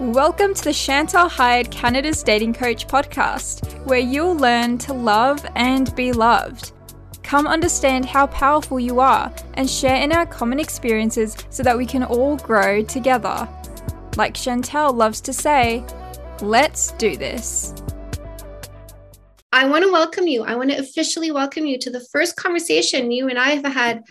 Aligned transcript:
Welcome 0.00 0.54
to 0.54 0.64
the 0.64 0.72
Chantal 0.72 1.28
Heide 1.28 1.70
Canada's 1.70 2.24
Dating 2.24 2.52
Coach 2.52 2.88
podcast, 2.88 3.80
where 3.86 4.00
you'll 4.00 4.34
learn 4.34 4.76
to 4.78 4.92
love 4.92 5.46
and 5.54 5.94
be 5.94 6.10
loved. 6.10 6.72
Come 7.22 7.46
understand 7.46 8.04
how 8.04 8.26
powerful 8.26 8.80
you 8.80 8.98
are 8.98 9.32
and 9.54 9.70
share 9.70 10.02
in 10.02 10.10
our 10.10 10.26
common 10.26 10.58
experiences 10.58 11.36
so 11.48 11.62
that 11.62 11.78
we 11.78 11.86
can 11.86 12.02
all 12.02 12.36
grow 12.38 12.82
together. 12.82 13.48
Like 14.16 14.34
Chantal 14.34 14.92
loves 14.92 15.20
to 15.20 15.32
say, 15.32 15.84
let's 16.40 16.90
do 16.92 17.16
this. 17.16 17.72
I 19.52 19.68
want 19.68 19.84
to 19.84 19.92
welcome 19.92 20.26
you. 20.26 20.42
I 20.42 20.56
want 20.56 20.72
to 20.72 20.78
officially 20.78 21.30
welcome 21.30 21.66
you 21.66 21.78
to 21.78 21.90
the 21.90 22.04
first 22.10 22.34
conversation 22.34 23.12
you 23.12 23.28
and 23.28 23.38
I 23.38 23.50
have 23.50 23.72
had 23.72 24.02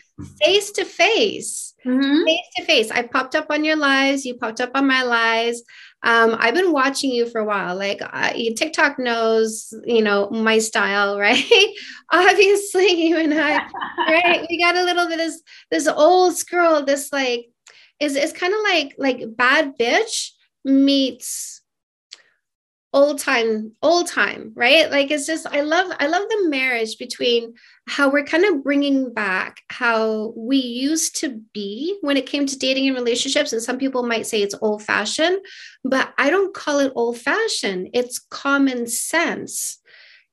face 0.41 0.71
to 0.71 0.85
face. 0.85 1.72
Face 1.83 2.47
to 2.55 2.65
face. 2.65 2.91
I 2.91 3.03
popped 3.03 3.35
up 3.35 3.47
on 3.49 3.63
your 3.63 3.75
lives. 3.75 4.25
You 4.25 4.35
popped 4.35 4.61
up 4.61 4.71
on 4.75 4.87
my 4.87 5.03
lives. 5.03 5.63
Um, 6.03 6.35
I've 6.39 6.53
been 6.53 6.71
watching 6.71 7.11
you 7.11 7.29
for 7.29 7.39
a 7.39 7.45
while. 7.45 7.75
Like 7.75 8.01
uh, 8.01 8.31
TikTok 8.55 8.99
knows, 8.99 9.73
you 9.85 10.01
know, 10.01 10.29
my 10.29 10.59
style, 10.59 11.19
right? 11.19 11.73
Obviously, 12.11 12.91
you 13.07 13.17
and 13.17 13.33
I, 13.33 13.67
right? 14.07 14.45
We 14.49 14.59
got 14.59 14.75
a 14.75 14.83
little 14.83 15.07
bit 15.07 15.19
of 15.19 15.25
this, 15.25 15.41
this 15.71 15.87
old 15.87 16.35
scroll. 16.35 16.83
This 16.83 17.11
like 17.11 17.47
is 17.99 18.15
it's 18.15 18.33
kind 18.33 18.53
of 18.53 18.59
like 18.63 18.95
like 18.97 19.35
bad 19.35 19.77
bitch 19.77 20.31
meets 20.65 21.52
old 22.93 23.19
time 23.19 23.71
old 23.81 24.07
time 24.07 24.51
right? 24.55 24.89
Like 24.91 25.11
it's 25.11 25.25
just 25.25 25.47
i 25.47 25.61
love 25.61 25.91
i 25.99 26.07
love 26.07 26.23
the 26.29 26.49
marriage 26.49 26.97
between 26.97 27.55
how 27.87 28.09
we're 28.09 28.23
kind 28.23 28.45
of 28.45 28.63
bringing 28.63 29.13
back 29.13 29.61
how 29.69 30.33
we 30.37 30.57
used 30.57 31.17
to 31.17 31.41
be 31.53 31.97
when 32.01 32.17
it 32.17 32.25
came 32.27 32.45
to 32.45 32.57
dating 32.57 32.87
and 32.87 32.95
relationships 32.95 33.51
and 33.51 33.61
some 33.61 33.77
people 33.77 34.03
might 34.03 34.27
say 34.27 34.41
it's 34.41 34.55
old 34.61 34.83
fashioned 34.83 35.39
but 35.83 36.13
i 36.17 36.29
don't 36.29 36.53
call 36.53 36.79
it 36.79 36.93
old 36.95 37.17
fashioned 37.17 37.89
it's 37.93 38.19
common 38.19 38.87
sense. 38.87 39.79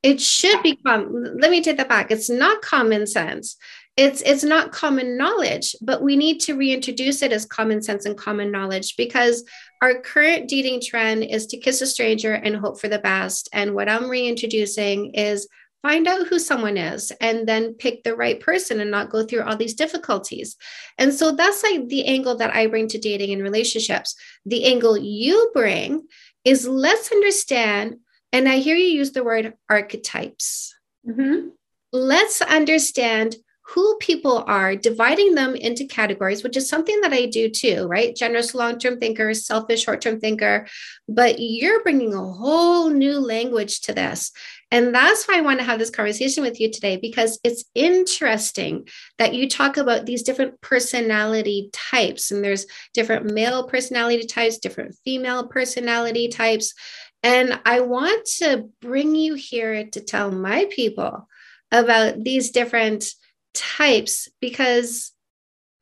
It 0.03 0.21
should 0.21 0.63
be 0.63 0.77
com- 0.77 1.37
let 1.39 1.51
me 1.51 1.63
take 1.63 1.77
that 1.77 1.89
back. 1.89 2.11
It's 2.11 2.31
not 2.31 2.63
common 2.63 3.07
sense. 3.07 3.57
It's 3.97 4.23
it's 4.23 4.45
not 4.45 4.73
common 4.73 5.19
knowledge 5.19 5.75
but 5.83 6.03
we 6.03 6.17
need 6.17 6.39
to 6.41 6.57
reintroduce 6.57 7.23
it 7.23 7.33
as 7.33 7.45
common 7.45 7.83
sense 7.83 8.07
and 8.07 8.17
common 8.17 8.51
knowledge 8.51 8.97
because 8.97 9.45
our 9.83 10.01
current 10.01 10.49
dating 10.49 10.83
trend 10.83 11.25
is 11.25 11.47
to 11.47 11.57
kiss 11.57 11.81
a 11.81 11.87
stranger 11.87 12.35
and 12.35 12.57
hope 12.57 12.81
for 12.81 12.89
the 12.89 12.99
best. 12.99 13.49
And 13.53 13.75
what 13.75 13.89
i'm 13.89 14.09
reintroducing 14.09 15.15
is 15.15 15.49
find 15.83 16.07
out 16.07 16.27
who 16.27 16.39
someone 16.39 16.77
is 16.77 17.11
and 17.21 17.49
then 17.49 17.73
pick 17.75 18.03
the 18.03 18.15
right 18.15 18.39
person 18.39 18.81
and 18.81 18.91
not 18.91 19.09
go 19.09 19.25
through 19.25 19.43
all 19.43 19.57
these 19.57 19.75
difficulties. 19.75 20.57
And 20.99 21.15
so 21.15 21.33
that's 21.33 21.63
like 21.63 21.89
the 21.89 22.05
angle 22.05 22.37
that 22.37 22.55
i 22.55 22.67
bring 22.67 22.89
to 22.89 22.99
dating 22.99 23.33
and 23.33 23.43
relationships. 23.43 24.15
The 24.45 24.65
angle 24.67 24.99
you 24.99 25.51
bring 25.55 26.07
is 26.45 26.67
let's 26.67 27.11
understand 27.11 27.97
and 28.33 28.49
i 28.49 28.57
hear 28.57 28.77
you 28.77 28.87
use 28.87 29.13
the 29.13 29.25
word 29.25 29.55
archetypes. 29.69 30.75
Mm-hmm. 31.09 31.49
let's 31.93 32.43
understand 32.43 33.37
who 33.71 33.97
people 34.01 34.43
are, 34.47 34.75
dividing 34.75 35.35
them 35.35 35.55
into 35.55 35.87
categories, 35.87 36.43
which 36.43 36.57
is 36.57 36.69
something 36.69 37.01
that 37.03 37.13
I 37.13 37.27
do 37.27 37.49
too, 37.49 37.87
right? 37.87 38.17
Generous 38.17 38.55
long 38.55 38.79
term 38.79 38.99
thinker, 38.99 39.33
selfish 39.33 39.85
short 39.85 40.01
term 40.01 40.19
thinker. 40.19 40.67
But 41.09 41.37
you're 41.39 41.83
bringing 41.83 42.13
a 42.13 42.33
whole 42.33 42.91
new 42.91 43.19
language 43.19 43.83
to 43.83 43.93
this. 43.93 44.33
And 44.73 44.95
that's 44.95 45.27
why 45.27 45.39
I 45.39 45.41
want 45.41 45.59
to 45.59 45.65
have 45.65 45.79
this 45.79 45.91
conversation 45.91 46.43
with 46.43 46.61
you 46.61 46.71
today, 46.71 46.97
because 46.97 47.39
it's 47.45 47.65
interesting 47.75 48.89
that 49.19 49.35
you 49.35 49.49
talk 49.49 49.77
about 49.77 50.07
these 50.07 50.23
different 50.23 50.61
personality 50.61 51.71
types. 51.73 52.31
And 52.31 52.43
there's 52.43 52.67
different 52.93 53.33
male 53.33 53.69
personality 53.69 54.27
types, 54.27 54.59
different 54.59 54.97
female 55.05 55.47
personality 55.47 56.29
types. 56.29 56.75
And 57.23 57.61
I 57.65 57.81
want 57.81 58.27
to 58.39 58.69
bring 58.81 59.15
you 59.15 59.35
here 59.35 59.87
to 59.87 60.01
tell 60.01 60.31
my 60.33 60.67
people 60.71 61.29
about 61.73 62.25
these 62.25 62.51
different 62.51 63.13
types 63.55 64.29
because 64.41 65.13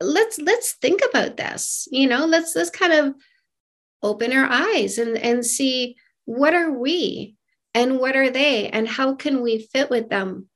let's 0.00 0.38
let's 0.38 0.72
think 0.74 1.00
about 1.10 1.36
this 1.36 1.88
you 1.90 2.08
know 2.08 2.24
let's 2.24 2.54
let's 2.54 2.70
kind 2.70 2.92
of 2.92 3.14
open 4.02 4.32
our 4.32 4.46
eyes 4.46 4.98
and 4.98 5.18
and 5.18 5.44
see 5.44 5.96
what 6.24 6.54
are 6.54 6.70
we 6.70 7.34
and 7.74 7.98
what 7.98 8.16
are 8.16 8.30
they 8.30 8.68
and 8.68 8.88
how 8.88 9.14
can 9.14 9.42
we 9.42 9.68
fit 9.72 9.90
with 9.90 10.08
them 10.08 10.48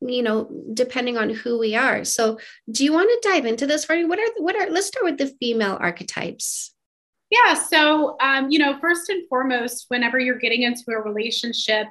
you 0.00 0.22
know 0.22 0.50
depending 0.72 1.16
on 1.16 1.30
who 1.30 1.58
we 1.58 1.74
are. 1.74 2.04
So 2.04 2.38
do 2.70 2.84
you 2.84 2.92
want 2.92 3.08
to 3.08 3.28
dive 3.28 3.46
into 3.46 3.66
this 3.66 3.84
for 3.84 3.96
me 3.96 4.04
what 4.04 4.18
are 4.18 4.42
what 4.42 4.56
are 4.56 4.70
let's 4.70 4.88
start 4.88 5.04
with 5.04 5.18
the 5.18 5.34
female 5.40 5.78
archetypes. 5.80 6.74
Yeah 7.30 7.54
so 7.54 8.16
um, 8.20 8.50
you 8.50 8.58
know 8.58 8.78
first 8.80 9.08
and 9.08 9.26
foremost 9.28 9.86
whenever 9.88 10.18
you're 10.18 10.38
getting 10.38 10.62
into 10.62 10.84
a 10.88 11.00
relationship 11.00 11.86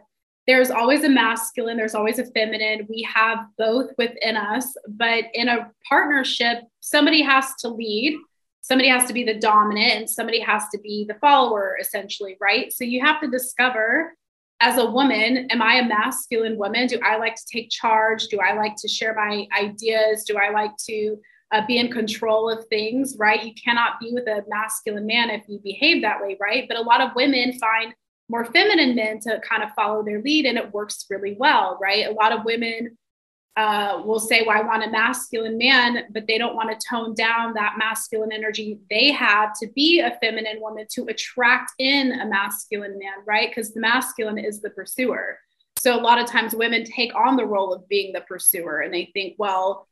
there's 0.46 0.72
always 0.72 1.04
a 1.04 1.09
masculine, 1.09 1.78
there's 1.78 1.96
always 1.96 2.20
a 2.20 2.26
feminine. 2.31 2.86
We 2.90 3.08
have 3.14 3.40
both 3.58 3.92
within 3.98 4.36
us, 4.36 4.76
but 4.88 5.26
in 5.34 5.48
a 5.48 5.72
partnership, 5.88 6.64
somebody 6.81 7.22
has 7.22 7.54
to 7.59 7.70
lead, 7.70 8.18
somebody 8.62 8.90
has 8.90 9.06
to 9.06 9.14
be 9.14 9.24
the 9.24 9.40
dominant, 9.40 9.94
and 9.94 10.09
somebody 10.09 10.40
has 10.42 10.68
to 10.70 10.80
be 10.80 11.06
the 11.08 11.16
follower, 11.16 11.78
essentially, 11.80 12.36
right? 12.42 12.74
So 12.74 12.84
you 12.84 13.02
have 13.02 13.22
to 13.22 13.30
discover 13.30 14.14
as 14.59 14.78
a 14.78 14.90
woman, 14.90 15.48
am 15.50 15.62
I 15.62 15.76
a 15.76 15.88
masculine 15.88 16.58
woman? 16.58 16.88
Do 16.88 17.00
I 17.04 17.18
like 17.18 17.36
to 17.36 17.46
take 17.52 17.70
charge? 17.70 18.28
Do 18.28 18.40
I 18.40 18.54
like 18.54 18.75
to 18.78 18.88
share 18.88 19.14
my 19.14 19.46
ideas? 19.58 20.24
Do 20.24 20.38
I 20.38 20.52
like 20.52 20.72
to 20.88 21.18
uh, 21.52 21.66
be 21.68 21.78
in 21.78 21.92
control 21.92 22.50
of 22.50 22.66
things, 22.68 23.16
right? 23.20 23.44
You 23.44 23.54
cannot 23.54 24.00
be 24.00 24.12
with 24.12 24.25
a 24.28 24.44
masculine 24.48 25.06
man 25.06 25.30
if 25.30 25.44
you 25.48 25.60
behave 25.64 26.02
that 26.02 26.22
way, 26.22 26.38
right? 26.40 26.66
But 26.68 26.78
a 26.78 26.81
lot 26.81 27.02
of 27.02 27.12
women 27.16 27.60
find 27.60 27.94
more 28.29 28.45
feminine 28.45 28.95
men 28.95 29.19
to 29.19 29.39
kind 29.47 29.63
of 29.63 29.72
follow 29.73 30.03
their 30.03 30.22
lead 30.22 30.45
and 30.45 30.57
it 30.57 30.73
works 30.73 31.06
really 31.09 31.35
well 31.39 31.78
right? 31.81 32.07
A 32.07 32.11
lot 32.11 32.31
of 32.31 32.45
women 32.45 32.97
uh, 33.56 34.01
will 34.03 34.19
say 34.19 34.44
well 34.47 34.57
i 34.57 34.66
want 34.66 34.84
a 34.84 34.89
masculine 34.89 35.59
man 35.59 36.06
but 36.11 36.25
they 36.25 36.39
don't 36.39 36.56
want 36.56 36.72
to 36.72 36.88
tone 36.89 37.13
down 37.13 37.53
that 37.53 37.75
masculine 37.78 38.31
energy 38.31 38.79
they 38.89 39.12
have 39.12 39.51
to 39.53 39.67
be 39.75 40.00
a 40.00 40.17
feminine 40.19 40.59
woman 40.59 40.88
to 40.89 41.06
attract 41.06 41.72
in 41.78 42.13
a 42.13 42.25
masculine 42.25 42.97
man 42.97 43.13
right? 43.25 43.50
Because 43.50 43.72
the 43.72 43.79
masculine 43.79 44.38
is 44.38 44.62
the 44.62 44.69
pursuer. 44.72 45.38
So 45.78 46.00
a 46.00 46.01
lot 46.01 46.19
of 46.19 46.28
times 46.28 46.56
women 46.56 46.83
take 46.85 47.13
on 47.16 47.35
the 47.35 47.45
role 47.45 47.73
of 47.73 47.88
being 47.89 48.13
the 48.13 48.22
pursuer 48.22 48.79
and 48.79 48.94
they 48.94 49.12
think 49.13 49.35
well 49.38 49.88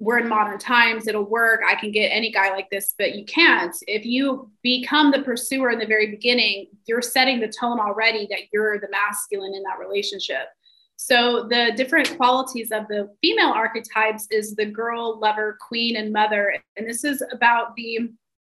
we're 0.00 0.18
in 0.18 0.28
modern 0.28 0.58
times 0.58 1.06
it'll 1.06 1.28
work 1.28 1.60
i 1.66 1.74
can 1.74 1.90
get 1.90 2.08
any 2.08 2.30
guy 2.30 2.50
like 2.50 2.68
this 2.70 2.94
but 2.98 3.14
you 3.14 3.24
can't. 3.24 3.74
If 3.86 4.04
you 4.04 4.50
become 4.62 5.10
the 5.10 5.22
pursuer 5.22 5.70
in 5.70 5.78
the 5.78 5.86
very 5.86 6.10
beginning 6.10 6.66
you're 6.86 7.02
setting 7.02 7.40
the 7.40 7.48
tone 7.48 7.80
already 7.80 8.26
that 8.30 8.40
you're 8.52 8.78
the 8.80 8.90
masculine 8.90 9.54
in 9.54 9.62
that 9.62 9.78
relationship. 9.78 10.48
So 10.96 11.46
the 11.48 11.72
different 11.76 12.16
qualities 12.16 12.70
of 12.70 12.86
the 12.88 13.10
female 13.20 13.50
archetypes 13.50 14.26
is 14.30 14.54
the 14.54 14.66
girl 14.66 15.18
lover 15.18 15.58
queen 15.60 15.96
and 15.96 16.12
mother. 16.12 16.56
And 16.76 16.88
this 16.88 17.04
is 17.04 17.22
about 17.32 17.74
the 17.76 18.10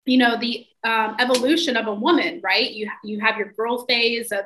you 0.05 0.17
know 0.17 0.37
the 0.39 0.65
um, 0.83 1.17
evolution 1.19 1.75
of 1.75 1.87
a 1.87 1.93
woman 1.93 2.39
right? 2.43 2.71
You 2.71 2.89
you 3.03 3.19
have 3.19 3.37
your 3.37 3.51
girl 3.53 3.85
phase 3.85 4.31
of 4.31 4.45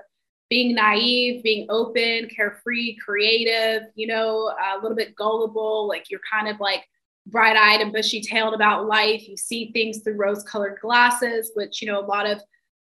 being 0.51 0.75
naive, 0.75 1.41
being 1.43 1.65
open, 1.69 2.27
carefree, 2.27 2.97
creative, 2.97 3.83
you 3.95 4.05
know, 4.05 4.53
a 4.75 4.81
little 4.81 4.97
bit 4.97 5.15
gullible, 5.15 5.87
like 5.87 6.11
you're 6.11 6.19
kind 6.29 6.49
of 6.49 6.59
like 6.59 6.83
bright 7.25 7.55
eyed 7.55 7.79
and 7.79 7.93
bushy 7.93 8.19
tailed 8.19 8.53
about 8.53 8.85
life. 8.85 9.29
You 9.29 9.37
see 9.37 9.71
things 9.71 9.99
through 9.99 10.17
rose 10.17 10.43
colored 10.43 10.77
glasses, 10.81 11.51
which, 11.55 11.81
you 11.81 11.87
know, 11.89 12.01
a 12.01 12.05
lot 12.05 12.29
of 12.29 12.41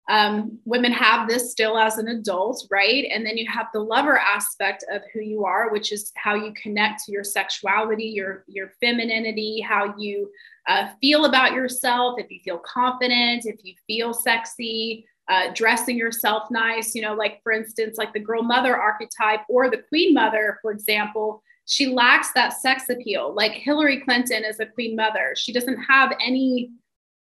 um, 0.09 0.57
women 0.63 0.93
have 0.93 1.27
this 1.27 1.51
still 1.51 1.77
as 1.77 1.97
an 1.97 2.07
adult, 2.07 2.65
right? 2.71 3.03
And 3.11 3.25
then 3.25 3.35
you 3.35 3.45
have 3.51 3.67
the 3.73 3.81
lover 3.81 4.17
aspect 4.17 4.85
of 4.89 5.01
who 5.13 5.19
you 5.19 5.43
are, 5.43 5.69
which 5.69 5.91
is 5.91 6.13
how 6.15 6.35
you 6.35 6.53
connect 6.53 7.03
to 7.03 7.11
your 7.11 7.25
sexuality, 7.25 8.05
your 8.05 8.45
your 8.47 8.71
femininity, 8.79 9.59
how 9.59 9.93
you 9.97 10.31
uh, 10.69 10.87
feel 11.01 11.25
about 11.25 11.51
yourself, 11.51 12.17
if 12.17 12.31
you 12.31 12.39
feel 12.45 12.59
confident, 12.59 13.45
if 13.45 13.59
you 13.63 13.73
feel 13.85 14.13
sexy, 14.13 15.05
uh, 15.29 15.49
dressing 15.53 15.97
yourself 15.97 16.49
nice, 16.51 16.95
you 16.95 17.01
know, 17.01 17.13
like 17.13 17.41
for 17.43 17.51
instance, 17.51 17.97
like 17.97 18.13
the 18.13 18.19
girl 18.19 18.43
mother 18.43 18.77
archetype 18.77 19.41
or 19.49 19.69
the 19.69 19.83
queen 19.89 20.13
mother, 20.13 20.57
for 20.61 20.71
example, 20.71 21.43
she 21.65 21.87
lacks 21.87 22.31
that 22.31 22.53
sex 22.53 22.89
appeal. 22.89 23.33
Like 23.35 23.51
Hillary 23.51 23.99
Clinton 23.99 24.45
is 24.45 24.59
a 24.59 24.65
queen 24.65 24.95
mother. 24.95 25.33
She 25.35 25.51
doesn't 25.51 25.81
have 25.83 26.13
any 26.25 26.71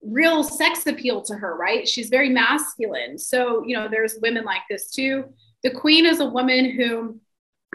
real 0.02 0.42
sex 0.42 0.88
appeal 0.88 1.22
to 1.24 1.36
her, 1.36 1.58
right? 1.58 1.88
She's 1.88 2.10
very 2.10 2.30
masculine. 2.30 3.18
So, 3.18 3.64
you 3.66 3.76
know, 3.76 3.90
there's 3.90 4.18
women 4.22 4.46
like 4.46 4.62
this 4.70 4.90
too. 4.90 5.26
The 5.64 5.72
queen 5.72 6.06
is 6.06 6.22
a 6.22 6.26
woman 6.26 6.72
who 6.72 7.20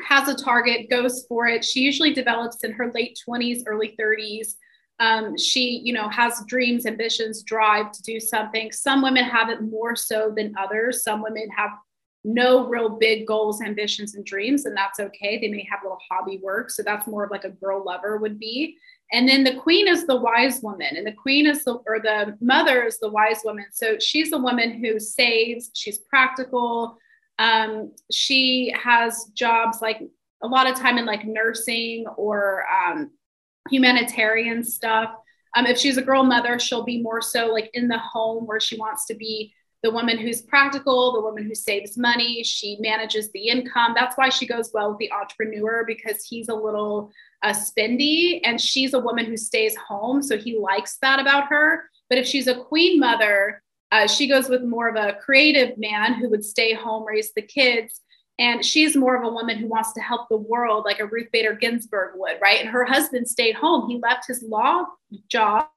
has 0.03 0.29
a 0.29 0.35
target, 0.35 0.91
goes 0.91 1.27
for 1.29 1.47
it. 1.47 1.65
She 1.65 1.81
usually 1.81 2.13
develops 2.13 2.65
in 2.65 2.73
her 2.73 2.91
late 2.93 3.19
20s, 3.29 3.63
early 3.67 3.95
30s 4.01 4.55
um, 4.99 5.37
she 5.37 5.83
you 5.85 5.93
know 5.93 6.09
has 6.09 6.43
dreams 6.47 6.87
ambitions 6.87 7.43
drive 7.43 7.93
to 7.93 8.03
do 8.03 8.19
something 8.19 8.73
some 8.73 9.03
women 9.03 9.25
have 9.25 9.51
it 9.51 9.63
more 9.63 9.95
so 9.95 10.33
than 10.35 10.55
others 10.59 11.03
some 11.03 11.23
women 11.23 11.49
have 11.57 11.71
no 12.25 12.67
real 12.67 12.89
big 12.89 13.27
goals 13.27 13.61
ambitions 13.63 14.15
and 14.15 14.25
dreams 14.25 14.65
and 14.65 14.77
that's 14.77 14.99
okay 14.99 15.39
they 15.39 15.49
may 15.49 15.67
have 15.71 15.81
little 15.83 15.99
hobby 16.11 16.41
work 16.43 16.71
so 16.71 16.83
that's 16.83 17.07
more 17.07 17.25
of 17.25 17.31
like 17.31 17.45
a 17.45 17.51
girl 17.51 17.85
lover 17.85 18.17
would 18.17 18.39
be 18.39 18.77
And 19.13 19.29
then 19.29 19.45
the 19.45 19.55
queen 19.55 19.87
is 19.87 20.07
the 20.07 20.17
wise 20.17 20.63
woman, 20.63 20.97
and 20.97 21.07
the 21.07 21.13
queen 21.13 21.47
is 21.47 21.63
the, 21.65 21.75
or 21.87 22.01
the 22.01 22.37
mother 22.41 22.83
is 22.83 22.99
the 22.99 23.09
wise 23.09 23.43
woman. 23.45 23.67
So 23.73 23.99
she's 23.99 24.33
a 24.33 24.39
woman 24.39 24.83
who 24.83 24.99
saves, 24.99 25.71
she's 25.75 25.99
practical. 25.99 26.99
Um, 27.39 27.93
she 28.11 28.75
has 28.83 29.27
jobs 29.35 29.81
like 29.81 30.01
a 30.43 30.49
lot 30.49 30.69
of 30.69 30.77
time 30.77 30.99
in 30.99 31.07
like 31.07 31.25
nursing 31.25 32.07
or 32.17 32.65
um, 32.69 33.11
humanitarian 33.71 34.63
stuff. 34.65 35.11
Um, 35.57 35.67
if 35.67 35.79
she's 35.79 35.97
a 35.97 36.03
girl 36.03 36.23
mother, 36.23 36.59
she'll 36.59 36.85
be 36.85 37.03
more 37.03 37.23
so 37.23 37.47
like 37.47 37.71
in 37.75 37.89
the 37.89 37.99
home 37.99 38.47
where 38.47 38.61
she 38.61 38.77
wants 38.77 39.07
to 39.07 39.15
be 39.15 39.55
the 39.83 39.91
woman 39.91 40.19
who's 40.19 40.43
practical, 40.43 41.13
the 41.13 41.21
woman 41.21 41.45
who 41.45 41.55
saves 41.55 41.97
money. 41.97 42.43
She 42.43 42.77
manages 42.81 43.31
the 43.31 43.49
income. 43.49 43.93
That's 43.95 44.17
why 44.17 44.29
she 44.31 44.47
goes 44.47 44.71
well 44.75 44.91
with 44.91 44.99
the 44.99 45.13
entrepreneur 45.13 45.85
because 45.87 46.25
he's 46.25 46.49
a 46.49 46.55
little 46.55 47.11
uh, 47.43 47.53
spendy 47.53 48.41
and 48.43 48.61
she's 48.61 48.95
a 48.95 48.99
woman 48.99 49.27
who 49.27 49.37
stays 49.37 49.77
home. 49.77 50.23
So 50.23 50.37
he 50.37 50.59
likes 50.59 50.99
that 51.03 51.21
about 51.21 51.49
her. 51.49 51.85
But 52.09 52.19
if 52.19 52.27
she's 52.27 52.49
a 52.49 52.65
queen 52.65 52.99
mother, 52.99 53.63
uh, 53.93 54.07
she 54.07 54.27
goes 54.27 54.49
with 54.49 54.63
more 54.63 54.89
of 54.89 54.97
a 54.97 55.19
creative 55.21 55.79
man 55.79 56.15
who 56.15 56.29
would 56.31 56.45
stay 56.45 56.75
home, 56.75 57.07
raise 57.07 57.33
the 57.35 57.43
kids. 57.43 58.01
And 58.39 58.65
she's 58.65 58.97
more 58.97 59.17
of 59.17 59.25
a 59.25 59.33
woman 59.33 59.57
who 59.57 59.67
wants 59.67 59.93
to 59.95 60.01
help 60.01 60.29
the 60.29 60.37
world, 60.37 60.85
like 60.85 61.01
a 61.01 61.07
Ruth 61.07 61.29
Bader 61.33 61.55
Ginsburg 61.55 62.13
would, 62.17 62.39
right? 62.41 62.61
And 62.61 62.69
her 62.69 62.85
husband 62.85 63.29
stayed 63.29 63.55
home. 63.55 63.89
He 63.89 63.99
left 63.99 64.27
his 64.27 64.43
law 64.43 64.85
job 65.29 65.69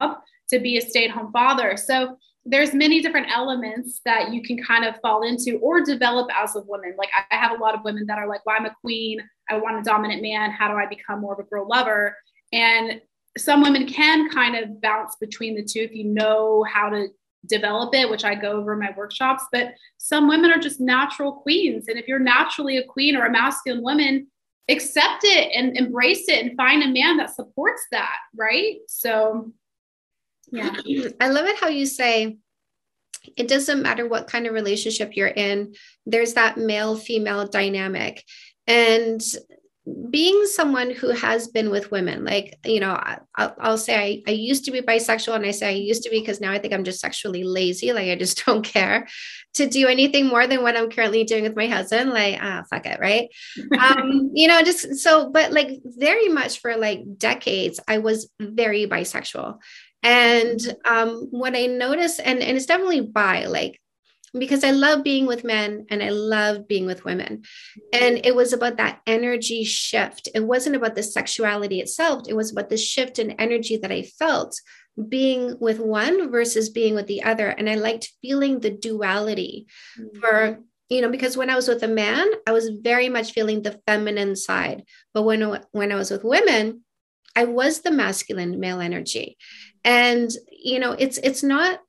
to 0.50 0.60
be 0.60 0.78
a 0.78 0.82
stay 0.82 1.06
at 1.06 1.12
home 1.12 1.32
father. 1.32 1.78
So 1.78 2.18
there's 2.46 2.74
many 2.74 3.02
different 3.02 3.28
elements 3.30 4.02
that 4.06 4.34
you 4.34 4.42
can 4.42 4.62
kind 4.62 4.84
of 4.84 4.96
fall 5.02 5.24
into 5.24 5.58
or 5.60 5.82
develop 5.82 6.30
as 6.36 6.56
a 6.56 6.62
woman. 6.62 6.96
Like 6.98 7.10
I 7.32 7.36
have 7.36 7.58
a 7.58 7.62
lot 7.62 7.76
of 7.76 7.84
women 7.84 8.06
that 8.08 8.18
are 8.18 8.28
like, 8.28 8.46
well, 8.46 8.56
I'm 8.60 8.66
a 8.66 8.76
queen. 8.82 9.22
I 9.50 9.58
want 9.58 9.80
a 9.80 9.84
dominant 9.84 10.22
man. 10.22 10.52
How 10.52 10.68
do 10.68 10.74
I 10.74 10.86
become 10.86 11.22
more 11.22 11.34
of 11.34 11.40
a 11.40 11.44
girl 11.44 11.68
lover? 11.68 12.18
And 12.52 13.02
some 13.38 13.62
women 13.62 13.86
can 13.88 14.30
kind 14.30 14.56
of 14.56 14.82
bounce 14.82 15.16
between 15.20 15.56
the 15.56 15.64
two 15.64 15.82
if 15.82 15.94
you 15.94 16.06
know 16.06 16.64
how 16.64 16.90
to 16.90 17.08
develop 17.46 17.94
it, 17.96 18.10
which 18.10 18.26
I 18.26 18.36
go 18.36 18.52
over 18.52 18.74
in 18.74 18.80
my 18.80 18.94
workshops. 18.96 19.44
But 19.52 19.74
some 19.98 20.28
women 20.28 20.52
are 20.52 20.60
just 20.60 20.80
natural 20.80 21.34
queens. 21.34 21.88
And 21.88 21.98
if 21.98 22.08
you're 22.08 22.20
naturally 22.20 22.78
a 22.78 22.84
queen 22.84 23.16
or 23.16 23.26
a 23.26 23.32
masculine 23.32 23.84
woman, 23.84 24.28
accept 24.70 25.24
it 25.24 25.52
and 25.56 25.76
embrace 25.78 26.28
it 26.28 26.46
and 26.46 26.56
find 26.56 26.84
a 26.84 26.88
man 26.88 27.18
that 27.18 27.34
supports 27.36 27.82
that. 27.92 28.18
Right. 28.36 28.78
So, 28.88 29.52
yeah. 30.52 30.76
I 31.20 31.30
love 31.30 31.46
it 31.46 31.60
how 31.60 31.68
you 31.68 31.86
say, 31.86 32.38
it 33.36 33.48
doesn't 33.48 33.82
matter 33.82 34.08
what 34.08 34.28
kind 34.28 34.48
of 34.48 34.54
relationship 34.54 35.16
you're 35.16 35.28
in, 35.28 35.76
there's 36.06 36.34
that 36.34 36.58
male 36.58 36.96
female 36.96 37.48
dynamic. 37.48 38.24
And 38.66 39.22
being 40.10 40.46
someone 40.46 40.92
who 40.92 41.10
has 41.10 41.48
been 41.48 41.70
with 41.70 41.92
women, 41.92 42.26
like, 42.26 42.58
you 42.66 42.80
know, 42.80 43.00
I'll, 43.36 43.56
I'll 43.60 43.78
say 43.78 43.96
I, 43.96 44.32
I 44.32 44.34
used 44.34 44.66
to 44.66 44.72
be 44.72 44.82
bisexual, 44.82 45.36
and 45.36 45.46
I 45.46 45.52
say 45.52 45.68
I 45.68 45.72
used 45.72 46.04
to 46.04 46.10
be 46.10 46.20
because 46.20 46.42
now 46.42 46.52
I 46.52 46.60
think 46.60 46.74
I'm 46.74 46.84
just 46.84 47.00
sexually 47.00 47.44
lazy. 47.44 47.94
Like, 47.94 48.10
I 48.10 48.16
just 48.16 48.44
don't 48.46 48.64
care 48.64 49.08
to 49.56 49.68
do 49.68 49.88
anything 49.88 50.28
more 50.28 50.48
than 50.48 50.62
what 50.62 50.78
I'm 50.78 50.90
currently 50.90 51.24
doing 51.24 51.44
with 51.44 51.56
my 51.56 51.68
husband. 51.68 52.12
Like, 52.12 52.40
ah, 52.42 52.64
fuck 52.70 52.86
it, 52.86 53.00
right? 53.00 53.30
um, 53.80 54.32
you 54.34 54.48
know, 54.48 54.62
just 54.62 54.98
so, 54.98 55.30
but 55.30 55.52
like, 55.52 55.80
very 55.84 56.30
much 56.30 56.60
for 56.60 56.76
like 56.76 57.02
decades, 57.18 57.80
I 57.88 58.00
was 58.00 58.32
very 58.40 58.88
bisexual. 58.88 59.58
And 60.02 60.60
um, 60.86 61.28
what 61.32 61.56
I 61.56 61.66
noticed, 61.66 62.22
and, 62.24 62.40
and 62.40 62.56
it's 62.56 62.66
definitely 62.66 63.02
by 63.02 63.46
like 63.46 63.80
because 64.38 64.64
I 64.64 64.72
love 64.72 65.04
being 65.04 65.26
with 65.26 65.44
men 65.44 65.86
and 65.90 66.04
I 66.04 66.10
love 66.10 66.68
being 66.68 66.86
with 66.86 67.06
women. 67.06 67.44
And 67.94 68.26
it 68.26 68.36
was 68.36 68.54
about 68.54 68.78
that 68.78 69.02
energy 69.08 69.64
shift. 69.64 70.30
It 70.34 70.42
wasn't 70.42 70.76
about 70.76 70.96
the 70.96 71.04
sexuality 71.04 71.80
itself, 71.80 72.24
it 72.28 72.36
was 72.36 72.52
about 72.52 72.70
the 72.70 72.78
shift 72.78 73.20
in 73.20 73.32
energy 73.32 73.78
that 73.78 73.92
I 73.92 74.04
felt 74.04 74.60
being 75.08 75.58
with 75.60 75.80
one 75.80 76.30
versus 76.30 76.70
being 76.70 76.94
with 76.96 77.08
the 77.08 77.24
other. 77.24 77.48
And 77.48 77.70
I 77.70 77.76
liked 77.76 78.12
feeling 78.22 78.60
the 78.60 78.72
duality 78.72 79.68
mm-hmm. 79.98 80.20
for, 80.20 80.60
you 80.90 81.02
know, 81.02 81.10
because 81.10 81.38
when 81.38 81.50
I 81.50 81.56
was 81.56 81.68
with 81.68 81.84
a 81.84 81.88
man, 81.88 82.28
I 82.46 82.52
was 82.52 82.70
very 82.82 83.08
much 83.08 83.32
feeling 83.32 83.62
the 83.62 83.80
feminine 83.88 84.36
side. 84.36 84.84
But 85.14 85.24
when, 85.24 85.62
when 85.72 85.92
I 85.92 85.96
was 85.96 86.12
with 86.12 86.24
women, 86.24 86.84
I 87.36 87.46
was 87.46 87.82
the 87.82 87.92
masculine 87.92 88.60
male 88.60 88.82
energy. 88.82 89.38
And, 89.84 90.30
you 90.52 90.80
know, 90.80 90.92
it's 90.92 91.18
it's 91.20 91.44
not 91.44 91.80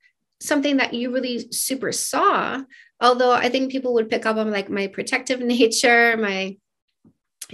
something 0.40 0.78
that 0.78 0.94
you 0.94 1.12
really 1.12 1.50
super 1.52 1.92
saw 1.92 2.60
although 3.00 3.32
i 3.32 3.48
think 3.48 3.70
people 3.70 3.94
would 3.94 4.10
pick 4.10 4.26
up 4.26 4.36
on 4.36 4.50
like 4.50 4.70
my 4.70 4.86
protective 4.86 5.40
nature 5.56 6.16
my 6.16 6.56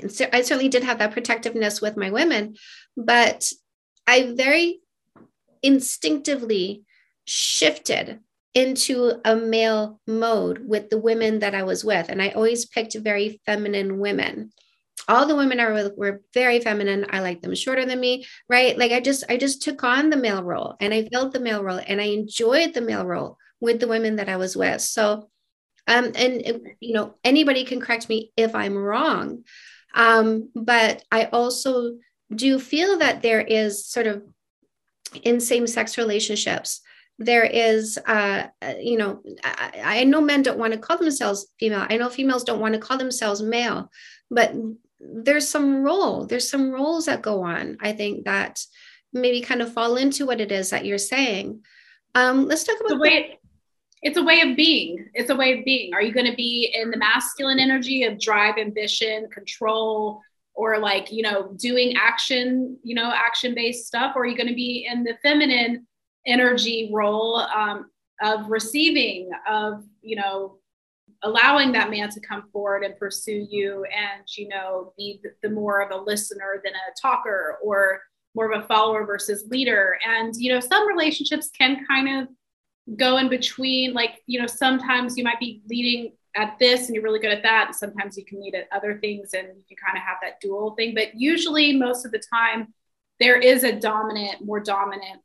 and 0.01 0.13
so 0.13 0.27
i 0.33 0.41
certainly 0.43 0.69
did 0.69 0.85
have 0.85 0.99
that 0.99 1.13
protectiveness 1.13 1.81
with 1.81 1.97
my 1.97 2.11
women 2.11 2.55
but 2.97 3.51
i 4.07 4.33
very 4.35 4.81
instinctively 5.63 6.83
shifted 7.25 8.21
into 8.55 9.21
a 9.25 9.37
male 9.37 10.01
mode 10.07 10.61
with 10.67 10.89
the 10.91 10.99
women 10.99 11.41
that 11.41 11.55
i 11.55 11.63
was 11.63 11.85
with 11.85 12.09
and 12.09 12.23
i 12.23 12.29
always 12.31 12.67
picked 12.67 12.95
very 12.97 13.41
feminine 13.47 13.99
women 13.99 14.51
all 15.09 15.27
the 15.27 15.37
women 15.37 15.61
I 15.61 15.91
were 15.97 16.23
very 16.35 16.61
feminine. 16.61 17.07
I 17.11 17.21
liked 17.21 17.43
them 17.43 17.55
shorter 17.55 17.85
than 17.85 18.01
me, 18.01 18.27
right? 18.49 18.77
Like 18.77 18.93
I 18.93 19.01
just 19.01 19.25
I 19.29 19.37
just 19.37 19.63
took 19.63 19.83
on 19.85 20.11
the 20.11 20.17
male 20.17 20.43
role 20.43 20.77
and 20.81 20.93
I 20.93 21.05
felt 21.05 21.33
the 21.33 21.41
male 21.41 21.63
role 21.63 21.81
and 21.87 22.01
I 22.01 22.05
enjoyed 22.05 22.75
the 22.75 22.81
male 22.81 23.07
role 23.07 23.39
with 23.61 23.81
the 23.81 23.89
women 23.89 24.17
that 24.17 24.29
I 24.29 24.37
was 24.37 24.57
with. 24.57 24.81
So 24.81 25.29
um 25.87 26.13
and 26.15 26.67
you 26.81 26.95
know 26.95 27.15
anybody 27.23 27.65
can 27.65 27.81
correct 27.81 28.09
me 28.09 28.33
if 28.37 28.55
I'm 28.55 28.77
wrong. 28.77 29.45
Um 29.95 30.51
but 30.55 31.05
I 31.13 31.27
also 31.27 31.99
do 32.35 32.59
feel 32.59 32.99
that 32.99 33.23
there 33.23 33.41
is 33.41 33.87
sort 33.87 34.07
of 34.07 34.23
in 35.23 35.41
same-sex 35.41 35.97
relationships 35.97 36.81
there 37.19 37.45
is 37.45 37.99
uh, 38.07 38.47
uh 38.61 38.75
you 38.79 38.99
know 38.99 39.23
I, 39.43 40.01
I, 40.01 40.05
know 40.05 40.21
men 40.21 40.43
don't 40.43 40.59
want 40.59 40.75
to 40.75 40.79
call 40.79 40.99
themselves 40.99 41.47
female 41.59 41.87
i 41.89 41.97
know 41.97 42.11
females 42.11 42.45
don't 42.45 42.61
want 42.61 42.75
to 42.75 42.81
call 42.81 42.99
themselves 42.99 43.41
male 43.41 43.91
but 44.31 44.53
there's 44.99 45.49
some 45.49 45.83
role 45.83 46.27
there's 46.27 46.49
some 46.49 46.71
roles 46.71 47.07
that 47.07 47.23
go 47.23 47.43
on 47.43 47.77
i 47.81 47.93
think 47.93 48.25
that 48.25 48.65
maybe 49.17 49.41
kind 49.41 49.63
of 49.63 49.73
fall 49.73 49.97
into 49.97 50.27
what 50.27 50.41
it 50.41 50.53
is 50.53 50.71
that 50.71 50.85
you're 50.85 50.99
saying. 50.99 51.63
Um, 52.15 52.47
let's 52.47 52.65
talk 52.65 52.77
about 52.81 52.91
the 52.91 52.99
way 52.99 53.39
it's 54.03 54.19
a 54.19 54.23
way 54.23 54.43
of 54.43 54.57
being. 54.57 55.09
It's 55.15 55.31
a 55.31 55.37
way 55.37 55.59
of 55.59 55.65
being. 55.65 55.95
Are 55.95 56.03
you 56.03 56.13
going 56.13 56.31
to 56.31 56.37
be 56.37 56.73
in 56.75 56.91
the 56.91 56.97
masculine 56.97 57.59
energy 57.59 58.05
of 58.05 58.21
drive 58.21 58.59
ambition 58.59 59.29
control 59.31 60.21
or 60.55 60.79
like 60.79 61.11
you 61.11 61.23
know 61.23 61.53
doing 61.57 61.95
action 61.97 62.79
you 62.83 62.95
know 62.95 63.11
action 63.13 63.55
based 63.55 63.87
stuff? 63.87 64.15
Or 64.15 64.23
are 64.23 64.27
you 64.27 64.37
going 64.37 64.49
to 64.49 64.55
be 64.55 64.87
in 64.91 65.03
the 65.03 65.17
feminine 65.23 65.87
energy 66.27 66.91
role 66.93 67.37
um, 67.37 67.91
of 68.23 68.49
receiving 68.49 69.31
of 69.49 69.85
you 70.03 70.17
know 70.17 70.59
allowing 71.23 71.73
that 71.73 71.91
man 71.91 72.11
to 72.11 72.21
come 72.21 72.45
forward 72.53 72.83
and 72.85 72.97
pursue 72.97 73.47
you 73.51 73.85
and 73.85 74.25
you 74.37 74.49
know 74.49 74.93
be 74.97 75.21
the, 75.43 75.51
more 75.51 75.81
of 75.81 75.91
a 75.91 76.03
listener 76.03 76.61
than 76.65 76.73
a 76.75 77.01
talker 77.01 77.59
or 77.63 78.03
more 78.35 78.53
of 78.53 78.63
a 78.63 78.67
follower 78.67 79.07
versus 79.07 79.45
leader. 79.49 79.99
And 80.07 80.35
you 80.37 80.53
know 80.53 80.61
some 80.61 80.87
relationships 80.87 81.51
can 81.57 81.85
kind 81.87 82.23
of 82.23 82.97
go 82.97 83.17
in 83.19 83.29
between. 83.29 83.95
Like 83.95 84.23
you 84.27 84.41
know 84.41 84.47
sometimes 84.47 85.17
you 85.17 85.25
might 85.25 85.41
be 85.41 85.63
leading 85.69 86.13
at 86.37 86.59
this 86.59 86.87
and 86.87 86.95
you're 86.95 87.05
really 87.05 87.19
good 87.19 87.33
at 87.33 87.43
that 87.43 87.69
and 87.69 87.75
sometimes 87.75 88.17
you 88.19 88.25
can 88.25 88.43
lead 88.43 88.55
at 88.55 88.69
other 88.71 88.99
things 89.01 89.33
and 89.33 89.49
you 89.49 89.65
can 89.67 89.77
kind 89.83 89.97
of 89.97 90.03
have 90.03 90.19
that 90.23 90.41
dual 90.41 90.75
thing. 90.75 90.95
But 90.95 91.19
usually 91.19 91.77
most 91.77 92.05
of 92.05 92.13
the 92.13 92.23
time 92.33 92.75
there 93.19 93.39
is 93.39 93.65
a 93.65 93.73
dominant 93.73 94.45
more 94.45 94.61
dominant 94.61 95.21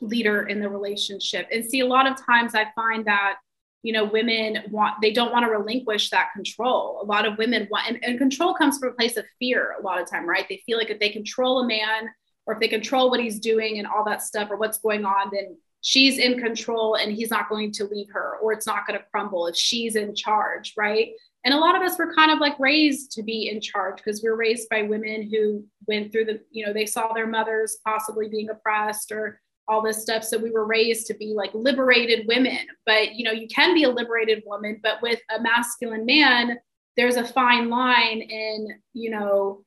leader 0.00 0.46
in 0.46 0.60
the 0.60 0.68
relationship. 0.68 1.46
And 1.52 1.64
see 1.64 1.80
a 1.80 1.86
lot 1.86 2.10
of 2.10 2.16
times 2.24 2.54
i 2.54 2.66
find 2.74 3.04
that 3.04 3.36
you 3.82 3.92
know 3.92 4.04
women 4.04 4.58
want 4.70 4.94
they 5.00 5.12
don't 5.12 5.32
want 5.32 5.44
to 5.44 5.50
relinquish 5.50 6.10
that 6.10 6.30
control. 6.34 7.00
A 7.02 7.06
lot 7.06 7.26
of 7.26 7.38
women 7.38 7.68
want 7.70 7.88
and, 7.88 7.98
and, 8.04 8.18
control 8.18 8.54
comes 8.54 8.78
from 8.78 8.90
a 8.90 8.92
place 8.92 9.16
of 9.16 9.24
fear 9.38 9.76
a 9.78 9.82
lot 9.82 10.00
of 10.00 10.08
time 10.08 10.28
right? 10.28 10.46
They 10.48 10.62
feel 10.66 10.78
like 10.78 10.90
if 10.90 11.00
they 11.00 11.10
control 11.10 11.60
a 11.60 11.66
man 11.66 12.08
or 12.46 12.54
if 12.54 12.60
they 12.60 12.68
control 12.68 13.10
what 13.10 13.20
he's 13.20 13.40
doing 13.40 13.78
and 13.78 13.86
all 13.86 14.04
that 14.04 14.22
stuff 14.22 14.48
or 14.50 14.56
what's 14.56 14.78
going 14.78 15.04
on 15.04 15.30
then 15.32 15.56
she's 15.82 16.18
in 16.18 16.38
control 16.38 16.96
and 16.96 17.12
he's 17.12 17.30
not 17.30 17.48
going 17.48 17.72
to 17.72 17.84
leave 17.84 18.08
her 18.12 18.36
or 18.42 18.52
it's 18.52 18.66
not 18.66 18.86
going 18.86 18.98
to 18.98 19.04
crumble 19.10 19.46
if 19.46 19.56
she's 19.56 19.96
in 19.96 20.14
charge 20.14 20.74
right? 20.76 21.10
And 21.42 21.54
a 21.54 21.58
lot 21.58 21.74
of 21.74 21.80
us 21.80 21.98
were 21.98 22.14
kind 22.14 22.30
of 22.30 22.38
like 22.38 22.58
raised 22.58 23.12
to 23.12 23.22
be 23.22 23.48
in 23.48 23.62
charge 23.62 23.96
because 23.96 24.22
we 24.22 24.28
are 24.28 24.36
raised 24.36 24.68
by 24.68 24.82
women 24.82 25.30
who 25.30 25.64
went 25.86 26.12
through 26.12 26.26
the 26.26 26.40
you 26.50 26.66
know 26.66 26.72
they 26.74 26.86
saw 26.86 27.12
their 27.12 27.26
mothers 27.26 27.78
possibly 27.84 28.28
being 28.28 28.50
oppressed 28.50 29.10
or 29.10 29.40
all 29.68 29.82
this 29.82 30.02
stuff. 30.02 30.24
So 30.24 30.38
we 30.38 30.50
were 30.50 30.66
raised 30.66 31.06
to 31.06 31.14
be 31.14 31.34
like 31.36 31.50
liberated 31.54 32.26
women. 32.26 32.58
But 32.86 33.14
you 33.14 33.24
know, 33.24 33.32
you 33.32 33.48
can 33.48 33.74
be 33.74 33.84
a 33.84 33.90
liberated 33.90 34.42
woman, 34.46 34.80
but 34.82 35.00
with 35.02 35.20
a 35.34 35.40
masculine 35.40 36.06
man, 36.06 36.58
there's 36.96 37.16
a 37.16 37.24
fine 37.24 37.70
line 37.70 38.20
in, 38.20 38.68
you 38.92 39.10
know, 39.10 39.64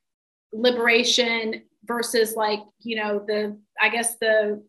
liberation 0.51 1.63
versus 1.85 2.35
like, 2.35 2.59
you 2.79 2.95
know, 2.95 3.23
the 3.25 3.57
I 3.81 3.89
guess 3.89 4.17
the 4.17 4.63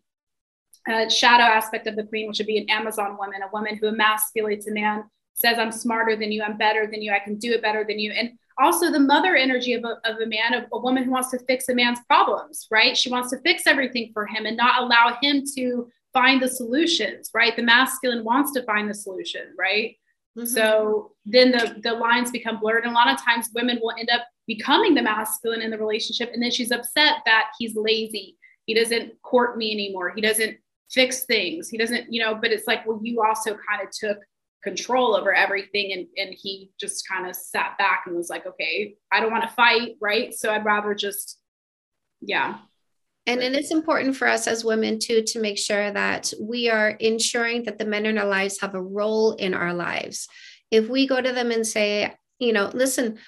uh, 0.89 1.09
shadow 1.09 1.45
aspect 1.45 1.87
of 1.87 1.97
the 1.97 2.05
queen, 2.05 2.29
which 2.29 2.39
would 2.39 2.47
be 2.47 2.59
an 2.59 2.71
Amazon 2.71 3.17
woman, 3.19 3.43
a 3.43 3.51
woman 3.53 3.77
who 3.77 3.91
emasculates 3.91 4.67
a 4.69 4.73
man 4.73 5.05
says 5.35 5.59
i'm 5.59 5.73
smarter 5.73 6.17
than 6.17 6.33
you 6.33 6.43
i'm 6.43 6.57
better 6.57 6.87
than 6.91 7.03
you 7.03 7.13
i 7.13 7.19
can 7.19 7.37
do 7.37 7.53
it 7.53 7.61
better 7.63 7.85
than 7.87 7.99
you 7.99 8.13
and 8.13 8.31
also 8.59 8.91
the 8.91 9.01
mother 9.01 9.37
energy 9.37 9.75
of 9.75 9.85
a, 9.85 9.99
of 10.05 10.21
a 10.21 10.27
man 10.27 10.55
of 10.55 10.65
a 10.73 10.79
woman 10.79 11.03
who 11.03 11.11
wants 11.11 11.31
to 11.31 11.39
fix 11.41 11.69
a 11.69 11.75
man's 11.75 11.99
problems 12.07 12.67
right? 12.71 12.97
She 12.97 13.11
wants 13.11 13.31
to 13.31 13.41
fix 13.41 13.67
everything 13.67 14.11
for 14.13 14.27
him 14.27 14.47
and 14.47 14.57
not 14.57 14.83
allow 14.83 15.17
him 15.21 15.45
to 15.57 15.91
find 16.13 16.43
the 16.43 16.49
solutions 16.49 17.31
right? 17.35 17.57
The 17.57 17.63
masculine 17.63 18.25
wants 18.25 18.53
to 18.53 18.63
find 18.65 18.89
the 18.89 18.95
solution 18.95 19.55
right? 19.59 19.97
Mm-hmm. 20.37 20.47
so 20.47 21.13
then 21.25 21.53
the 21.53 21.77
the 21.83 21.93
lines 21.93 22.33
become 22.33 22.59
blurred. 22.59 22.83
And 22.83 22.93
a 22.93 22.95
lot 22.95 23.13
of 23.13 23.23
times 23.23 23.51
women 23.55 23.79
will 23.81 23.95
end 23.97 24.11
up 24.11 24.23
becoming 24.49 24.95
the 24.95 25.03
masculine 25.03 25.63
in 25.63 25.71
the 25.71 25.79
relationship. 25.79 26.31
And 26.33 26.43
then 26.43 26.51
she's 26.51 26.73
upset 26.73 27.19
that 27.25 27.51
he's 27.57 27.77
lazy. 27.77 28.37
He 28.67 28.75
doesn't 28.75 29.13
court 29.23 29.57
me 29.57 29.73
anymore. 29.73 30.13
He 30.13 30.21
doesn't 30.21 30.57
fix 30.91 31.25
things. 31.25 31.69
He 31.69 31.79
doesn't 31.79 32.13
you 32.13 32.21
know 32.21 32.35
but 32.35 32.51
it's 32.51 32.67
like 32.67 32.85
well 32.87 32.99
you 33.03 33.23
also 33.23 33.57
kind 33.69 33.81
of 33.83 33.91
took 33.91 34.19
control 34.65 35.15
over 35.15 35.33
everything 35.33 35.93
and 35.93 36.07
and 36.17 36.35
he 36.37 36.71
just 36.81 37.07
kind 37.07 37.29
of 37.29 37.37
sat 37.37 37.77
back 37.79 38.05
and 38.07 38.17
was 38.17 38.31
like 38.31 38.47
okay 38.47 38.95
i 39.13 39.21
don't 39.21 39.31
want 39.31 39.45
to 39.45 39.51
fight 39.51 39.93
right? 40.01 40.35
So 40.35 40.51
i'd 40.51 40.65
rather 40.65 40.95
just 40.95 41.39
yeah. 42.27 42.59
And 43.27 43.43
it 43.43 43.55
is 43.55 43.71
important 43.71 44.17
for 44.17 44.29
us 44.29 44.47
as 44.47 44.65
women 44.65 44.99
too 44.99 45.23
to 45.29 45.41
make 45.41 45.59
sure 45.59 45.91
that 45.91 46.33
we 46.41 46.69
are 46.69 46.91
ensuring 46.91 47.65
that 47.65 47.79
the 47.79 47.87
men 47.87 48.07
in 48.07 48.19
our 48.19 48.27
lives 48.27 48.61
have 48.61 48.75
a 48.75 48.83
role 48.83 49.33
in 49.33 49.55
our 49.55 49.73
lives. 49.73 50.29
If 50.71 50.89
we 50.89 51.07
go 51.07 51.21
to 51.21 51.33
them 51.33 51.51
and 51.51 51.67
say 51.67 52.15
you 52.39 52.53
know 52.53 52.71
listen 52.75 53.19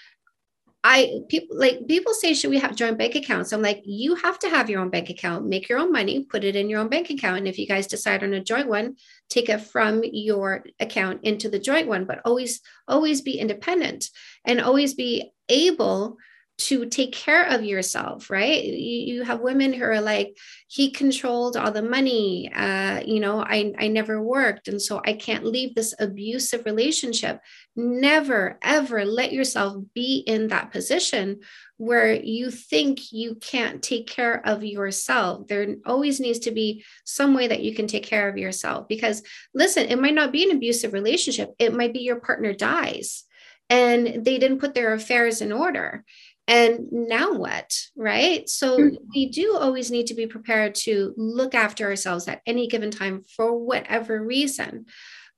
I 0.89 1.19
people 1.29 1.59
like 1.59 1.89
people 1.89 2.15
say, 2.15 2.33
should 2.33 2.51
we 2.51 2.61
have 2.61 2.77
joint 2.77 2.97
bank 2.97 3.17
accounts? 3.17 3.53
I'm 3.53 3.61
like, 3.61 3.83
you 3.85 4.15
have 4.15 4.39
to 4.39 4.49
have 4.49 4.71
your 4.71 4.81
own 4.81 4.89
bank 4.89 5.11
account, 5.11 5.45
make 5.45 5.69
your 5.69 5.81
own 5.81 5.91
money, 5.91 6.23
put 6.23 6.45
it 6.45 6.55
in 6.55 6.71
your 6.71 6.79
own 6.79 6.89
bank 6.89 7.11
account. 7.11 7.39
And 7.39 7.49
if 7.49 7.59
you 7.59 7.67
guys 7.67 7.89
decide 7.89 8.23
on 8.23 8.33
a 8.35 8.45
joint 8.45 8.69
one, 8.69 8.95
take 9.29 9.49
it 9.49 9.63
from 9.63 10.05
your 10.05 10.65
account 10.79 11.25
into 11.25 11.49
the 11.49 11.59
joint 11.59 11.89
one, 11.89 12.05
but 12.05 12.21
always, 12.25 12.61
always 12.87 13.21
be 13.21 13.37
independent 13.37 14.11
and 14.45 14.61
always 14.61 14.95
be 14.95 15.33
able 15.49 16.19
to 16.59 16.87
take 16.87 17.13
care 17.13 17.47
of 17.49 17.65
yourself 17.65 18.31
right? 18.31 18.65
You, 18.65 19.15
you 19.15 19.23
have 19.23 19.41
women 19.41 19.73
who 19.73 19.85
are 19.85 20.01
like 20.01 20.37
he 20.69 20.91
controlled 20.91 21.57
all 21.57 21.71
the 21.71 21.83
money 21.83 22.51
uh, 22.55 23.01
you 23.05 23.21
know 23.21 23.41
I, 23.41 23.73
I 23.79 23.89
never 23.89 24.23
worked 24.23 24.69
and 24.69 24.81
so 24.81 25.01
i 25.05 25.13
can't 25.13 25.45
leave 25.45 25.75
this 25.75 25.95
abusive 25.99 26.65
relationship. 26.65 27.41
Never 27.75 28.59
ever 28.63 29.05
let 29.05 29.33
yourself 29.33 29.83
be 29.95 30.23
in 30.27 30.49
that 30.49 30.73
position 30.73 31.41
where 31.79 32.15
you 32.15 32.51
think 32.51 33.13
you 33.13 33.35
can't 33.35 33.83
take 33.83 34.07
care 34.07 34.41
of 34.47 34.65
yourself. 34.65 35.47
There 35.47 35.77
always 35.85 36.21
needs 36.21 36.39
to 36.41 36.51
be 36.51 36.85
some 37.05 37.35
way 37.35 37.49
that 37.49 37.63
you 37.63 37.75
can 37.75 37.87
take 37.87 38.05
care 38.05 38.29
of 38.29 38.39
yourself 38.39 38.89
because 38.89 39.23
listen 39.55 39.87
it 39.87 40.01
might 40.01 40.15
not 40.15 40.33
be 40.33 40.45
an 40.49 40.57
abusive 40.57 40.93
relationship. 40.93 41.55
It 41.59 41.75
might 41.75 41.93
be 41.93 42.01
your 42.01 42.21
partner 42.21 42.53
dies 42.53 43.25
and 43.69 44.25
they 44.25 44.39
didn't 44.39 44.61
put 44.61 44.75
their 44.75 44.95
affairs 44.95 45.41
in 45.41 45.53
order 45.53 46.05
and 46.49 46.87
now 46.91 47.33
what 47.33 47.77
right 47.97 48.49
so 48.49 48.79
mm-hmm. 48.79 48.95
we 49.15 49.29
do 49.29 49.57
always 49.57 49.91
need 49.91 50.07
to 50.07 50.15
be 50.15 50.27
prepared 50.27 50.75
to 50.75 51.13
look 51.17 51.55
after 51.55 51.87
ourselves 51.87 52.29
at 52.29 52.43
any 52.47 52.69
given 52.69 52.91
time 52.91 53.25
for 53.37 53.59
whatever 53.59 54.23
reason 54.23 54.87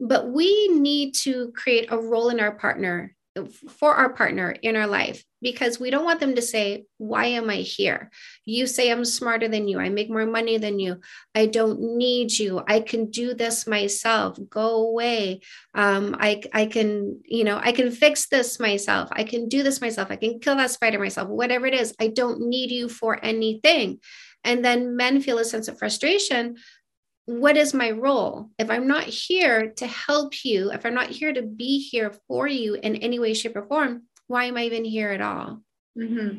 but 0.00 0.30
we 0.30 0.68
need 0.68 1.12
to 1.14 1.50
create 1.52 1.90
a 1.90 1.98
role 1.98 2.28
in 2.28 2.40
our 2.40 2.52
partner 2.52 3.14
for 3.46 3.94
our 3.94 4.12
partner 4.12 4.50
in 4.50 4.76
our 4.76 4.86
life 4.86 5.24
because 5.40 5.78
we 5.78 5.90
don't 5.90 6.04
want 6.04 6.20
them 6.20 6.34
to 6.34 6.42
say, 6.42 6.84
Why 6.96 7.26
am 7.26 7.48
I 7.50 7.56
here? 7.56 8.10
You 8.44 8.66
say 8.66 8.90
I'm 8.90 9.04
smarter 9.04 9.48
than 9.48 9.68
you. 9.68 9.78
I 9.78 9.88
make 9.88 10.10
more 10.10 10.26
money 10.26 10.58
than 10.58 10.78
you. 10.78 11.00
I 11.34 11.46
don't 11.46 11.96
need 11.96 12.36
you. 12.38 12.62
I 12.66 12.80
can 12.80 13.10
do 13.10 13.34
this 13.34 13.66
myself. 13.66 14.38
Go 14.50 14.88
away. 14.88 15.40
Um, 15.74 16.16
I, 16.18 16.42
I 16.52 16.66
can, 16.66 17.20
you 17.24 17.44
know, 17.44 17.60
I 17.62 17.72
can 17.72 17.90
fix 17.90 18.28
this 18.28 18.58
myself. 18.58 19.08
I 19.12 19.24
can 19.24 19.48
do 19.48 19.62
this 19.62 19.80
myself. 19.80 20.10
I 20.10 20.16
can 20.16 20.40
kill 20.40 20.56
that 20.56 20.70
spider 20.70 20.98
myself, 20.98 21.28
whatever 21.28 21.66
it 21.66 21.74
is. 21.74 21.94
I 22.00 22.08
don't 22.08 22.48
need 22.48 22.70
you 22.70 22.88
for 22.88 23.22
anything. 23.24 24.00
And 24.44 24.64
then 24.64 24.96
men 24.96 25.20
feel 25.20 25.38
a 25.38 25.44
sense 25.44 25.68
of 25.68 25.78
frustration 25.78 26.56
what 27.28 27.58
is 27.58 27.74
my 27.74 27.90
role? 27.90 28.48
If 28.58 28.70
I'm 28.70 28.88
not 28.88 29.04
here 29.04 29.70
to 29.76 29.86
help 29.86 30.46
you, 30.46 30.72
if 30.72 30.86
I'm 30.86 30.94
not 30.94 31.10
here 31.10 31.30
to 31.30 31.42
be 31.42 31.78
here 31.78 32.10
for 32.26 32.46
you 32.46 32.76
in 32.76 32.96
any 32.96 33.18
way, 33.18 33.34
shape, 33.34 33.54
or 33.54 33.66
form, 33.66 34.04
why 34.28 34.44
am 34.44 34.56
I 34.56 34.64
even 34.64 34.82
here 34.82 35.10
at 35.10 35.20
all? 35.20 35.60
Mm-hmm. 35.98 36.38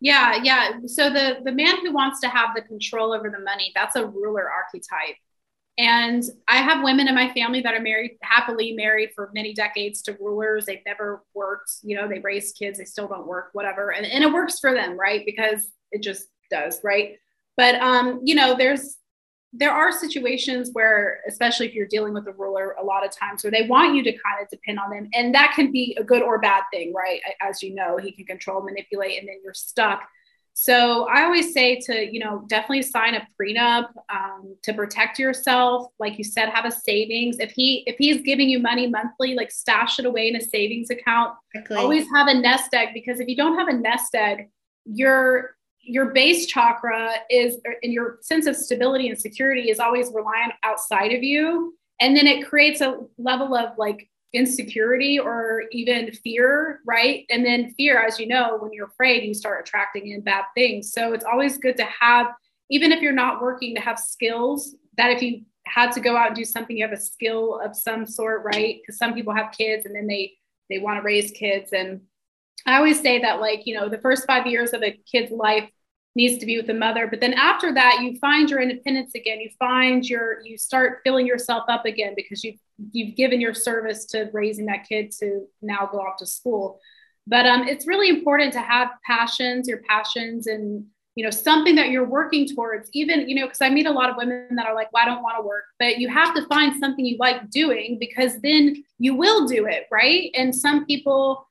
Yeah, 0.00 0.40
yeah. 0.42 0.70
So 0.86 1.10
the 1.10 1.40
the 1.44 1.52
man 1.52 1.84
who 1.84 1.92
wants 1.92 2.20
to 2.20 2.28
have 2.28 2.54
the 2.54 2.62
control 2.62 3.12
over 3.12 3.28
the 3.28 3.44
money, 3.44 3.72
that's 3.74 3.94
a 3.96 4.06
ruler 4.06 4.50
archetype. 4.50 5.16
And 5.76 6.24
I 6.48 6.62
have 6.62 6.82
women 6.82 7.08
in 7.08 7.14
my 7.14 7.30
family 7.34 7.60
that 7.60 7.74
are 7.74 7.80
married, 7.80 8.12
happily 8.22 8.72
married 8.72 9.10
for 9.14 9.30
many 9.34 9.52
decades 9.52 10.00
to 10.02 10.16
rulers. 10.18 10.64
They've 10.64 10.80
never 10.86 11.24
worked, 11.34 11.70
you 11.82 11.94
know, 11.94 12.08
they 12.08 12.20
raised 12.20 12.56
kids, 12.56 12.78
they 12.78 12.86
still 12.86 13.06
don't 13.06 13.26
work, 13.26 13.50
whatever. 13.52 13.92
And, 13.92 14.06
and 14.06 14.24
it 14.24 14.32
works 14.32 14.60
for 14.60 14.72
them, 14.72 14.98
right? 14.98 15.26
Because 15.26 15.70
it 15.92 16.02
just 16.02 16.28
does, 16.50 16.80
right? 16.82 17.18
But 17.58 17.74
um, 17.74 18.22
you 18.24 18.34
know, 18.34 18.56
there's 18.56 18.96
there 19.52 19.72
are 19.72 19.90
situations 19.92 20.70
where, 20.72 21.20
especially 21.28 21.66
if 21.66 21.74
you're 21.74 21.86
dealing 21.86 22.12
with 22.12 22.26
a 22.26 22.32
ruler, 22.32 22.76
a 22.78 22.84
lot 22.84 23.04
of 23.04 23.10
times 23.10 23.42
where 23.42 23.50
they 23.50 23.66
want 23.66 23.94
you 23.94 24.02
to 24.04 24.12
kind 24.12 24.42
of 24.42 24.48
depend 24.48 24.78
on 24.78 24.90
them. 24.90 25.08
And 25.14 25.34
that 25.34 25.52
can 25.54 25.72
be 25.72 25.96
a 25.98 26.04
good 26.04 26.22
or 26.22 26.38
bad 26.38 26.64
thing, 26.72 26.92
right? 26.92 27.20
As 27.40 27.62
you 27.62 27.74
know, 27.74 27.96
he 27.96 28.12
can 28.12 28.26
control, 28.26 28.62
manipulate, 28.62 29.18
and 29.18 29.28
then 29.28 29.36
you're 29.42 29.54
stuck. 29.54 30.06
So 30.58 31.06
I 31.08 31.24
always 31.24 31.52
say 31.52 31.80
to, 31.80 32.10
you 32.10 32.18
know, 32.18 32.44
definitely 32.48 32.80
sign 32.80 33.14
a 33.14 33.28
prenup 33.38 33.88
um, 34.08 34.56
to 34.62 34.72
protect 34.72 35.18
yourself. 35.18 35.92
Like 35.98 36.16
you 36.16 36.24
said, 36.24 36.48
have 36.48 36.64
a 36.64 36.70
savings. 36.70 37.38
If 37.38 37.50
he 37.50 37.84
if 37.86 37.96
he's 37.98 38.22
giving 38.22 38.48
you 38.48 38.58
money 38.58 38.86
monthly, 38.86 39.34
like 39.34 39.50
stash 39.50 39.98
it 39.98 40.06
away 40.06 40.28
in 40.28 40.36
a 40.36 40.40
savings 40.40 40.88
account. 40.88 41.34
Exactly. 41.54 41.76
Always 41.76 42.06
have 42.14 42.28
a 42.28 42.34
nest 42.34 42.72
egg 42.72 42.88
because 42.94 43.20
if 43.20 43.28
you 43.28 43.36
don't 43.36 43.58
have 43.58 43.68
a 43.68 43.74
nest 43.74 44.14
egg, 44.14 44.48
you're 44.86 45.56
your 45.86 46.12
base 46.12 46.46
chakra 46.46 47.14
is 47.30 47.58
and 47.82 47.92
your 47.92 48.18
sense 48.20 48.46
of 48.46 48.56
stability 48.56 49.08
and 49.08 49.18
security 49.18 49.70
is 49.70 49.78
always 49.78 50.10
reliant 50.12 50.52
outside 50.62 51.12
of 51.12 51.22
you. 51.22 51.74
And 52.00 52.16
then 52.16 52.26
it 52.26 52.46
creates 52.46 52.80
a 52.80 53.00
level 53.18 53.54
of 53.54 53.78
like 53.78 54.08
insecurity 54.32 55.18
or 55.18 55.64
even 55.72 56.12
fear 56.12 56.80
right? 56.86 57.24
And 57.30 57.44
then 57.44 57.72
fear 57.74 58.04
as 58.04 58.18
you 58.18 58.26
know 58.26 58.58
when 58.58 58.72
you're 58.72 58.88
afraid 58.88 59.24
you 59.24 59.32
start 59.32 59.66
attracting 59.66 60.08
in 60.08 60.20
bad 60.20 60.44
things. 60.54 60.92
So 60.92 61.12
it's 61.12 61.24
always 61.24 61.56
good 61.58 61.76
to 61.78 61.86
have 62.00 62.26
even 62.68 62.92
if 62.92 63.00
you're 63.00 63.12
not 63.12 63.40
working 63.40 63.74
to 63.76 63.80
have 63.80 63.98
skills 63.98 64.74
that 64.96 65.10
if 65.10 65.22
you 65.22 65.42
had 65.66 65.92
to 65.92 66.00
go 66.00 66.16
out 66.16 66.28
and 66.28 66.36
do 66.36 66.44
something 66.44 66.76
you 66.76 66.84
have 66.84 66.96
a 66.96 67.00
skill 67.00 67.60
of 67.64 67.76
some 67.76 68.04
sort 68.04 68.44
right? 68.44 68.80
Because 68.82 68.98
some 68.98 69.14
people 69.14 69.34
have 69.34 69.52
kids 69.52 69.86
and 69.86 69.94
then 69.94 70.06
they 70.06 70.32
they 70.68 70.78
want 70.78 70.98
to 70.98 71.02
raise 71.02 71.30
kids. 71.30 71.72
And 71.72 72.02
I 72.66 72.76
always 72.76 73.00
say 73.00 73.20
that, 73.20 73.40
like, 73.40 73.66
you 73.66 73.74
know, 73.74 73.88
the 73.88 73.98
first 73.98 74.26
five 74.26 74.46
years 74.46 74.72
of 74.72 74.82
a 74.82 74.98
kid's 75.10 75.30
life, 75.30 75.68
needs 76.16 76.38
to 76.38 76.46
be 76.46 76.56
with 76.56 76.66
the 76.66 76.74
mother. 76.74 77.06
But 77.06 77.20
then 77.20 77.34
after 77.34 77.72
that 77.74 78.00
you 78.02 78.18
find 78.18 78.50
your 78.50 78.60
independence 78.60 79.14
again. 79.14 79.38
You 79.38 79.50
find 79.58 80.08
your 80.08 80.40
you 80.44 80.56
start 80.58 81.00
filling 81.04 81.26
yourself 81.26 81.64
up 81.68 81.84
again 81.84 82.14
because 82.16 82.42
you've 82.42 82.58
you've 82.92 83.14
given 83.14 83.40
your 83.40 83.54
service 83.54 84.06
to 84.06 84.30
raising 84.32 84.66
that 84.66 84.88
kid 84.88 85.12
to 85.20 85.46
now 85.62 85.88
go 85.92 85.98
off 85.98 86.16
to 86.18 86.26
school. 86.26 86.80
But 87.26 87.44
um, 87.46 87.68
it's 87.68 87.86
really 87.86 88.08
important 88.08 88.52
to 88.54 88.60
have 88.60 88.88
passions 89.06 89.68
your 89.68 89.82
passions 89.88 90.46
and 90.46 90.86
you 91.16 91.24
know 91.24 91.30
something 91.30 91.74
that 91.74 91.90
you're 91.90 92.08
working 92.08 92.48
towards. 92.48 92.88
Even 92.94 93.28
you 93.28 93.36
know 93.36 93.46
because 93.46 93.60
i 93.60 93.68
meet 93.68 93.86
a 93.86 93.92
lot 93.92 94.08
of 94.08 94.16
women 94.16 94.56
that 94.56 94.66
are 94.66 94.74
like 94.74 94.90
well 94.92 95.02
i 95.02 95.06
don't 95.06 95.22
want 95.22 95.36
to 95.38 95.46
work. 95.46 95.64
But 95.78 95.98
you 95.98 96.08
have 96.08 96.34
to 96.34 96.46
find 96.46 96.80
something 96.80 97.04
you 97.04 97.18
like 97.18 97.50
doing 97.50 97.98
because 98.00 98.40
then 98.40 98.82
you 98.98 99.14
will 99.14 99.46
do 99.46 99.66
it 99.66 99.86
right? 99.92 100.30
And 100.34 100.54
some 100.54 100.86
people 100.86 101.46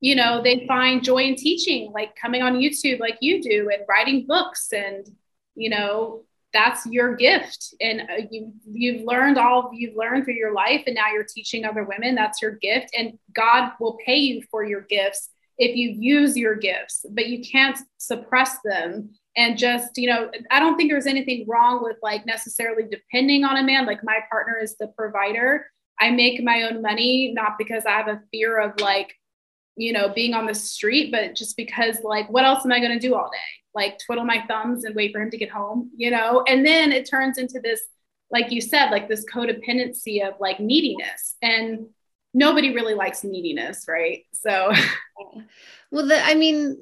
you 0.00 0.14
know 0.14 0.42
they 0.42 0.66
find 0.66 1.04
joy 1.04 1.22
in 1.22 1.36
teaching 1.36 1.92
like 1.92 2.14
coming 2.16 2.42
on 2.42 2.54
youtube 2.54 2.98
like 3.00 3.18
you 3.20 3.42
do 3.42 3.70
and 3.72 3.82
writing 3.88 4.26
books 4.26 4.72
and 4.72 5.06
you 5.54 5.68
know 5.70 6.24
that's 6.52 6.86
your 6.86 7.14
gift. 7.16 7.74
And 7.80 8.02
uh, 8.02 8.26
you 8.30 8.52
you've 8.70 9.04
learned 9.04 9.38
all 9.38 9.70
you've 9.72 9.96
learned 9.96 10.24
through 10.24 10.34
your 10.34 10.52
life 10.52 10.82
and 10.86 10.94
now 10.94 11.12
you're 11.12 11.24
teaching 11.24 11.64
other 11.64 11.84
women 11.84 12.14
that's 12.14 12.42
your 12.42 12.52
gift. 12.52 12.90
And 12.96 13.18
god 13.34 13.72
will 13.80 13.98
pay 14.04 14.16
you 14.16 14.42
for 14.50 14.64
your 14.64 14.82
gifts 14.82 15.30
if 15.58 15.76
you 15.76 15.90
use 15.90 16.36
your 16.36 16.54
gifts 16.54 17.04
but 17.10 17.28
you 17.28 17.42
can't 17.42 17.78
suppress 17.98 18.58
them. 18.64 19.10
And 19.36 19.56
just 19.56 19.96
you 19.96 20.08
know 20.08 20.30
i 20.50 20.58
don't 20.58 20.76
think 20.76 20.90
there's 20.90 21.06
anything 21.06 21.46
wrong 21.48 21.82
with 21.82 21.96
like 22.02 22.26
necessarily 22.26 22.84
depending 22.90 23.44
on 23.44 23.56
a 23.56 23.62
man. 23.62 23.86
Like 23.86 24.02
my 24.02 24.18
partner 24.30 24.58
is 24.60 24.76
the 24.76 24.88
provider. 24.88 25.66
I 26.00 26.10
make 26.10 26.42
my 26.42 26.62
own 26.62 26.80
money 26.82 27.32
not 27.34 27.58
because 27.58 27.84
i 27.84 27.90
have 27.90 28.08
a 28.08 28.22
fear 28.32 28.58
of 28.58 28.80
like 28.80 29.14
you 29.76 29.92
know, 29.92 30.08
being 30.08 30.34
on 30.34 30.46
the 30.46 30.54
street, 30.54 31.10
but 31.10 31.34
just 31.34 31.56
because, 31.56 31.98
like, 32.02 32.28
what 32.30 32.44
else 32.44 32.64
am 32.64 32.72
I 32.72 32.80
going 32.80 32.92
to 32.92 32.98
do 32.98 33.14
all 33.14 33.30
day? 33.30 33.38
Like, 33.74 33.98
twiddle 34.04 34.24
my 34.24 34.44
thumbs 34.48 34.84
and 34.84 34.94
wait 34.94 35.12
for 35.12 35.20
him 35.20 35.30
to 35.30 35.38
get 35.38 35.50
home, 35.50 35.90
you 35.96 36.10
know? 36.10 36.44
And 36.46 36.66
then 36.66 36.92
it 36.92 37.08
turns 37.08 37.38
into 37.38 37.60
this, 37.60 37.80
like 38.30 38.50
you 38.50 38.60
said, 38.60 38.90
like 38.90 39.08
this 39.08 39.24
codependency 39.24 40.26
of 40.26 40.34
like 40.40 40.60
neediness. 40.60 41.36
And 41.40 41.86
nobody 42.34 42.74
really 42.74 42.94
likes 42.94 43.24
neediness, 43.24 43.86
right? 43.88 44.24
So, 44.32 44.72
well, 45.90 46.06
the, 46.06 46.22
I 46.22 46.34
mean, 46.34 46.78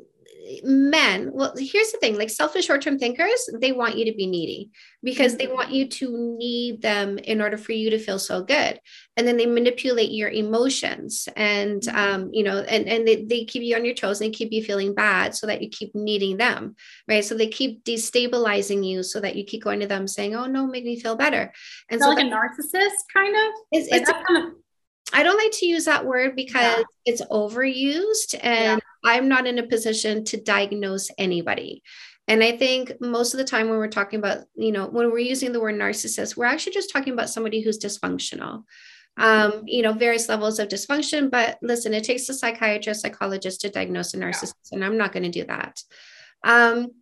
men 0.63 1.31
well 1.33 1.53
here's 1.57 1.91
the 1.91 1.99
thing 1.99 2.17
like 2.17 2.31
selfish 2.31 2.67
short-term 2.67 2.99
thinkers 2.99 3.51
they 3.61 3.73
want 3.73 3.99
you 3.99 4.05
to 4.05 4.15
be 4.17 4.27
needy 4.27 4.71
because 5.03 5.37
they 5.37 5.47
want 5.47 5.71
you 5.71 5.87
to 5.87 6.37
need 6.37 6.83
them 6.83 7.19
in 7.19 7.41
order 7.41 7.57
for 7.57 7.73
you 7.73 7.91
to 7.91 7.99
feel 7.99 8.19
so 8.19 8.43
good. 8.43 8.81
And 9.17 9.27
then 9.27 9.37
they 9.37 9.47
manipulate 9.47 10.11
your 10.11 10.29
emotions 10.29 11.29
and 11.37 11.87
um, 11.89 12.31
you 12.33 12.43
know 12.43 12.59
and, 12.59 12.89
and 12.89 13.07
they, 13.07 13.25
they 13.25 13.45
keep 13.45 13.63
you 13.63 13.77
on 13.77 13.85
your 13.85 13.95
toes 13.95 14.21
and 14.21 14.29
they 14.29 14.37
keep 14.37 14.53
you 14.53 14.63
feeling 14.63 14.95
bad 14.95 15.35
so 15.35 15.47
that 15.47 15.63
you 15.63 15.69
keep 15.69 15.95
needing 15.95 16.37
them 16.37 16.75
right? 17.09 17.25
So 17.25 17.37
they 17.37 17.49
keep 17.49 17.85
destabilizing 17.85 18.85
you 18.85 19.03
so 19.03 19.21
that 19.21 19.37
you 19.37 19.45
keep 19.45 19.63
going 19.63 19.81
to 19.81 19.87
them 19.87 20.09
saying 20.09 20.35
oh 20.35 20.47
no 20.47 20.67
make 20.67 20.85
me 20.85 20.99
feel 20.99 21.17
better. 21.17 21.53
And 21.91 22.01
so 22.01 22.09
like 22.09 22.25
a 22.25 22.29
narcissist 22.29 22.91
kind 23.13 23.35
of? 23.35 23.53
It's, 23.73 23.91
like 23.91 24.03
it's 24.03 24.11
kind 24.11 24.47
of 24.47 24.55
I 25.13 25.23
don't 25.23 25.39
like 25.39 25.53
to 25.53 25.67
use 25.67 25.87
that 25.87 26.05
word 26.05 26.37
because 26.37 26.79
yeah. 26.79 26.83
it's 27.07 27.23
overused 27.27 28.39
and. 28.43 28.83
I'm 29.09 29.29
not 29.29 29.47
in 29.47 29.59
a 29.59 29.67
position 29.67 30.25
to 30.25 30.41
diagnose 30.41 31.11
anybody. 31.19 31.83
And 32.27 32.43
I 32.43 32.57
think 32.57 32.93
most 33.01 33.33
of 33.33 33.39
the 33.39 33.45
time 33.45 33.69
when 33.69 33.79
we're 33.79 33.89
talking 33.89 34.19
about, 34.19 34.45
you 34.55 34.71
know, 34.71 34.87
when 34.87 35.11
we're 35.11 35.19
using 35.19 35.53
the 35.53 35.61
word 35.61 35.77
narcissist, 35.77 36.37
we're 36.37 36.45
actually 36.45 36.75
just 36.75 36.93
talking 36.93 37.15
about 37.15 37.31
somebody 37.31 37.63
who's 37.63 37.79
dysfunctional. 37.79 38.65
Um, 39.17 39.63
you 39.67 39.83
know, 39.83 39.95
various 39.95 40.29
levels 40.29 40.61
of 40.61 40.69
dysfunction. 40.69 41.29
But 41.31 41.59
listen, 41.61 41.93
it 41.93 42.05
takes 42.05 42.29
a 42.29 42.35
psychiatrist, 42.35 43.01
psychologist 43.01 43.63
to 43.63 43.71
diagnose 43.71 44.15
a 44.15 44.19
narcissist, 44.19 44.55
yeah. 44.71 44.77
and 44.77 44.85
I'm 44.85 44.97
not 44.97 45.13
going 45.13 45.25
to 45.25 45.31
do 45.31 45.45
that. 45.47 45.83
Um, 46.45 46.93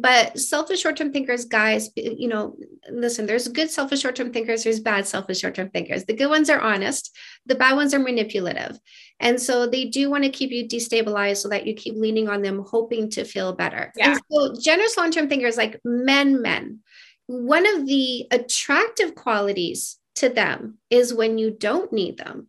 but 0.00 0.38
selfish 0.38 0.80
short-term 0.80 1.12
thinkers 1.12 1.44
guys 1.44 1.90
you 1.96 2.28
know 2.28 2.56
listen 2.90 3.26
there's 3.26 3.48
good 3.48 3.70
selfish 3.70 4.00
short-term 4.00 4.32
thinkers 4.32 4.64
there's 4.64 4.80
bad 4.80 5.06
selfish 5.06 5.40
short-term 5.40 5.70
thinkers. 5.70 6.04
The 6.04 6.14
good 6.14 6.30
ones 6.30 6.50
are 6.50 6.60
honest 6.60 7.16
the 7.46 7.54
bad 7.54 7.74
ones 7.74 7.92
are 7.94 7.98
manipulative. 7.98 8.78
And 9.20 9.40
so 9.40 9.66
they 9.66 9.84
do 9.84 10.10
want 10.10 10.24
to 10.24 10.30
keep 10.30 10.50
you 10.50 10.66
destabilized 10.66 11.38
so 11.38 11.48
that 11.48 11.66
you 11.66 11.74
keep 11.74 11.94
leaning 11.94 12.28
on 12.28 12.42
them 12.42 12.64
hoping 12.66 13.10
to 13.10 13.24
feel 13.24 13.52
better. 13.52 13.92
Yeah. 13.96 14.12
and 14.12 14.20
so 14.30 14.54
generous 14.60 14.96
long-term 14.96 15.28
thinkers 15.28 15.56
like 15.56 15.80
men 15.84 16.42
men 16.42 16.80
one 17.26 17.66
of 17.66 17.86
the 17.86 18.26
attractive 18.30 19.14
qualities 19.14 19.98
to 20.16 20.28
them 20.28 20.78
is 20.90 21.14
when 21.14 21.38
you 21.38 21.50
don't 21.50 21.92
need 21.92 22.18
them. 22.18 22.48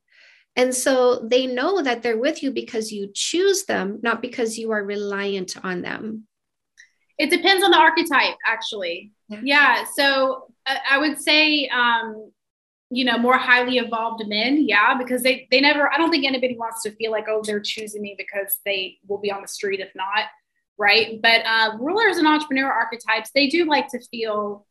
And 0.58 0.74
so 0.74 1.20
they 1.20 1.48
know 1.48 1.82
that 1.82 2.02
they're 2.02 2.18
with 2.18 2.42
you 2.42 2.52
because 2.52 2.92
you 2.92 3.10
choose 3.14 3.66
them 3.66 4.00
not 4.02 4.22
because 4.22 4.58
you 4.58 4.72
are 4.72 4.84
reliant 4.84 5.56
on 5.64 5.82
them 5.82 6.28
it 7.18 7.30
depends 7.30 7.64
on 7.64 7.72
the 7.72 7.78
archetype, 7.78 8.36
actually. 8.46 9.12
Yeah. 9.30 9.40
yeah 9.44 9.86
so 9.96 10.48
uh, 10.66 10.76
I 10.90 10.98
would 10.98 11.20
say, 11.20 11.68
um, 11.70 12.32
you 12.90 13.04
know, 13.04 13.18
more 13.18 13.38
highly 13.38 13.78
evolved 13.78 14.28
men. 14.28 14.68
Yeah, 14.68 14.96
because 14.98 15.24
they 15.24 15.48
they 15.52 15.60
never. 15.60 15.92
I 15.92 15.98
don't 15.98 16.12
think 16.12 16.26
anybody 16.26 16.56
wants 16.58 16.84
to 16.84 16.92
feel 16.92 17.12
like, 17.12 17.26
oh, 17.28 17.42
they're 17.44 17.60
choosing 17.60 18.02
me 18.02 18.16
because 18.18 18.60
they 18.66 18.98
will 19.08 19.18
be 19.18 19.32
on 19.32 19.42
the 19.42 19.48
street 19.48 19.80
if 19.80 19.90
not, 19.96 20.26
right? 20.78 21.20
But 21.22 21.42
uh, 21.46 21.78
rulers 21.80 22.18
and 22.18 22.28
entrepreneur 22.28 22.72
archetypes, 22.72 23.32
they 23.34 23.48
do 23.48 23.66
like 23.66 23.88
to 23.90 24.00
feel 24.12 24.66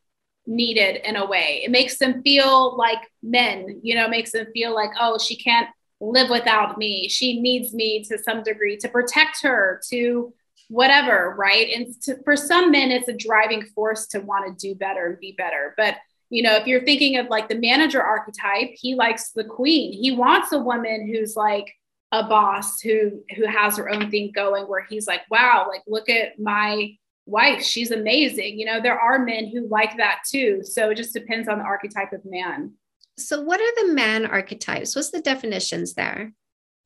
needed 0.47 1.07
in 1.07 1.15
a 1.15 1.25
way. 1.25 1.61
It 1.65 1.71
makes 1.71 1.97
them 1.97 2.21
feel 2.21 2.77
like 2.77 2.99
men. 3.21 3.79
You 3.83 3.95
know, 3.95 4.07
makes 4.07 4.31
them 4.31 4.47
feel 4.53 4.73
like, 4.73 4.91
oh, 4.99 5.17
she 5.17 5.35
can't 5.35 5.67
live 5.99 6.29
without 6.29 6.77
me. 6.77 7.09
She 7.09 7.41
needs 7.41 7.73
me 7.73 8.03
to 8.05 8.17
some 8.17 8.43
degree 8.43 8.77
to 8.77 8.87
protect 8.87 9.41
her, 9.43 9.81
to 9.89 10.33
whatever, 10.69 11.35
right? 11.37 11.69
And 11.75 12.01
to, 12.03 12.21
for 12.23 12.35
some 12.35 12.71
men, 12.71 12.91
it's 12.91 13.07
a 13.07 13.13
driving 13.13 13.65
force 13.75 14.07
to 14.07 14.19
want 14.19 14.47
to 14.47 14.67
do 14.67 14.75
better 14.75 15.07
and 15.07 15.19
be 15.19 15.33
better. 15.37 15.73
But 15.77 15.95
you 16.29 16.41
know, 16.41 16.55
if 16.55 16.65
you're 16.67 16.83
thinking 16.83 17.17
of 17.17 17.27
like 17.27 17.47
the 17.49 17.59
manager 17.59 18.01
archetype, 18.01 18.71
he 18.73 18.95
likes 18.95 19.31
the 19.31 19.43
queen. 19.43 19.93
He 19.93 20.11
wants 20.11 20.51
a 20.51 20.59
woman 20.59 21.07
who's 21.07 21.35
like 21.35 21.71
a 22.11 22.23
boss 22.23 22.81
who 22.81 23.23
who 23.35 23.45
has 23.45 23.77
her 23.77 23.89
own 23.89 24.09
thing 24.09 24.31
going 24.33 24.65
where 24.65 24.85
he's 24.89 25.07
like, 25.07 25.21
wow, 25.29 25.67
like 25.69 25.83
look 25.87 26.09
at 26.09 26.39
my 26.39 26.95
wife, 27.25 27.63
she's 27.63 27.91
amazing. 27.91 28.59
You 28.59 28.65
know, 28.65 28.81
there 28.81 28.99
are 28.99 29.19
men 29.19 29.47
who 29.47 29.67
like 29.67 29.97
that 29.97 30.19
too. 30.29 30.61
So 30.63 30.89
it 30.89 30.95
just 30.95 31.13
depends 31.13 31.47
on 31.47 31.59
the 31.59 31.63
archetype 31.63 32.13
of 32.13 32.21
man. 32.25 32.73
So 33.17 33.41
what 33.41 33.61
are 33.61 33.87
the 33.87 33.93
man 33.93 34.25
archetypes? 34.25 34.95
What's 34.95 35.11
the 35.11 35.21
definitions 35.21 35.93
there? 35.93 36.33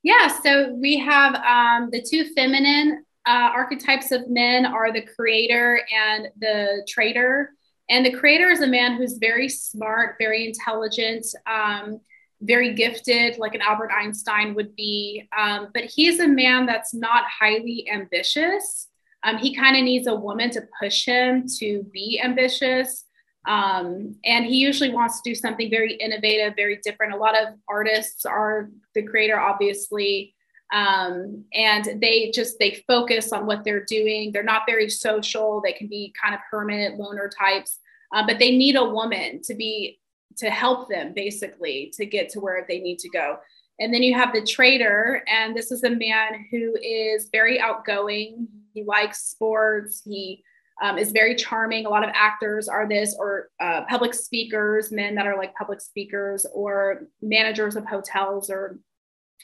Yeah, 0.03 0.27
so 0.41 0.73
we 0.73 0.97
have 0.99 1.35
um, 1.35 1.89
the 1.91 2.01
two 2.01 2.33
feminine 2.33 3.03
uh, 3.27 3.51
archetypes 3.53 4.11
of 4.11 4.29
men 4.29 4.65
are 4.65 4.91
the 4.91 5.01
creator 5.01 5.81
and 5.93 6.29
the 6.39 6.85
trader. 6.87 7.51
And 7.89 8.05
the 8.05 8.13
creator 8.13 8.49
is 8.49 8.61
a 8.61 8.67
man 8.67 8.95
who's 8.95 9.17
very 9.17 9.49
smart, 9.49 10.15
very 10.19 10.47
intelligent, 10.47 11.25
um, 11.47 11.99
very 12.41 12.73
gifted, 12.73 13.37
like 13.37 13.55
an 13.55 13.61
Albert 13.61 13.91
Einstein 13.91 14.55
would 14.55 14.75
be. 14.75 15.27
Um, 15.37 15.69
but 15.73 15.85
he's 15.85 16.19
a 16.19 16.27
man 16.27 16.65
that's 16.65 16.93
not 16.93 17.25
highly 17.25 17.89
ambitious. 17.91 18.87
Um, 19.23 19.37
he 19.37 19.55
kind 19.55 19.75
of 19.75 19.83
needs 19.83 20.07
a 20.07 20.15
woman 20.15 20.49
to 20.51 20.61
push 20.81 21.05
him 21.05 21.45
to 21.59 21.83
be 21.91 22.21
ambitious. 22.23 23.05
Um, 23.47 24.15
and 24.23 24.45
he 24.45 24.57
usually 24.57 24.91
wants 24.91 25.21
to 25.21 25.29
do 25.29 25.35
something 25.35 25.69
very 25.69 25.93
innovative, 25.95 26.53
very 26.55 26.79
different. 26.83 27.13
A 27.13 27.17
lot 27.17 27.35
of 27.37 27.55
artists 27.67 28.25
are 28.25 28.69
the 28.93 29.03
creator, 29.03 29.39
obviously 29.39 30.35
um, 30.71 31.45
and 31.53 32.01
they 32.01 32.31
just 32.33 32.59
they 32.59 32.83
focus 32.87 33.33
on 33.33 33.45
what 33.45 33.63
they're 33.63 33.85
doing. 33.85 34.31
They're 34.31 34.43
not 34.43 34.63
very 34.67 34.89
social. 34.89 35.61
They 35.63 35.73
can 35.73 35.87
be 35.87 36.13
kind 36.21 36.35
of 36.35 36.41
hermit 36.49 36.97
loner 36.97 37.29
types. 37.29 37.79
Uh, 38.13 38.25
but 38.25 38.39
they 38.39 38.55
need 38.55 38.75
a 38.75 38.83
woman 38.83 39.41
to 39.43 39.55
be 39.55 39.99
to 40.37 40.49
help 40.49 40.89
them 40.89 41.13
basically 41.13 41.91
to 41.95 42.05
get 42.05 42.29
to 42.29 42.39
where 42.39 42.65
they 42.67 42.79
need 42.79 42.99
to 42.99 43.09
go. 43.09 43.37
And 43.79 43.93
then 43.93 44.03
you 44.03 44.13
have 44.13 44.33
the 44.33 44.45
trader 44.45 45.23
and 45.27 45.55
this 45.55 45.71
is 45.71 45.83
a 45.83 45.89
man 45.89 46.45
who 46.51 46.75
is 46.81 47.29
very 47.31 47.59
outgoing. 47.59 48.47
He 48.73 48.83
likes 48.83 49.25
sports. 49.25 50.01
He 50.05 50.43
um, 50.81 50.97
is 50.97 51.11
very 51.11 51.35
charming. 51.35 51.85
A 51.85 51.89
lot 51.89 52.03
of 52.03 52.11
actors 52.13 52.67
are 52.67 52.87
this, 52.87 53.15
or 53.17 53.49
uh, 53.59 53.81
public 53.89 54.13
speakers, 54.13 54.91
men 54.91 55.15
that 55.15 55.27
are 55.27 55.37
like 55.37 55.53
public 55.55 55.81
speakers, 55.81 56.45
or 56.53 57.07
managers 57.21 57.75
of 57.75 57.85
hotels, 57.85 58.49
or 58.49 58.79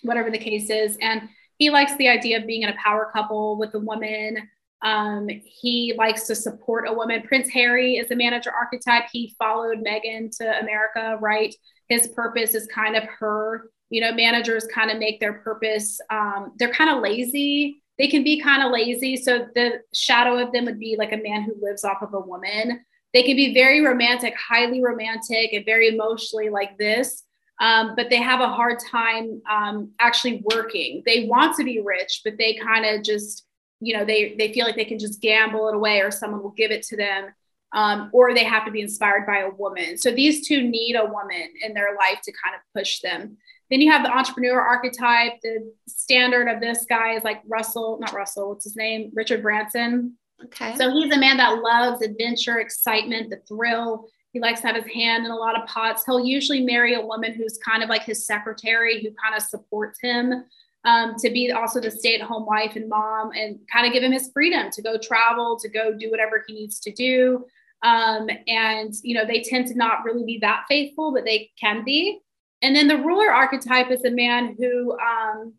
whatever 0.04 0.32
the 0.32 0.38
case 0.38 0.70
is. 0.70 0.98
And 1.02 1.30
he 1.58 1.70
likes 1.70 1.96
the 1.96 2.10
idea 2.10 2.40
of 2.40 2.48
being 2.48 2.64
in 2.64 2.70
a 2.70 2.78
power 2.82 3.10
couple 3.14 3.58
with 3.58 3.74
a 3.76 3.80
woman. 3.80 4.50
Um, 4.82 5.28
he 5.30 5.94
likes 5.98 6.28
to 6.28 6.36
support 6.36 6.88
a 6.88 6.94
woman. 6.94 7.24
Prince 7.24 7.50
Harry 7.50 7.96
is 7.96 8.12
a 8.12 8.16
manager 8.16 8.52
archetype. 8.52 9.06
He 9.12 9.36
followed 9.40 9.84
Meghan 9.84 10.36
to 10.38 10.60
America, 10.60 11.18
right? 11.22 11.56
His 11.88 12.08
purpose 12.10 12.56
is 12.56 12.68
kind 12.68 12.96
of 12.96 13.04
her. 13.20 13.70
You 13.90 14.02
know, 14.02 14.14
managers 14.14 14.68
kind 14.74 14.92
of 14.92 14.98
make 14.98 15.20
their 15.20 15.34
purpose. 15.34 16.00
Um, 16.10 16.54
they're 16.58 16.74
kind 16.74 16.90
of 16.90 17.02
lazy. 17.02 17.82
They 17.98 18.08
can 18.08 18.24
be 18.24 18.42
kind 18.42 18.64
of 18.64 18.72
lazy. 18.72 19.16
So 19.16 19.48
the 19.56 19.82
shadow 19.94 20.38
of 20.38 20.52
them 20.52 20.66
would 20.66 20.80
be 20.80 20.96
like 20.98 21.14
a 21.14 21.18
man 21.18 21.44
who 21.44 21.56
lives 21.62 21.84
off 21.84 22.02
of 22.02 22.14
a 22.14 22.20
woman. 22.20 22.84
They 23.14 23.24
can 23.24 23.38
be 23.38 23.54
very 23.54 23.80
romantic, 23.80 24.36
highly 24.36 24.84
romantic, 24.84 25.54
and 25.54 25.64
very 25.66 25.88
emotionally 25.88 26.50
like 26.50 26.78
this 26.78 27.25
um, 27.60 27.94
but 27.96 28.10
they 28.10 28.18
have 28.22 28.42
a 28.42 28.50
hard 28.50 28.80
time 28.80 29.42
um, 29.50 29.92
actually 30.00 30.44
working. 30.44 31.04
They 31.06 31.26
want 31.26 31.56
to 31.58 31.64
be 31.64 31.80
rich, 31.80 32.22
but 32.24 32.38
they 32.38 32.56
kind 32.56 32.86
of 32.86 33.04
just, 33.04 33.46
you 33.80 33.96
know, 33.96 34.06
they 34.06 34.36
they 34.38 34.52
feel 34.54 34.66
like 34.66 34.76
they 34.76 34.86
can 34.86 35.00
just 35.00 35.22
gamble 35.22 35.70
it 35.70 35.76
away, 35.76 36.02
or 36.02 36.12
someone 36.12 36.44
will 36.44 36.52
give 36.52 36.72
it 36.72 36.84
to 36.88 36.98
them, 36.98 37.34
um, 37.74 38.10
or 38.14 38.34
they 38.34 38.44
have 38.44 38.66
to 38.66 38.72
be 38.72 38.82
inspired 38.82 39.26
by 39.26 39.40
a 39.40 39.50
woman. 39.50 39.98
So 39.98 40.12
these 40.12 40.48
two 40.48 40.64
need 40.64 40.96
a 40.96 41.06
woman 41.06 41.50
in 41.62 41.74
their 41.74 41.96
life 41.96 42.20
to 42.24 42.34
kind 42.44 42.56
of 42.56 42.62
push 42.78 43.00
them. 43.00 43.38
Then 43.72 43.82
you 43.82 43.92
have 43.92 44.04
the 44.04 44.16
entrepreneur 44.16 44.60
archetype. 44.60 45.34
The 45.42 45.72
standard 45.88 46.48
of 46.48 46.62
this 46.62 46.86
guy 46.88 47.14
is 47.14 47.24
like 47.24 47.42
Russell, 47.48 47.98
not 48.00 48.14
Russell. 48.14 48.50
What's 48.50 48.66
his 48.66 48.76
name? 48.76 49.12
Richard 49.14 49.42
Branson. 49.42 50.18
Okay. 50.44 50.76
So 50.76 50.92
he's 50.92 51.14
a 51.14 51.18
man 51.18 51.38
that 51.38 51.62
loves 51.62 52.02
adventure, 52.02 52.60
excitement, 52.60 53.30
the 53.30 53.42
thrill 53.48 54.08
he 54.36 54.42
likes 54.42 54.60
to 54.60 54.68
have 54.68 54.76
his 54.76 54.94
hand 54.94 55.24
in 55.26 55.32
a 55.32 55.36
lot 55.36 55.58
of 55.58 55.66
pots. 55.66 56.04
He'll 56.06 56.26
usually 56.26 56.60
marry 56.60 56.94
a 56.94 57.00
woman 57.00 57.34
who's 57.34 57.58
kind 57.58 57.82
of 57.82 57.88
like 57.88 58.04
his 58.04 58.28
secretary, 58.28 59.02
who 59.02 59.10
kind 59.12 59.34
of 59.34 59.42
supports 59.42 59.98
him 60.02 60.44
um, 60.84 61.16
to 61.20 61.30
be 61.30 61.54
also 61.54 61.80
the 61.80 61.90
stay 61.90 62.16
at 62.16 62.22
home 62.22 62.46
wife 62.46 62.76
and 62.76 62.90
mom 62.90 63.32
and 63.32 63.58
kind 63.72 63.88
of 63.88 63.94
give 63.94 64.04
him 64.04 64.12
his 64.12 64.30
freedom 64.34 64.70
to 64.72 64.82
go 64.82 64.98
travel, 64.98 65.58
to 65.58 65.70
go 65.70 65.94
do 65.94 66.12
whatever 66.12 66.44
he 66.46 66.54
needs 66.54 66.82
to 66.82 66.92
do. 66.92 67.46
Um, 67.82 68.28
and, 68.46 68.94
you 69.04 69.16
know, 69.16 69.26
they 69.26 69.42
tend 69.42 69.68
to 69.68 69.76
not 69.78 70.04
really 70.04 70.26
be 70.26 70.38
that 70.40 70.66
faithful, 70.68 71.14
but 71.14 71.24
they 71.24 71.52
can 71.58 71.86
be. 71.86 72.20
And 72.62 72.76
then 72.76 72.90
the 72.90 72.98
ruler 72.98 73.32
archetype 73.32 73.90
is 73.90 74.04
a 74.04 74.12
man 74.12 74.58
who, 74.60 74.98
um, 75.00 75.54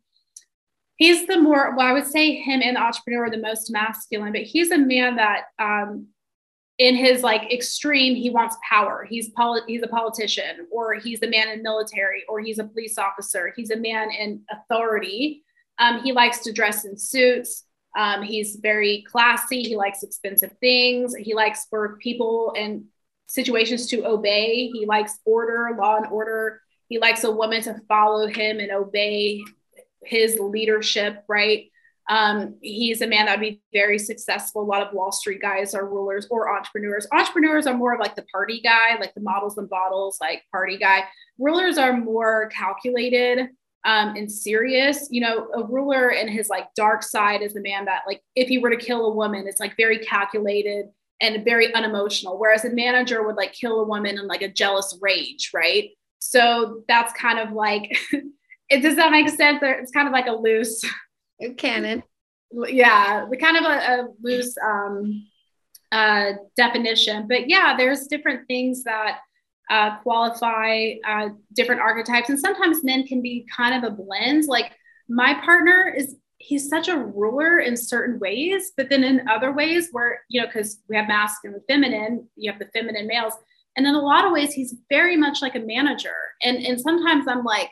he's 0.97 1.27
the 1.27 1.41
more, 1.41 1.75
well, 1.75 1.87
I 1.87 1.95
would 1.95 2.07
say 2.07 2.35
him 2.35 2.61
and 2.63 2.77
the 2.77 2.83
entrepreneur 2.83 3.25
are 3.25 3.31
the 3.31 3.39
most 3.39 3.71
masculine, 3.71 4.33
but 4.33 4.43
he's 4.43 4.71
a 4.71 4.77
man 4.77 5.17
that 5.17 5.45
um, 5.59 6.09
in 6.79 6.95
his 6.95 7.23
like 7.23 7.53
extreme 7.53 8.15
he 8.15 8.31
wants 8.31 8.57
power. 8.69 9.07
He's 9.09 9.31
poli- 9.31 9.63
he's 9.67 9.83
a 9.83 9.89
politician 9.89 10.67
or 10.71 10.95
he's 10.95 11.23
a 11.23 11.29
man 11.29 11.49
in 11.49 11.63
military 11.63 12.25
or 12.29 12.41
he's 12.41 12.59
a 12.59 12.65
police 12.65 12.99
officer. 12.99 13.53
He's 13.57 13.71
a 13.71 13.77
man 13.77 14.11
in 14.11 14.43
authority. 14.51 15.45
Um, 15.79 16.03
he 16.03 16.13
likes 16.13 16.41
to 16.41 16.53
dress 16.53 16.85
in 16.85 16.99
suits. 16.99 17.65
Um, 17.97 18.23
he's 18.23 18.57
very 18.57 19.05
classy. 19.11 19.63
He 19.63 19.77
likes 19.77 20.03
expensive 20.03 20.53
things. 20.61 21.15
He 21.15 21.35
likes 21.35 21.67
for 21.71 21.97
people 22.03 22.55
and 22.57 22.85
situations 23.27 23.87
to 23.89 24.07
obey. 24.07 24.69
He 24.69 24.85
likes 24.85 25.19
order 25.25 25.71
law 25.79 25.97
and 25.97 26.07
order. 26.07 26.61
He 26.89 26.99
likes 26.99 27.25
a 27.25 27.31
woman 27.31 27.63
to 27.63 27.81
follow 27.89 28.27
him 28.27 28.61
and 28.61 28.71
obey 28.71 29.43
his 30.03 30.39
leadership 30.39 31.25
right 31.27 31.71
Um, 32.09 32.57
he's 32.61 33.01
a 33.01 33.07
man 33.07 33.27
that 33.27 33.39
would 33.39 33.49
be 33.49 33.61
very 33.73 33.99
successful. 33.99 34.63
A 34.63 34.65
lot 34.65 34.87
of 34.87 34.95
Wall 34.95 35.11
Street 35.11 35.43
guys 35.43 35.75
are 35.75 35.89
rulers 35.89 36.27
or 36.31 36.55
entrepreneurs. 36.55 37.07
Entrepreneurs 37.13 37.67
are 37.67 37.77
more 37.77 37.95
of 37.95 38.01
like 38.01 38.15
the 38.15 38.25
party 38.33 38.61
guy, 38.61 38.97
like 39.01 39.13
the 39.15 39.21
models 39.21 39.59
and 39.59 39.69
bottles, 39.69 40.19
like 40.21 40.43
party 40.53 40.79
guy. 40.79 41.05
Rulers 41.39 41.79
are 41.79 41.97
more 41.97 42.49
calculated 42.51 43.49
um, 43.85 44.15
and 44.17 44.31
serious. 44.31 45.09
You 45.11 45.21
know, 45.23 45.49
a 45.55 45.65
ruler 45.65 46.11
in 46.11 46.29
his 46.29 46.49
like 46.49 46.69
dark 46.77 47.03
side 47.03 47.43
is 47.43 47.55
the 47.55 47.61
man 47.61 47.87
that, 47.87 48.03
like, 48.07 48.23
if 48.37 48.49
he 48.49 48.59
were 48.59 48.71
to 48.71 48.77
kill 48.77 49.07
a 49.07 49.15
woman, 49.15 49.47
it's 49.49 49.61
like 49.61 49.77
very 49.77 49.99
calculated 49.99 50.87
and 51.21 51.45
very 51.45 51.75
unemotional. 51.75 52.39
Whereas 52.39 52.65
a 52.65 52.71
manager 52.71 53.27
would 53.27 53.37
like 53.37 53.53
kill 53.53 53.81
a 53.81 53.85
woman 53.85 54.19
in 54.19 54.29
like 54.29 54.43
a 54.43 54.49
jealous 54.49 54.97
rage, 55.01 55.51
right? 55.53 55.91
So 56.21 56.83
that's 56.87 57.13
kind 57.15 57.41
of 57.41 57.53
like, 57.53 57.97
it 58.71 58.83
does 58.83 58.97
that 58.97 59.11
make 59.11 59.29
sense? 59.29 59.59
It's 59.63 59.93
kind 59.93 60.07
of 60.07 60.13
like 60.13 60.27
a 60.27 60.33
loose 60.33 60.85
cannon. 61.57 62.03
Yeah, 62.53 63.27
the 63.31 63.37
kind 63.37 63.57
of 63.57 63.65
a, 63.65 63.67
a 63.69 64.09
loose 64.23 64.57
um, 64.65 65.27
uh, 65.93 66.33
definition. 66.57 67.27
But 67.29 67.49
yeah, 67.49 67.75
there's 67.77 68.07
different 68.07 68.47
things 68.47 68.85
that 68.85 69.19
uh, 69.71 69.99
qualify 69.99 70.93
uh, 71.07 71.29
different 71.55 71.81
archetypes, 71.81 72.29
and 72.29 72.39
sometimes 72.39 72.85
men 72.85 73.07
can 73.07 73.21
be 73.21 73.47
kind 73.55 73.75
of 73.75 73.91
a 73.91 73.95
blend. 73.95 74.45
Like 74.47 74.73
my 75.09 75.35
partner 75.35 75.93
is 75.97 76.17
he's 76.39 76.69
such 76.69 76.89
a 76.89 76.97
ruler 76.97 77.59
in 77.59 77.77
certain 77.77 78.19
ways, 78.19 78.73
but 78.77 78.89
then 78.91 79.03
in 79.03 79.29
other 79.29 79.53
ways 79.53 79.89
where 79.93 80.21
you 80.29 80.41
know 80.41 80.47
because 80.47 80.79
we 80.89 80.97
have 80.97 81.09
masculine 81.09 81.57
and 81.57 81.65
feminine, 81.67 82.29
you 82.37 82.51
have 82.51 82.61
the 82.61 82.67
feminine 82.67 83.07
males, 83.07 83.35
and 83.77 83.87
in 83.87 83.95
a 83.95 84.01
lot 84.01 84.25
of 84.25 84.33
ways 84.33 84.53
he's 84.53 84.75
very 84.89 85.17
much 85.17 85.43
like 85.43 85.57
a 85.57 85.61
manager. 85.61 86.15
And 86.43 86.59
and 86.59 86.81
sometimes 86.81 87.27
I'm 87.29 87.45
like 87.45 87.71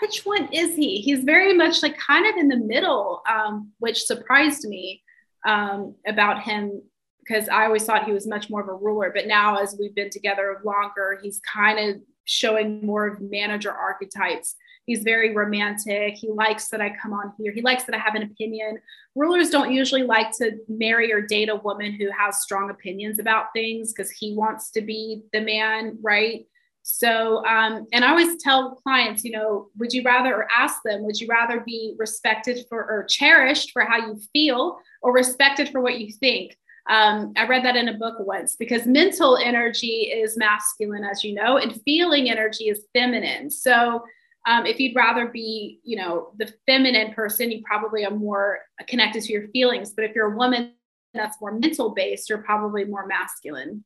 which 0.00 0.24
one 0.24 0.48
is 0.52 0.76
he? 0.76 1.00
He's 1.00 1.24
very 1.24 1.54
much 1.54 1.82
like 1.82 1.98
kind 1.98 2.26
of 2.26 2.36
in 2.36 2.48
the 2.48 2.56
middle, 2.56 3.22
um, 3.28 3.72
which 3.78 4.04
surprised 4.04 4.64
me 4.64 5.02
um, 5.46 5.94
about 6.06 6.42
him 6.42 6.82
because 7.20 7.48
I 7.48 7.66
always 7.66 7.84
thought 7.84 8.04
he 8.04 8.12
was 8.12 8.26
much 8.26 8.48
more 8.48 8.62
of 8.62 8.68
a 8.68 8.72
ruler. 8.72 9.12
But 9.14 9.26
now, 9.26 9.56
as 9.56 9.76
we've 9.78 9.94
been 9.94 10.10
together 10.10 10.60
longer, 10.64 11.18
he's 11.22 11.40
kind 11.40 11.78
of 11.78 12.00
showing 12.24 12.84
more 12.84 13.06
of 13.06 13.20
manager 13.20 13.72
archetypes. 13.72 14.54
He's 14.86 15.02
very 15.02 15.34
romantic. 15.34 16.14
He 16.14 16.30
likes 16.30 16.68
that 16.68 16.80
I 16.80 16.94
come 17.00 17.12
on 17.12 17.34
here. 17.38 17.52
He 17.52 17.60
likes 17.60 17.84
that 17.84 17.94
I 17.94 17.98
have 17.98 18.14
an 18.14 18.22
opinion. 18.22 18.78
Rulers 19.14 19.50
don't 19.50 19.72
usually 19.72 20.02
like 20.02 20.30
to 20.38 20.52
marry 20.68 21.12
or 21.12 21.20
date 21.20 21.50
a 21.50 21.56
woman 21.56 21.92
who 21.92 22.08
has 22.10 22.40
strong 22.40 22.70
opinions 22.70 23.18
about 23.18 23.52
things 23.52 23.92
because 23.92 24.10
he 24.10 24.34
wants 24.34 24.70
to 24.70 24.80
be 24.80 25.22
the 25.34 25.42
man, 25.42 25.98
right? 26.02 26.46
So, 26.90 27.44
um, 27.44 27.86
and 27.92 28.02
I 28.02 28.08
always 28.08 28.42
tell 28.42 28.76
clients, 28.76 29.22
you 29.22 29.30
know, 29.30 29.68
would 29.76 29.92
you 29.92 30.02
rather, 30.02 30.34
or 30.34 30.48
ask 30.50 30.78
them, 30.86 31.04
would 31.04 31.20
you 31.20 31.28
rather 31.28 31.60
be 31.60 31.94
respected 31.98 32.64
for 32.66 32.78
or 32.78 33.04
cherished 33.04 33.72
for 33.72 33.82
how 33.82 33.98
you 33.98 34.18
feel 34.32 34.78
or 35.02 35.12
respected 35.12 35.68
for 35.68 35.82
what 35.82 36.00
you 36.00 36.10
think? 36.10 36.56
Um, 36.88 37.34
I 37.36 37.46
read 37.46 37.62
that 37.66 37.76
in 37.76 37.90
a 37.90 37.98
book 37.98 38.14
once 38.20 38.56
because 38.56 38.86
mental 38.86 39.36
energy 39.36 40.10
is 40.10 40.38
masculine, 40.38 41.04
as 41.04 41.22
you 41.22 41.34
know, 41.34 41.58
and 41.58 41.78
feeling 41.82 42.30
energy 42.30 42.70
is 42.70 42.86
feminine. 42.94 43.50
So, 43.50 44.02
um, 44.46 44.64
if 44.64 44.80
you'd 44.80 44.96
rather 44.96 45.28
be, 45.28 45.80
you 45.84 45.98
know, 45.98 46.32
the 46.38 46.50
feminine 46.64 47.12
person, 47.12 47.50
you 47.50 47.60
probably 47.66 48.06
are 48.06 48.10
more 48.10 48.60
connected 48.86 49.24
to 49.24 49.32
your 49.32 49.48
feelings. 49.48 49.92
But 49.92 50.06
if 50.06 50.14
you're 50.14 50.32
a 50.32 50.36
woman 50.36 50.72
that's 51.12 51.38
more 51.38 51.52
mental 51.52 51.90
based, 51.90 52.30
you're 52.30 52.38
probably 52.38 52.84
more 52.84 53.06
masculine. 53.06 53.84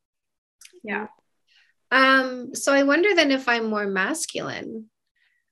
Yeah. 0.85 1.09
Um, 1.93 2.55
so 2.55 2.73
I 2.73 2.83
wonder 2.83 3.15
then 3.15 3.31
if 3.31 3.49
I'm 3.49 3.69
more 3.69 3.87
masculine 3.87 4.87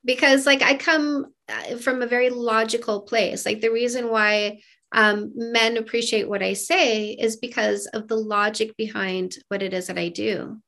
because 0.04 0.46
like 0.46 0.62
I 0.62 0.74
come 0.74 1.26
uh, 1.48 1.76
from 1.76 2.02
a 2.02 2.06
very 2.06 2.30
logical 2.30 3.02
place. 3.02 3.44
Like 3.44 3.60
the 3.60 3.70
reason 3.70 4.08
why 4.08 4.62
um, 4.92 5.32
men 5.34 5.76
appreciate 5.76 6.28
what 6.28 6.42
I 6.42 6.54
say 6.54 7.10
is 7.10 7.36
because 7.36 7.86
of 7.86 8.08
the 8.08 8.16
logic 8.16 8.76
behind 8.76 9.36
what 9.48 9.62
it 9.62 9.74
is 9.74 9.86
that 9.86 9.98
I 9.98 10.08
do. 10.08 10.60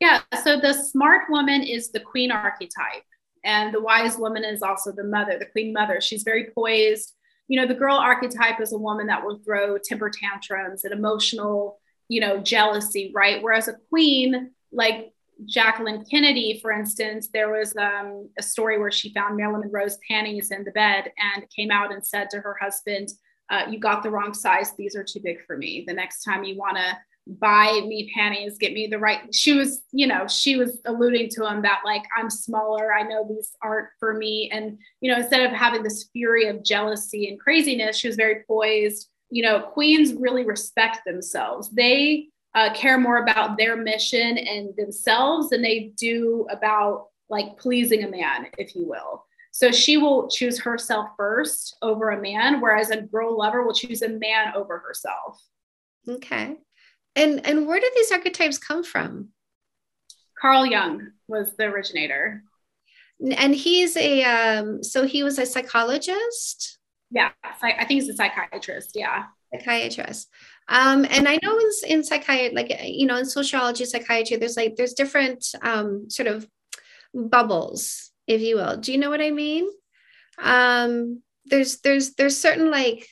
Yeah. 0.00 0.20
So 0.42 0.58
the 0.58 0.72
smart 0.72 1.30
woman 1.30 1.62
is 1.62 1.92
the 1.92 2.00
queen 2.00 2.32
archetype, 2.32 3.04
and 3.44 3.72
the 3.72 3.80
wise 3.80 4.16
woman 4.16 4.42
is 4.44 4.62
also 4.62 4.90
the 4.90 5.04
mother, 5.04 5.38
the 5.38 5.46
queen 5.46 5.72
mother. 5.72 6.00
She's 6.00 6.24
very 6.24 6.48
poised. 6.52 7.14
You 7.46 7.60
know, 7.60 7.68
the 7.68 7.74
girl 7.74 7.96
archetype 7.96 8.60
is 8.60 8.72
a 8.72 8.78
woman 8.78 9.06
that 9.08 9.24
will 9.24 9.38
throw 9.44 9.76
temper 9.78 10.10
tantrums 10.10 10.84
and 10.84 10.92
emotional, 10.92 11.78
you 12.08 12.20
know, 12.20 12.38
jealousy, 12.38 13.12
right? 13.14 13.42
Whereas 13.42 13.68
a 13.68 13.76
queen 13.90 14.52
like 14.72 15.12
Jacqueline 15.46 16.04
Kennedy, 16.10 16.58
for 16.60 16.72
instance, 16.72 17.28
there 17.32 17.50
was 17.50 17.74
um, 17.76 18.28
a 18.38 18.42
story 18.42 18.78
where 18.78 18.90
she 18.90 19.12
found 19.12 19.36
Marilyn 19.36 19.62
Monroe's 19.62 19.98
panties 20.08 20.50
in 20.50 20.64
the 20.64 20.70
bed 20.72 21.10
and 21.18 21.48
came 21.54 21.70
out 21.70 21.92
and 21.92 22.04
said 22.04 22.30
to 22.30 22.40
her 22.40 22.56
husband, 22.60 23.08
uh, 23.50 23.64
You 23.68 23.78
got 23.78 24.02
the 24.02 24.10
wrong 24.10 24.34
size. 24.34 24.74
These 24.76 24.96
are 24.96 25.04
too 25.04 25.20
big 25.22 25.44
for 25.46 25.56
me. 25.56 25.84
The 25.86 25.94
next 25.94 26.22
time 26.22 26.44
you 26.44 26.56
want 26.56 26.76
to 26.76 26.96
buy 27.26 27.80
me 27.86 28.10
panties, 28.14 28.58
get 28.58 28.72
me 28.72 28.88
the 28.88 28.98
right. 28.98 29.32
She 29.34 29.52
was, 29.52 29.82
you 29.92 30.06
know, 30.06 30.26
she 30.26 30.56
was 30.56 30.80
alluding 30.86 31.28
to 31.30 31.46
him 31.46 31.62
that, 31.62 31.82
like, 31.84 32.02
I'm 32.16 32.30
smaller. 32.30 32.92
I 32.92 33.02
know 33.02 33.26
these 33.28 33.52
aren't 33.62 33.88
for 34.00 34.14
me. 34.14 34.50
And, 34.52 34.78
you 35.00 35.10
know, 35.10 35.18
instead 35.18 35.44
of 35.44 35.52
having 35.52 35.82
this 35.82 36.08
fury 36.12 36.48
of 36.48 36.64
jealousy 36.64 37.28
and 37.28 37.38
craziness, 37.38 37.96
she 37.96 38.08
was 38.08 38.16
very 38.16 38.42
poised. 38.46 39.08
You 39.30 39.42
know, 39.44 39.60
queens 39.60 40.14
really 40.14 40.44
respect 40.44 41.04
themselves. 41.06 41.70
They, 41.70 42.28
uh, 42.54 42.72
care 42.74 42.98
more 42.98 43.18
about 43.18 43.56
their 43.56 43.76
mission 43.76 44.38
and 44.38 44.74
themselves 44.76 45.50
than 45.50 45.62
they 45.62 45.92
do 45.96 46.46
about 46.50 47.08
like 47.28 47.56
pleasing 47.56 48.04
a 48.04 48.08
man, 48.08 48.46
if 48.58 48.74
you 48.76 48.86
will. 48.86 49.24
So 49.52 49.70
she 49.70 49.98
will 49.98 50.28
choose 50.28 50.58
herself 50.60 51.10
first 51.16 51.76
over 51.82 52.10
a 52.10 52.20
man, 52.20 52.60
whereas 52.60 52.90
a 52.90 53.02
girl 53.02 53.36
lover 53.36 53.64
will 53.64 53.74
choose 53.74 54.02
a 54.02 54.08
man 54.08 54.52
over 54.54 54.78
herself. 54.78 55.42
Okay. 56.08 56.56
And 57.14 57.46
and 57.46 57.66
where 57.66 57.80
did 57.80 57.92
these 57.94 58.12
archetypes 58.12 58.58
come 58.58 58.82
from? 58.82 59.28
Carl 60.40 60.66
Jung 60.66 61.12
was 61.28 61.54
the 61.56 61.64
originator. 61.64 62.42
And 63.20 63.54
he's 63.54 63.96
a 63.96 64.24
um 64.24 64.82
so 64.82 65.06
he 65.06 65.22
was 65.22 65.38
a 65.38 65.46
psychologist? 65.46 66.78
Yeah, 67.10 67.30
I 67.44 67.84
think 67.84 68.02
he's 68.02 68.08
a 68.08 68.14
psychiatrist, 68.14 68.92
yeah. 68.94 69.24
Psychiatrist. 69.52 70.28
Um, 70.68 71.06
and 71.10 71.28
I 71.28 71.38
know 71.42 71.58
in, 71.58 71.70
in 71.88 72.04
psychiatry, 72.04 72.54
like, 72.54 72.72
you 72.84 73.06
know, 73.06 73.16
in 73.16 73.26
sociology, 73.26 73.84
psychiatry, 73.84 74.36
there's 74.36 74.56
like, 74.56 74.76
there's 74.76 74.94
different 74.94 75.44
um, 75.62 76.08
sort 76.08 76.28
of 76.28 76.46
bubbles, 77.14 78.10
if 78.26 78.40
you 78.40 78.56
will. 78.56 78.76
Do 78.76 78.92
you 78.92 78.98
know 78.98 79.10
what 79.10 79.20
I 79.20 79.30
mean? 79.30 79.68
Um, 80.38 81.22
there's, 81.44 81.80
there's, 81.80 82.14
there's 82.14 82.40
certain 82.40 82.70
like 82.70 83.06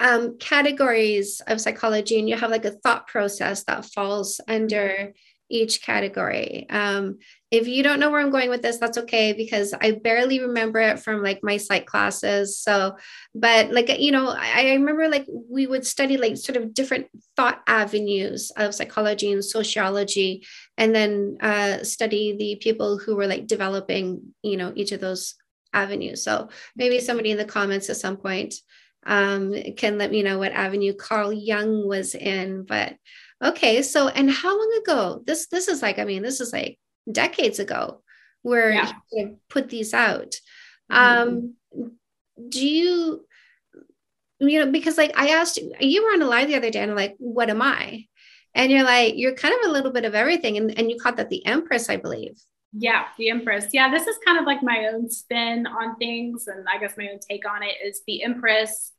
um, 0.00 0.38
categories 0.38 1.40
of 1.46 1.60
psychology 1.60 2.18
and 2.18 2.28
you 2.28 2.36
have 2.36 2.50
like 2.50 2.64
a 2.64 2.72
thought 2.72 3.06
process 3.06 3.64
that 3.64 3.84
falls 3.86 4.40
under 4.46 5.12
each 5.50 5.82
category. 5.82 6.66
Um, 6.68 7.18
if 7.50 7.66
you 7.66 7.82
don't 7.82 8.00
know 8.00 8.10
where 8.10 8.20
I'm 8.20 8.30
going 8.30 8.50
with 8.50 8.60
this, 8.60 8.78
that's 8.78 8.98
okay 8.98 9.32
because 9.32 9.72
I 9.80 9.92
barely 9.92 10.40
remember 10.40 10.78
it 10.80 10.98
from 10.98 11.22
like 11.22 11.40
my 11.42 11.56
psych 11.56 11.86
classes. 11.86 12.58
So, 12.58 12.96
but 13.34 13.72
like, 13.72 13.98
you 13.98 14.12
know, 14.12 14.28
I, 14.28 14.68
I 14.68 14.72
remember 14.74 15.08
like 15.08 15.26
we 15.28 15.66
would 15.66 15.86
study 15.86 16.18
like 16.18 16.36
sort 16.36 16.56
of 16.56 16.74
different 16.74 17.06
thought 17.36 17.62
avenues 17.66 18.50
of 18.56 18.74
psychology 18.74 19.32
and 19.32 19.44
sociology, 19.44 20.46
and 20.76 20.94
then 20.94 21.38
uh, 21.40 21.82
study 21.84 22.36
the 22.36 22.56
people 22.56 22.98
who 22.98 23.16
were 23.16 23.26
like 23.26 23.46
developing, 23.46 24.34
you 24.42 24.56
know, 24.56 24.72
each 24.76 24.92
of 24.92 25.00
those 25.00 25.34
avenues. 25.72 26.22
So 26.22 26.48
maybe 26.76 27.00
somebody 27.00 27.30
in 27.30 27.38
the 27.38 27.44
comments 27.44 27.88
at 27.88 27.96
some 27.96 28.16
point 28.16 28.54
um, 29.06 29.54
can 29.76 29.96
let 29.96 30.10
me 30.10 30.22
know 30.22 30.38
what 30.38 30.52
avenue 30.52 30.92
Carl 30.92 31.32
Jung 31.32 31.86
was 31.86 32.14
in, 32.14 32.64
but 32.64 32.94
okay 33.42 33.82
so 33.82 34.08
and 34.08 34.30
how 34.30 34.56
long 34.56 34.80
ago 34.82 35.22
this 35.26 35.46
this 35.48 35.68
is 35.68 35.82
like 35.82 35.98
i 35.98 36.04
mean 36.04 36.22
this 36.22 36.40
is 36.40 36.52
like 36.52 36.78
decades 37.10 37.58
ago 37.58 38.02
where 38.42 38.70
yeah. 38.70 38.92
you 39.12 39.38
put 39.48 39.68
these 39.68 39.94
out 39.94 40.34
mm-hmm. 40.90 41.28
um 41.28 41.54
do 42.48 42.66
you 42.66 43.24
you 44.40 44.58
know 44.58 44.70
because 44.70 44.96
like 44.96 45.12
i 45.16 45.28
asked 45.28 45.56
you 45.56 45.72
you 45.80 46.04
were 46.04 46.10
on 46.10 46.22
a 46.22 46.26
live 46.26 46.48
the 46.48 46.56
other 46.56 46.70
day 46.70 46.80
and 46.80 46.90
I'm 46.90 46.96
like 46.96 47.16
what 47.18 47.50
am 47.50 47.62
i 47.62 48.06
and 48.54 48.70
you're 48.70 48.84
like 48.84 49.14
you're 49.16 49.34
kind 49.34 49.54
of 49.54 49.68
a 49.68 49.72
little 49.72 49.92
bit 49.92 50.04
of 50.04 50.14
everything 50.14 50.56
and, 50.56 50.76
and 50.78 50.90
you 50.90 50.98
caught 50.98 51.16
that 51.16 51.30
the 51.30 51.44
empress 51.46 51.88
i 51.88 51.96
believe 51.96 52.38
yeah 52.72 53.04
the 53.18 53.30
empress 53.30 53.68
yeah 53.72 53.90
this 53.90 54.06
is 54.06 54.16
kind 54.24 54.38
of 54.38 54.44
like 54.44 54.62
my 54.62 54.90
own 54.92 55.08
spin 55.08 55.66
on 55.66 55.96
things 55.96 56.46
and 56.48 56.66
i 56.72 56.78
guess 56.78 56.96
my 56.96 57.08
own 57.08 57.18
take 57.18 57.48
on 57.48 57.62
it 57.62 57.74
is 57.84 58.02
the 58.06 58.22
empress 58.22 58.92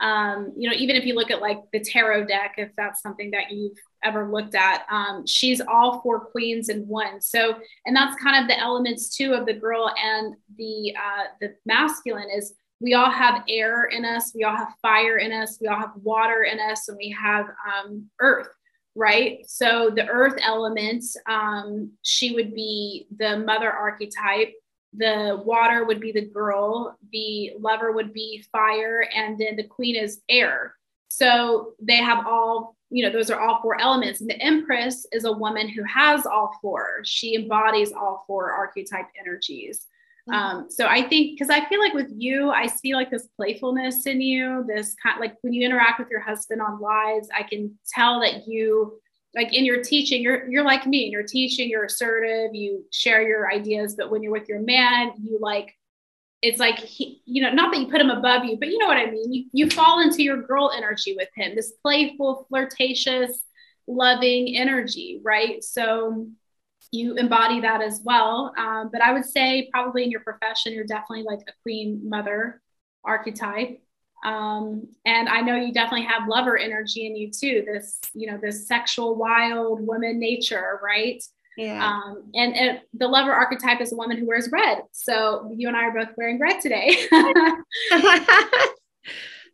um, 0.00 0.52
you 0.56 0.68
know, 0.68 0.76
even 0.76 0.96
if 0.96 1.04
you 1.04 1.14
look 1.14 1.30
at 1.30 1.40
like 1.40 1.58
the 1.72 1.80
tarot 1.80 2.26
deck, 2.26 2.54
if 2.56 2.70
that's 2.76 3.02
something 3.02 3.30
that 3.32 3.50
you've 3.50 3.76
ever 4.04 4.30
looked 4.30 4.54
at, 4.54 4.84
um, 4.90 5.26
she's 5.26 5.60
all 5.60 6.00
four 6.02 6.20
queens 6.20 6.68
in 6.68 6.86
one. 6.86 7.20
So, 7.20 7.58
and 7.84 7.96
that's 7.96 8.20
kind 8.22 8.42
of 8.42 8.48
the 8.48 8.58
elements 8.58 9.16
too 9.16 9.34
of 9.34 9.46
the 9.46 9.54
girl 9.54 9.92
and 10.02 10.34
the 10.56 10.94
uh, 10.96 11.24
the 11.40 11.54
masculine 11.66 12.28
is 12.34 12.54
we 12.80 12.94
all 12.94 13.10
have 13.10 13.42
air 13.48 13.84
in 13.86 14.04
us, 14.04 14.32
we 14.34 14.44
all 14.44 14.56
have 14.56 14.72
fire 14.80 15.18
in 15.18 15.32
us, 15.32 15.58
we 15.60 15.66
all 15.66 15.78
have 15.78 15.92
water 15.96 16.44
in 16.44 16.60
us, 16.60 16.88
and 16.88 16.96
we 16.96 17.10
have 17.20 17.46
um, 17.46 18.08
earth. 18.20 18.48
Right. 18.94 19.40
So 19.46 19.90
the 19.94 20.08
earth 20.08 20.40
element, 20.44 21.04
um, 21.28 21.92
she 22.02 22.34
would 22.34 22.52
be 22.52 23.06
the 23.16 23.38
mother 23.38 23.70
archetype. 23.70 24.54
The 24.96 25.42
water 25.44 25.84
would 25.84 26.00
be 26.00 26.12
the 26.12 26.26
girl, 26.26 26.96
the 27.12 27.52
lover 27.58 27.92
would 27.92 28.12
be 28.12 28.44
fire, 28.50 29.06
and 29.14 29.38
then 29.38 29.56
the 29.56 29.64
queen 29.64 29.96
is 29.96 30.20
air. 30.28 30.74
So 31.08 31.72
they 31.80 31.96
have 31.96 32.26
all, 32.26 32.76
you 32.90 33.04
know, 33.04 33.10
those 33.10 33.30
are 33.30 33.40
all 33.40 33.60
four 33.62 33.80
elements. 33.80 34.20
And 34.20 34.30
the 34.30 34.40
empress 34.40 35.06
is 35.12 35.24
a 35.24 35.32
woman 35.32 35.68
who 35.68 35.82
has 35.84 36.26
all 36.26 36.56
four. 36.60 37.00
She 37.04 37.34
embodies 37.34 37.92
all 37.92 38.24
four 38.26 38.52
archetype 38.52 39.06
energies. 39.18 39.86
Mm-hmm. 40.28 40.34
Um, 40.34 40.70
so 40.70 40.86
I 40.86 41.02
think 41.02 41.38
because 41.38 41.50
I 41.50 41.64
feel 41.66 41.80
like 41.80 41.94
with 41.94 42.10
you, 42.14 42.50
I 42.50 42.66
see 42.66 42.94
like 42.94 43.10
this 43.10 43.28
playfulness 43.36 44.06
in 44.06 44.20
you, 44.20 44.64
this 44.68 44.94
kind 45.02 45.20
like 45.20 45.36
when 45.40 45.52
you 45.52 45.64
interact 45.64 45.98
with 45.98 46.08
your 46.10 46.20
husband 46.20 46.60
on 46.60 46.80
lives, 46.80 47.28
I 47.34 47.42
can 47.42 47.78
tell 47.88 48.20
that 48.20 48.46
you 48.46 49.00
like 49.34 49.54
in 49.54 49.64
your 49.64 49.82
teaching, 49.82 50.22
you're 50.22 50.48
you're 50.48 50.64
like 50.64 50.86
me, 50.86 51.06
in 51.06 51.12
your 51.12 51.22
teaching, 51.22 51.68
you're 51.68 51.84
assertive, 51.84 52.54
you 52.54 52.84
share 52.92 53.22
your 53.22 53.52
ideas, 53.52 53.94
but 53.96 54.10
when 54.10 54.22
you're 54.22 54.32
with 54.32 54.48
your 54.48 54.60
man, 54.60 55.12
you 55.22 55.38
like 55.40 55.74
it's 56.40 56.60
like 56.60 56.78
he, 56.78 57.20
you 57.24 57.42
know, 57.42 57.50
not 57.50 57.72
that 57.72 57.80
you 57.80 57.88
put 57.88 58.00
him 58.00 58.10
above 58.10 58.44
you, 58.44 58.56
but 58.58 58.68
you 58.68 58.78
know 58.78 58.86
what 58.86 58.96
I 58.96 59.10
mean. 59.10 59.32
You 59.32 59.44
you 59.52 59.70
fall 59.70 60.00
into 60.00 60.22
your 60.22 60.42
girl 60.42 60.70
energy 60.76 61.14
with 61.16 61.28
him, 61.34 61.54
this 61.54 61.72
playful, 61.82 62.46
flirtatious, 62.48 63.42
loving 63.86 64.56
energy, 64.56 65.20
right? 65.24 65.62
So 65.64 66.28
you 66.90 67.14
embody 67.16 67.60
that 67.60 67.82
as 67.82 68.00
well. 68.04 68.54
Um, 68.56 68.90
but 68.92 69.02
I 69.02 69.12
would 69.12 69.24
say 69.24 69.68
probably 69.72 70.04
in 70.04 70.10
your 70.10 70.20
profession, 70.20 70.72
you're 70.72 70.84
definitely 70.84 71.24
like 71.24 71.40
a 71.48 71.52
queen 71.62 72.08
mother 72.08 72.62
archetype. 73.04 73.82
Um, 74.24 74.88
and 75.04 75.28
I 75.28 75.40
know 75.40 75.56
you 75.56 75.72
definitely 75.72 76.06
have 76.06 76.28
lover 76.28 76.56
energy 76.56 77.06
in 77.06 77.16
you 77.16 77.30
too. 77.30 77.64
This, 77.66 78.00
you 78.14 78.30
know, 78.30 78.38
this 78.40 78.66
sexual, 78.66 79.14
wild 79.14 79.86
woman 79.86 80.18
nature, 80.18 80.80
right? 80.82 81.22
Yeah. 81.56 81.84
Um, 81.84 82.30
and, 82.34 82.54
and 82.54 82.80
the 82.94 83.08
lover 83.08 83.32
archetype 83.32 83.80
is 83.80 83.92
a 83.92 83.96
woman 83.96 84.16
who 84.16 84.26
wears 84.26 84.48
red. 84.52 84.82
So 84.92 85.52
you 85.56 85.68
and 85.68 85.76
I 85.76 85.84
are 85.84 85.92
both 85.92 86.14
wearing 86.16 86.38
red 86.38 86.60
today. 86.60 86.96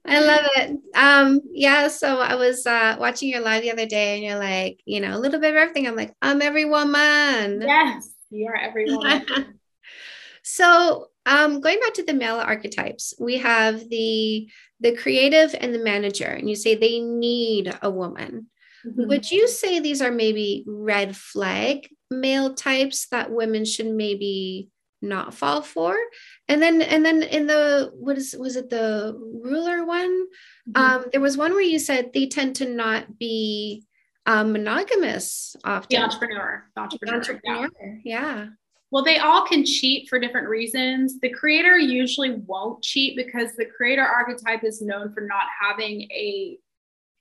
I 0.07 0.21
love 0.21 0.45
it. 0.57 0.79
Um, 0.95 1.41
yeah, 1.51 1.89
so 1.89 2.21
I 2.21 2.35
was 2.35 2.67
uh 2.67 2.97
watching 3.01 3.31
your 3.31 3.41
live 3.41 3.63
the 3.63 3.73
other 3.73 3.87
day 3.87 4.17
and 4.17 4.25
you're 4.25 4.39
like, 4.39 4.81
you 4.85 5.01
know, 5.01 5.17
a 5.17 5.19
little 5.19 5.41
bit 5.41 5.51
of 5.51 5.57
everything. 5.57 5.87
I'm 5.87 5.97
like, 5.97 6.15
I'm 6.21 6.43
every 6.43 6.67
woman. 6.67 7.63
Yes, 7.63 8.11
you 8.31 8.49
are 8.49 8.57
every 8.57 8.85
woman. 8.85 9.25
so 10.43 11.09
um 11.27 11.61
going 11.61 11.81
back 11.81 11.95
to 11.95 12.05
the 12.05 12.15
male 12.15 12.37
archetypes, 12.37 13.15
we 13.19 13.39
have 13.39 13.89
the 13.89 14.51
the 14.81 14.97
creative 14.97 15.55
and 15.59 15.75
the 15.75 15.79
manager, 15.79 16.27
and 16.27 16.49
you 16.49 16.57
say 16.57 16.75
they 16.75 17.01
need 17.01 17.77
a 17.83 17.91
woman. 17.91 18.49
Mm-hmm. 18.87 19.09
Would 19.09 19.31
you 19.31 19.49
say 19.49 19.81
these 19.81 20.03
are 20.03 20.11
maybe 20.11 20.65
red 20.67 21.17
flag 21.17 21.89
male 22.11 22.55
types 22.55 23.07
that 23.09 23.31
women 23.31 23.65
should 23.65 23.87
maybe 23.87 24.69
not 25.05 25.35
fall 25.35 25.63
for 25.63 25.97
and 26.49 26.63
then 26.63 26.81
and 26.81 27.05
then 27.05 27.23
in 27.23 27.47
the 27.47 27.91
what 27.95 28.17
is 28.17 28.35
was 28.39 28.57
it 28.57 28.71
the 28.71 29.15
ruler 29.43 29.85
one 29.85 30.27
mm-hmm. 30.69 30.81
um 30.81 31.05
there 31.13 31.21
was 31.21 31.37
one 31.37 31.53
where 31.53 31.61
you 31.61 31.79
said 31.79 32.11
they 32.13 32.27
tend 32.27 32.57
to 32.57 32.69
not 32.69 33.19
be 33.19 33.85
um 34.27 34.53
monogamous 34.53 35.57
often 35.63 35.89
the 35.91 36.03
entrepreneur 36.03 36.65
the 36.75 36.81
entrepreneur, 36.81 37.17
entrepreneur 37.17 37.69
yeah. 38.03 38.23
yeah 38.23 38.47
well 38.95 39.03
they 39.03 39.19
all 39.19 39.45
can 39.45 39.67
cheat 39.67 40.09
for 40.09 40.21
different 40.21 40.49
reasons. 40.49 41.19
The 41.19 41.29
creator 41.29 41.77
usually 41.77 42.37
won't 42.47 42.81
cheat 42.81 43.17
because 43.17 43.57
the 43.57 43.67
creator 43.67 44.05
archetype 44.05 44.63
is 44.63 44.81
known 44.81 45.13
for 45.13 45.23
not 45.23 45.47
having 45.61 46.03
a 46.13 46.57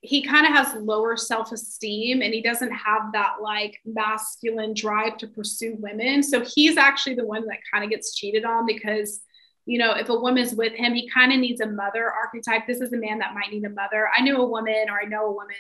he 0.02 0.22
kind 0.22 0.46
of 0.46 0.52
has 0.52 0.80
lower 0.84 1.18
self-esteem 1.18 2.22
and 2.22 2.32
he 2.32 2.44
doesn't 2.44 2.72
have 2.72 3.12
that 3.14 3.38
like 3.42 3.80
masculine 3.86 4.76
drive 4.76 5.18
to 5.18 5.28
pursue 5.28 5.76
women. 5.80 6.22
So 6.22 6.46
he's 6.46 6.78
actually 6.78 7.16
the 7.16 7.26
one 7.26 7.48
that 7.48 7.58
kind 7.74 7.84
of 7.84 7.90
gets 7.90 8.14
cheated 8.14 8.46
on 8.46 8.68
because 8.68 9.22
you 9.66 9.80
know 9.80 9.94
if 9.94 10.10
a 10.10 10.20
woman's 10.20 10.54
with 10.54 10.74
him 10.74 10.94
he 10.94 11.10
kind 11.10 11.34
of 11.34 11.40
needs 11.40 11.60
a 11.60 11.66
mother 11.66 12.12
archetype. 12.12 12.68
This 12.68 12.82
is 12.82 12.94
a 12.94 12.98
man 12.98 13.18
that 13.18 13.34
might 13.34 13.52
need 13.52 13.66
a 13.66 13.70
mother. 13.70 14.10
I 14.16 14.22
knew 14.22 14.38
a 14.38 14.46
woman 14.46 14.92
or 14.92 15.02
i 15.02 15.06
know 15.06 15.26
a 15.26 15.34
woman 15.34 15.56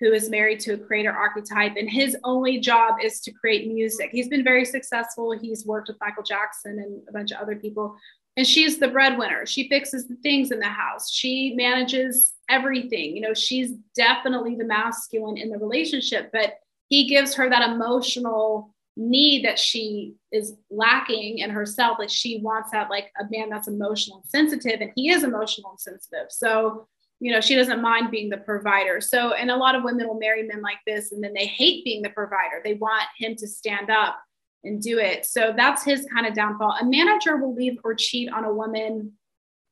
who 0.00 0.12
is 0.12 0.30
married 0.30 0.60
to 0.60 0.74
a 0.74 0.78
creator 0.78 1.12
archetype 1.12 1.74
and 1.76 1.90
his 1.90 2.16
only 2.24 2.58
job 2.58 2.96
is 3.02 3.20
to 3.20 3.32
create 3.32 3.66
music. 3.66 4.10
He's 4.12 4.28
been 4.28 4.44
very 4.44 4.64
successful. 4.64 5.32
He's 5.32 5.66
worked 5.66 5.88
with 5.88 5.98
michael 6.00 6.22
jackson 6.22 6.78
and 6.78 7.02
a 7.08 7.12
bunch 7.12 7.32
of 7.32 7.38
other 7.40 7.56
people 7.56 7.96
and 8.36 8.46
she's 8.46 8.78
the 8.78 8.86
breadwinner. 8.86 9.46
She 9.46 9.68
fixes 9.68 10.06
the 10.06 10.14
things 10.16 10.52
in 10.52 10.60
the 10.60 10.66
house. 10.66 11.10
She 11.10 11.54
manages 11.56 12.34
everything. 12.48 13.16
You 13.16 13.22
know 13.22 13.34
she's 13.34 13.72
definitely 13.94 14.54
the 14.54 14.64
masculine 14.64 15.36
in 15.36 15.50
the 15.50 15.58
relationship 15.58 16.30
but 16.32 16.54
he 16.88 17.06
gives 17.06 17.34
her 17.34 17.50
that 17.50 17.70
emotional 17.70 18.74
need 18.96 19.44
that 19.44 19.58
she 19.58 20.14
is 20.32 20.54
lacking 20.70 21.38
in 21.38 21.50
herself 21.50 21.98
like 22.00 22.10
she 22.10 22.40
wants 22.40 22.70
that 22.72 22.90
like 22.90 23.12
a 23.20 23.24
man 23.30 23.48
that's 23.48 23.68
emotional 23.68 24.18
and 24.18 24.28
sensitive 24.28 24.80
and 24.80 24.90
he 24.96 25.10
is 25.10 25.22
emotional 25.22 25.70
and 25.70 25.80
sensitive. 25.80 26.26
So 26.30 26.88
you 27.20 27.32
know 27.32 27.40
she 27.40 27.54
doesn't 27.54 27.82
mind 27.82 28.10
being 28.10 28.28
the 28.28 28.36
provider 28.36 29.00
so 29.00 29.32
and 29.32 29.50
a 29.50 29.56
lot 29.56 29.74
of 29.74 29.82
women 29.82 30.06
will 30.06 30.18
marry 30.18 30.42
men 30.44 30.62
like 30.62 30.78
this 30.86 31.12
and 31.12 31.22
then 31.22 31.32
they 31.34 31.46
hate 31.46 31.84
being 31.84 32.02
the 32.02 32.10
provider 32.10 32.60
they 32.64 32.74
want 32.74 33.02
him 33.18 33.34
to 33.34 33.46
stand 33.46 33.90
up 33.90 34.18
and 34.64 34.82
do 34.82 34.98
it. 34.98 35.24
So 35.26 35.52
that's 35.56 35.84
his 35.84 36.06
kind 36.12 36.26
of 36.26 36.34
downfall. 36.34 36.76
A 36.80 36.84
manager 36.84 37.36
will 37.36 37.54
leave 37.54 37.78
or 37.84 37.94
cheat 37.94 38.30
on 38.32 38.44
a 38.44 38.52
woman 38.52 39.12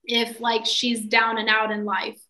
if 0.04 0.40
like 0.40 0.66
she's 0.66 1.04
down 1.06 1.38
and 1.38 1.48
out 1.48 1.70
in 1.70 1.84
life. 1.84 2.20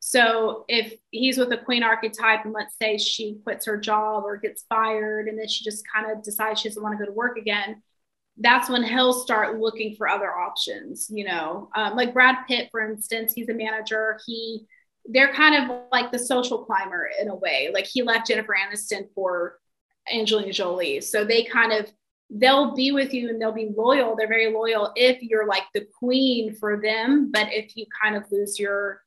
So 0.00 0.64
if 0.68 0.94
he's 1.10 1.38
with 1.38 1.50
a 1.52 1.56
queen 1.56 1.82
archetype 1.82 2.44
and 2.44 2.52
let's 2.52 2.76
say 2.80 2.98
she 2.98 3.38
quits 3.42 3.66
her 3.66 3.78
job 3.78 4.24
or 4.24 4.36
gets 4.36 4.64
fired 4.68 5.28
and 5.28 5.38
then 5.38 5.48
she 5.48 5.64
just 5.64 5.82
kind 5.92 6.10
of 6.10 6.22
decides 6.22 6.60
she 6.60 6.68
doesn't 6.68 6.82
want 6.82 6.98
to 6.98 7.02
go 7.02 7.10
to 7.10 7.16
work 7.16 7.38
again, 7.38 7.82
that's 8.38 8.68
when 8.68 8.82
he'll 8.82 9.12
start 9.12 9.58
looking 9.58 9.94
for 9.94 10.08
other 10.08 10.30
options, 10.32 11.08
you 11.10 11.24
know. 11.24 11.68
Um, 11.76 11.94
like 11.94 12.12
Brad 12.12 12.36
Pitt, 12.48 12.68
for 12.70 12.80
instance, 12.80 13.32
he's 13.32 13.48
a 13.48 13.54
manager. 13.54 14.18
He 14.26 14.66
they're 15.06 15.32
kind 15.34 15.70
of 15.70 15.82
like 15.92 16.10
the 16.10 16.18
social 16.18 16.64
climber 16.64 17.10
in 17.20 17.28
a 17.28 17.34
way. 17.34 17.70
Like 17.72 17.86
he 17.86 18.02
left 18.02 18.26
Jennifer 18.26 18.54
Aniston 18.54 19.06
for 19.14 19.58
Angelina 20.12 20.52
Jolie. 20.52 21.00
So 21.00 21.24
they 21.24 21.44
kind 21.44 21.72
of 21.72 21.92
they'll 22.30 22.74
be 22.74 22.90
with 22.90 23.12
you 23.12 23.28
and 23.28 23.40
they'll 23.40 23.52
be 23.52 23.70
loyal. 23.76 24.16
They're 24.16 24.26
very 24.26 24.52
loyal 24.52 24.92
if 24.96 25.22
you're 25.22 25.46
like 25.46 25.64
the 25.74 25.86
queen 25.98 26.54
for 26.54 26.80
them. 26.80 27.30
But 27.30 27.52
if 27.52 27.76
you 27.76 27.86
kind 28.02 28.16
of 28.16 28.24
lose 28.32 28.58
your 28.58 29.02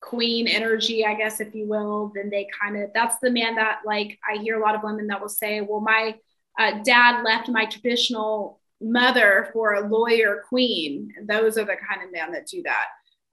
queen 0.00 0.46
energy, 0.46 1.04
I 1.04 1.14
guess, 1.14 1.40
if 1.40 1.54
you 1.54 1.66
will, 1.66 2.12
then 2.14 2.30
they 2.30 2.46
kind 2.60 2.76
of, 2.76 2.90
that's 2.94 3.16
the 3.18 3.30
man 3.30 3.54
that 3.56 3.80
like 3.84 4.18
I 4.28 4.40
hear 4.40 4.58
a 4.58 4.62
lot 4.62 4.74
of 4.74 4.82
women 4.82 5.06
that 5.08 5.20
will 5.20 5.28
say, 5.28 5.62
well, 5.62 5.80
my 5.80 6.16
uh, 6.58 6.82
dad 6.84 7.22
left 7.24 7.48
my 7.48 7.64
traditional 7.64 8.59
mother 8.80 9.50
for 9.52 9.74
a 9.74 9.88
lawyer 9.88 10.42
queen. 10.48 11.12
Those 11.26 11.58
are 11.58 11.64
the 11.64 11.76
kind 11.76 12.04
of 12.04 12.12
men 12.12 12.32
that 12.32 12.46
do 12.46 12.62
that. 12.62 12.86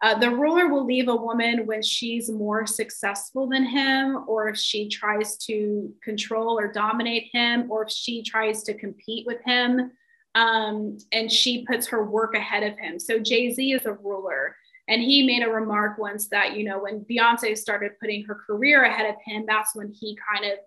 Uh, 0.04 0.18
the 0.18 0.30
ruler 0.30 0.68
will 0.68 0.86
leave 0.86 1.08
a 1.08 1.16
woman 1.16 1.66
when 1.66 1.82
she's 1.82 2.30
more 2.30 2.68
successful 2.68 3.48
than 3.48 3.66
him, 3.66 4.26
or 4.28 4.48
if 4.48 4.58
she 4.58 4.88
tries 4.88 5.38
to 5.38 5.92
control 6.04 6.60
or 6.60 6.72
dominate 6.72 7.30
him, 7.32 7.72
or 7.72 7.84
if 7.84 7.92
she 7.92 8.22
tries 8.22 8.62
to 8.62 8.76
compete 8.76 9.26
with 9.26 9.42
him, 9.44 9.92
um, 10.36 10.98
and 11.12 11.32
she 11.32 11.66
puts 11.66 11.88
her 11.88 12.06
work 12.06 12.36
ahead 12.36 12.62
of 12.62 12.78
him. 12.78 13.00
So 13.00 13.18
Jay 13.18 13.52
Z 13.52 13.72
is 13.74 13.86
a 13.88 13.94
ruler, 13.94 14.56
and 14.88 15.02
he 15.02 15.26
made 15.26 15.42
a 15.42 15.50
remark 15.50 15.98
once 15.98 16.28
that 16.30 16.56
you 16.56 16.64
know 16.64 16.80
when 16.80 17.04
Beyonce 17.10 17.58
started 17.58 17.94
putting 18.00 18.24
her 18.26 18.36
career 18.36 18.84
ahead 18.84 19.10
of 19.10 19.16
him, 19.26 19.46
that's 19.48 19.76
when 19.76 19.92
he 19.92 20.16
kind 20.32 20.46
of 20.52 20.60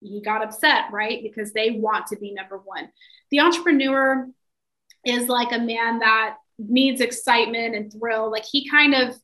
he 0.00 0.20
got 0.20 0.44
upset, 0.44 0.84
right? 0.92 1.22
Because 1.24 1.52
they 1.52 1.72
want 1.72 2.06
to 2.06 2.16
be 2.16 2.32
number 2.32 2.58
one. 2.58 2.88
The 3.30 3.40
entrepreneur 3.40 4.28
is 5.04 5.28
like 5.28 5.52
a 5.52 5.58
man 5.58 6.00
that 6.00 6.36
needs 6.58 7.00
excitement 7.00 7.74
and 7.74 7.92
thrill. 7.92 8.30
Like 8.30 8.44
he 8.44 8.68
kind 8.68 8.94
of 8.94 9.16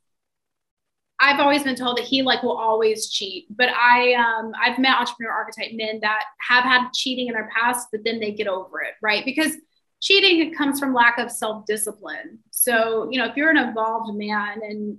I've 1.20 1.38
always 1.38 1.62
been 1.62 1.76
told 1.76 1.98
that 1.98 2.04
he 2.04 2.22
like 2.22 2.42
will 2.42 2.56
always 2.56 3.08
cheat, 3.08 3.46
but 3.56 3.68
I 3.68 4.14
um 4.14 4.52
I've 4.60 4.78
met 4.78 4.98
entrepreneur 4.98 5.32
archetype 5.32 5.72
men 5.72 6.00
that 6.02 6.24
have 6.48 6.64
had 6.64 6.90
cheating 6.92 7.28
in 7.28 7.34
their 7.34 7.48
past, 7.56 7.88
but 7.92 8.02
then 8.04 8.18
they 8.18 8.32
get 8.32 8.48
over 8.48 8.80
it, 8.82 8.94
right? 9.00 9.24
Because 9.24 9.52
cheating 10.00 10.52
comes 10.54 10.80
from 10.80 10.92
lack 10.92 11.18
of 11.18 11.30
self-discipline. 11.30 12.40
So, 12.50 13.08
you 13.10 13.18
know, 13.18 13.26
if 13.26 13.36
you're 13.36 13.50
an 13.50 13.68
evolved 13.68 14.16
man 14.16 14.60
and 14.62 14.98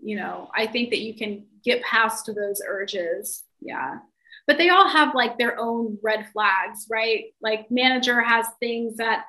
you 0.00 0.14
know, 0.14 0.48
I 0.54 0.68
think 0.68 0.90
that 0.90 1.00
you 1.00 1.16
can 1.16 1.46
get 1.64 1.82
past 1.82 2.26
those 2.26 2.62
urges. 2.64 3.42
Yeah. 3.60 3.98
But 4.46 4.58
they 4.58 4.68
all 4.68 4.88
have 4.88 5.14
like 5.14 5.38
their 5.38 5.58
own 5.58 5.98
red 6.02 6.28
flags, 6.32 6.86
right? 6.90 7.24
Like 7.40 7.70
manager 7.70 8.20
has 8.20 8.46
things 8.60 8.96
that 8.98 9.24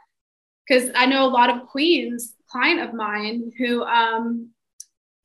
because 0.68 0.92
I 0.96 1.06
know 1.06 1.26
a 1.26 1.30
lot 1.30 1.50
of 1.50 1.68
queens 1.68 2.34
client 2.50 2.82
of 2.82 2.94
mine 2.94 3.52
who 3.58 3.84
um, 3.84 4.50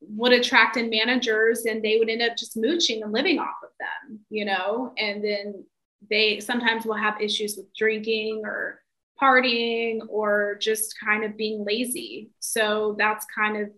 would 0.01 0.33
attract 0.33 0.77
in 0.77 0.89
managers 0.89 1.65
and 1.65 1.83
they 1.83 1.97
would 1.97 2.09
end 2.09 2.21
up 2.21 2.37
just 2.37 2.57
mooching 2.57 3.03
and 3.03 3.11
living 3.11 3.39
off 3.39 3.55
of 3.63 3.69
them, 3.79 4.19
you 4.29 4.45
know, 4.45 4.93
and 4.97 5.23
then 5.23 5.63
they 6.09 6.39
sometimes 6.39 6.85
will 6.85 6.95
have 6.95 7.21
issues 7.21 7.55
with 7.57 7.73
drinking 7.75 8.41
or 8.45 8.81
partying 9.21 9.99
or 10.09 10.57
just 10.59 10.95
kind 11.03 11.23
of 11.23 11.37
being 11.37 11.63
lazy. 11.65 12.31
So 12.39 12.95
that's 12.97 13.25
kind 13.35 13.57
of 13.57 13.69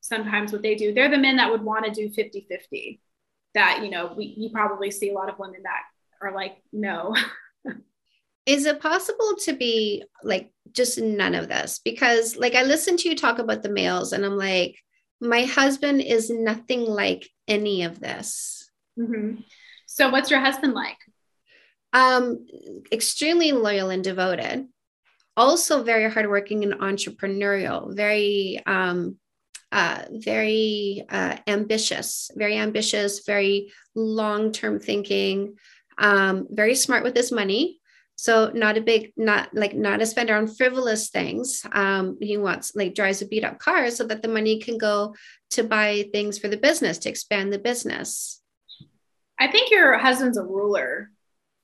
sometimes 0.00 0.52
what 0.52 0.62
they 0.62 0.74
do. 0.74 0.92
They're 0.92 1.10
the 1.10 1.18
men 1.18 1.36
that 1.36 1.50
would 1.50 1.62
want 1.62 1.84
to 1.84 1.90
do 1.90 2.10
50 2.12 2.46
50. 2.48 3.00
That, 3.54 3.80
you 3.82 3.90
know, 3.90 4.14
we, 4.16 4.34
you 4.36 4.50
probably 4.50 4.90
see 4.90 5.10
a 5.10 5.14
lot 5.14 5.28
of 5.28 5.38
women 5.38 5.62
that 5.62 5.82
are 6.20 6.34
like, 6.34 6.56
no. 6.72 7.14
is 8.46 8.66
it 8.66 8.80
possible 8.80 9.36
to 9.44 9.54
be 9.54 10.04
like 10.22 10.50
just 10.72 11.00
none 11.00 11.34
of 11.34 11.48
this? 11.48 11.80
Because 11.84 12.36
like 12.36 12.54
i 12.54 12.62
listen 12.62 12.96
to 12.98 13.08
you 13.08 13.16
talk 13.16 13.38
about 13.38 13.62
the 13.62 13.68
males 13.68 14.12
and 14.12 14.24
i'm 14.24 14.36
like 14.36 14.76
my 15.20 15.44
husband 15.44 16.02
is 16.02 16.28
nothing 16.28 16.82
like 16.82 17.28
any 17.48 17.84
of 17.84 18.00
this. 18.00 18.70
Mm-hmm. 18.98 19.40
so 19.86 20.10
what's 20.10 20.30
your 20.30 20.40
husband 20.40 20.74
like? 20.74 20.98
Um 21.92 22.46
extremely 22.92 23.52
loyal 23.52 23.90
and 23.90 24.04
devoted. 24.04 24.68
Also 25.36 25.82
very 25.82 26.10
hardworking 26.10 26.62
and 26.64 26.74
entrepreneurial. 26.74 27.94
Very 27.94 28.62
um 28.66 29.16
uh, 29.74 30.04
very 30.12 31.04
uh, 31.08 31.36
ambitious, 31.48 32.30
very 32.36 32.56
ambitious, 32.56 33.24
very 33.26 33.72
long 33.96 34.52
term 34.52 34.78
thinking, 34.78 35.56
um, 35.98 36.46
very 36.48 36.76
smart 36.76 37.02
with 37.02 37.16
his 37.16 37.32
money. 37.32 37.80
So 38.14 38.52
not 38.54 38.78
a 38.78 38.80
big, 38.80 39.12
not 39.16 39.52
like 39.52 39.74
not 39.74 40.00
a 40.00 40.06
spender 40.06 40.36
on 40.36 40.46
frivolous 40.46 41.10
things. 41.10 41.66
Um, 41.72 42.16
he 42.20 42.36
wants 42.36 42.76
like 42.76 42.94
drives 42.94 43.20
a 43.20 43.26
beat 43.26 43.42
up 43.42 43.58
car 43.58 43.90
so 43.90 44.04
that 44.04 44.22
the 44.22 44.28
money 44.28 44.60
can 44.60 44.78
go 44.78 45.16
to 45.50 45.64
buy 45.64 46.08
things 46.12 46.38
for 46.38 46.46
the 46.46 46.56
business 46.56 46.98
to 46.98 47.08
expand 47.08 47.52
the 47.52 47.58
business. 47.58 48.40
I 49.40 49.50
think 49.50 49.72
your 49.72 49.98
husband's 49.98 50.38
a 50.38 50.44
ruler. 50.44 51.10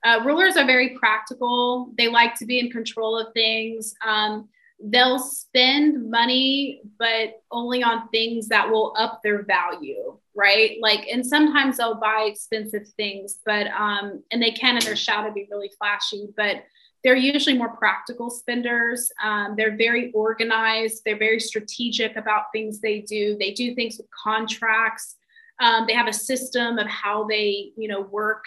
Uh, 0.04 0.22
rulers 0.24 0.56
are 0.56 0.66
very 0.66 0.98
practical. 0.98 1.92
They 1.96 2.08
like 2.08 2.34
to 2.40 2.46
be 2.46 2.58
in 2.58 2.72
control 2.72 3.16
of 3.16 3.32
things. 3.34 3.94
Um, 4.04 4.48
they'll 4.82 5.18
spend 5.18 6.10
money, 6.10 6.80
but 6.98 7.42
only 7.50 7.82
on 7.82 8.08
things 8.08 8.48
that 8.48 8.68
will 8.68 8.94
up 8.96 9.20
their 9.22 9.42
value, 9.44 10.16
right? 10.34 10.78
Like, 10.80 11.06
and 11.08 11.24
sometimes 11.24 11.76
they'll 11.76 12.00
buy 12.00 12.28
expensive 12.30 12.88
things, 12.96 13.38
but, 13.44 13.66
um, 13.68 14.22
and 14.30 14.42
they 14.42 14.52
can 14.52 14.76
in 14.76 14.84
their 14.84 14.96
shadow 14.96 15.32
be 15.32 15.48
really 15.50 15.70
flashy, 15.78 16.28
but 16.36 16.64
they're 17.02 17.16
usually 17.16 17.56
more 17.56 17.76
practical 17.76 18.30
spenders. 18.30 19.10
Um, 19.22 19.54
they're 19.56 19.76
very 19.76 20.12
organized, 20.12 21.02
they're 21.04 21.18
very 21.18 21.40
strategic 21.40 22.16
about 22.16 22.44
things 22.52 22.80
they 22.80 23.00
do. 23.00 23.36
They 23.38 23.52
do 23.52 23.74
things 23.74 23.96
with 23.98 24.06
contracts. 24.10 25.16
Um, 25.60 25.86
they 25.86 25.94
have 25.94 26.08
a 26.08 26.12
system 26.12 26.78
of 26.78 26.86
how 26.86 27.24
they, 27.24 27.72
you 27.76 27.88
know, 27.88 28.00
work 28.00 28.44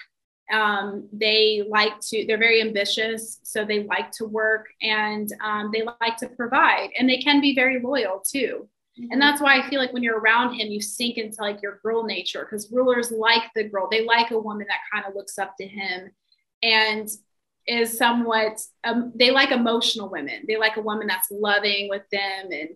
um, 0.52 1.08
they 1.14 1.64
like 1.70 2.00
to 2.02 2.26
they're 2.28 2.38
very 2.38 2.62
ambitious 2.62 3.40
so 3.44 3.64
they 3.64 3.84
like 3.84 4.12
to 4.12 4.26
work 4.26 4.68
and 4.82 5.32
um, 5.44 5.72
they 5.74 5.84
like 6.02 6.18
to 6.18 6.28
provide 6.28 6.90
and 6.98 7.10
they 7.10 7.18
can 7.18 7.42
be 7.42 7.56
very 7.56 7.80
loyal 7.82 8.22
too. 8.26 8.68
Mm-hmm. 9.00 9.12
and 9.12 9.20
that's 9.20 9.42
why 9.42 9.58
i 9.58 9.68
feel 9.68 9.80
like 9.80 9.92
when 9.92 10.04
you're 10.04 10.20
around 10.20 10.54
him 10.54 10.68
you 10.68 10.80
sink 10.80 11.18
into 11.18 11.42
like 11.42 11.64
your 11.64 11.80
girl 11.82 12.04
nature 12.04 12.46
because 12.48 12.72
rulers 12.72 13.10
like 13.10 13.42
the 13.56 13.64
girl. 13.64 13.88
They 13.90 14.06
like 14.06 14.30
a 14.30 14.40
woman 14.40 14.68
that 14.70 14.82
kind 14.94 15.06
of 15.08 15.16
looks 15.16 15.40
up 15.40 15.56
to 15.58 15.68
him 15.68 16.12
and 16.62 17.10
is 17.68 17.98
somewhat 17.98 18.60
um, 18.84 19.12
they 19.16 19.32
like 19.32 19.52
emotional 19.52 20.10
women. 20.10 20.44
They 20.48 20.58
like 20.58 20.78
a 20.78 20.82
woman 20.82 21.08
that's 21.08 21.32
loving 21.32 21.90
with 21.90 22.04
them 22.12 22.50
and 22.52 22.70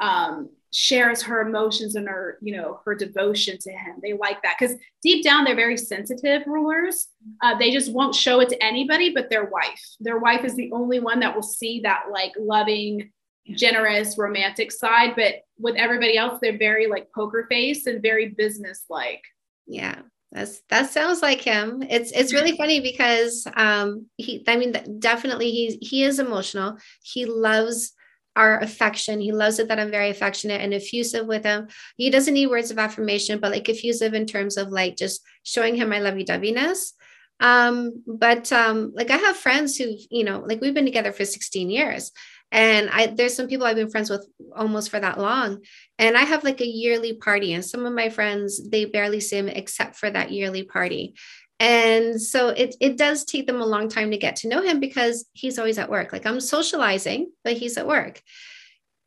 um, 0.00 0.50
shares 0.72 1.22
her 1.22 1.46
emotions 1.46 1.96
and 1.96 2.08
her 2.08 2.38
you 2.40 2.56
know 2.56 2.80
her 2.84 2.94
devotion 2.94 3.58
to 3.58 3.70
him. 3.70 3.96
They 4.02 4.14
like 4.14 4.42
that 4.42 4.56
because 4.58 4.76
deep 5.02 5.22
down 5.22 5.44
they're 5.44 5.54
very 5.54 5.76
sensitive 5.76 6.42
rulers. 6.46 7.08
Uh, 7.42 7.56
they 7.58 7.70
just 7.70 7.92
won't 7.92 8.14
show 8.14 8.40
it 8.40 8.48
to 8.50 8.62
anybody 8.62 9.12
but 9.12 9.30
their 9.30 9.44
wife. 9.44 9.82
Their 10.00 10.18
wife 10.18 10.44
is 10.44 10.54
the 10.54 10.70
only 10.72 11.00
one 11.00 11.20
that 11.20 11.34
will 11.34 11.42
see 11.42 11.80
that 11.80 12.04
like 12.10 12.32
loving 12.38 13.10
generous 13.56 14.16
romantic 14.16 14.70
side 14.70 15.14
but 15.16 15.42
with 15.58 15.74
everybody 15.74 16.16
else 16.16 16.38
they're 16.40 16.56
very 16.56 16.86
like 16.86 17.10
poker 17.12 17.44
face 17.48 17.86
and 17.86 18.00
very 18.00 18.28
business 18.28 18.84
like 18.88 19.20
yeah 19.66 19.96
that's 20.32 20.62
that 20.70 20.90
sounds 20.90 21.20
like 21.20 21.42
him. 21.42 21.82
It's 21.88 22.10
it's 22.10 22.32
really 22.32 22.56
funny 22.56 22.80
because 22.80 23.46
um 23.54 24.06
he 24.16 24.42
i 24.48 24.56
mean 24.56 24.74
definitely 24.98 25.50
he's 25.50 25.76
he 25.80 26.04
is 26.04 26.18
emotional. 26.18 26.78
He 27.02 27.26
loves 27.26 27.92
our 28.36 28.58
affection. 28.60 29.20
He 29.20 29.32
loves 29.32 29.58
it 29.58 29.68
that 29.68 29.78
I'm 29.78 29.90
very 29.90 30.10
affectionate 30.10 30.60
and 30.60 30.72
effusive 30.72 31.26
with 31.26 31.44
him. 31.44 31.68
He 31.96 32.10
doesn't 32.10 32.34
need 32.34 32.48
words 32.48 32.70
of 32.70 32.78
affirmation, 32.78 33.40
but 33.40 33.52
like 33.52 33.68
effusive 33.68 34.14
in 34.14 34.26
terms 34.26 34.56
of 34.56 34.68
like 34.68 34.96
just 34.96 35.22
showing 35.42 35.76
him 35.76 35.88
my 35.88 35.98
lovey 35.98 36.24
doveyness. 36.24 36.92
Um, 37.40 38.02
but 38.06 38.52
um, 38.52 38.92
like 38.94 39.10
I 39.10 39.16
have 39.16 39.36
friends 39.36 39.76
who, 39.76 39.94
you 40.10 40.24
know, 40.24 40.44
like 40.46 40.60
we've 40.60 40.74
been 40.74 40.84
together 40.84 41.12
for 41.12 41.24
16 41.24 41.70
years. 41.70 42.12
And 42.52 42.90
I 42.90 43.06
there's 43.06 43.34
some 43.34 43.48
people 43.48 43.66
I've 43.66 43.76
been 43.76 43.90
friends 43.90 44.10
with 44.10 44.26
almost 44.54 44.90
for 44.90 45.00
that 45.00 45.18
long. 45.18 45.64
And 45.98 46.16
I 46.16 46.22
have 46.22 46.44
like 46.44 46.60
a 46.60 46.66
yearly 46.66 47.14
party. 47.14 47.54
And 47.54 47.64
some 47.64 47.86
of 47.86 47.94
my 47.94 48.10
friends, 48.10 48.68
they 48.68 48.84
barely 48.84 49.20
see 49.20 49.38
him 49.38 49.48
except 49.48 49.96
for 49.96 50.10
that 50.10 50.30
yearly 50.30 50.62
party. 50.62 51.14
And 51.62 52.20
so 52.20 52.48
it, 52.48 52.74
it 52.80 52.98
does 52.98 53.24
take 53.24 53.46
them 53.46 53.62
a 53.62 53.64
long 53.64 53.88
time 53.88 54.10
to 54.10 54.16
get 54.16 54.34
to 54.36 54.48
know 54.48 54.62
him 54.62 54.80
because 54.80 55.26
he's 55.32 55.60
always 55.60 55.78
at 55.78 55.88
work. 55.88 56.12
Like 56.12 56.26
I'm 56.26 56.40
socializing, 56.40 57.30
but 57.44 57.52
he's 57.52 57.78
at 57.78 57.86
work. 57.86 58.20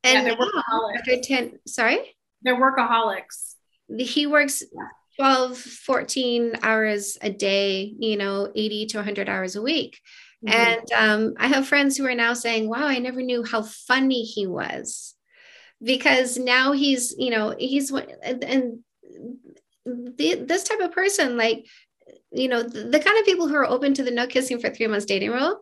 And 0.05 0.25
yeah, 0.25 0.35
workaholics. 0.35 0.97
after 0.97 1.21
10, 1.21 1.59
sorry? 1.67 2.15
They're 2.43 2.55
workaholics. 2.55 3.55
He 3.97 4.25
works 4.25 4.63
12, 5.17 5.57
14 5.57 6.53
hours 6.63 7.17
a 7.21 7.29
day, 7.29 7.93
you 7.99 8.15
know, 8.15 8.49
80 8.55 8.85
to 8.85 8.97
100 8.99 9.27
hours 9.27 9.57
a 9.57 9.61
week. 9.61 9.99
Mm-hmm. 10.47 10.55
And 10.55 10.91
um, 10.93 11.33
I 11.37 11.47
have 11.47 11.67
friends 11.67 11.97
who 11.97 12.05
are 12.05 12.15
now 12.15 12.35
saying, 12.35 12.69
wow, 12.69 12.87
I 12.87 12.99
never 12.99 13.21
knew 13.21 13.43
how 13.43 13.63
funny 13.63 14.23
he 14.23 14.47
was 14.47 15.13
because 15.83 16.37
now 16.37 16.71
he's, 16.71 17.13
you 17.17 17.31
know, 17.31 17.53
he's, 17.59 17.91
and, 17.91 18.43
and 18.45 18.79
the, 19.85 20.35
this 20.35 20.63
type 20.63 20.79
of 20.79 20.93
person, 20.93 21.35
like 21.35 21.65
you 22.31 22.47
know, 22.47 22.63
the, 22.63 22.83
the 22.83 22.99
kind 22.99 23.17
of 23.17 23.25
people 23.25 23.47
who 23.47 23.55
are 23.55 23.65
open 23.65 23.93
to 23.95 24.03
the 24.03 24.11
no 24.11 24.27
kissing 24.27 24.59
for 24.59 24.69
three 24.69 24.87
months 24.87 25.05
dating 25.05 25.31
rule 25.31 25.59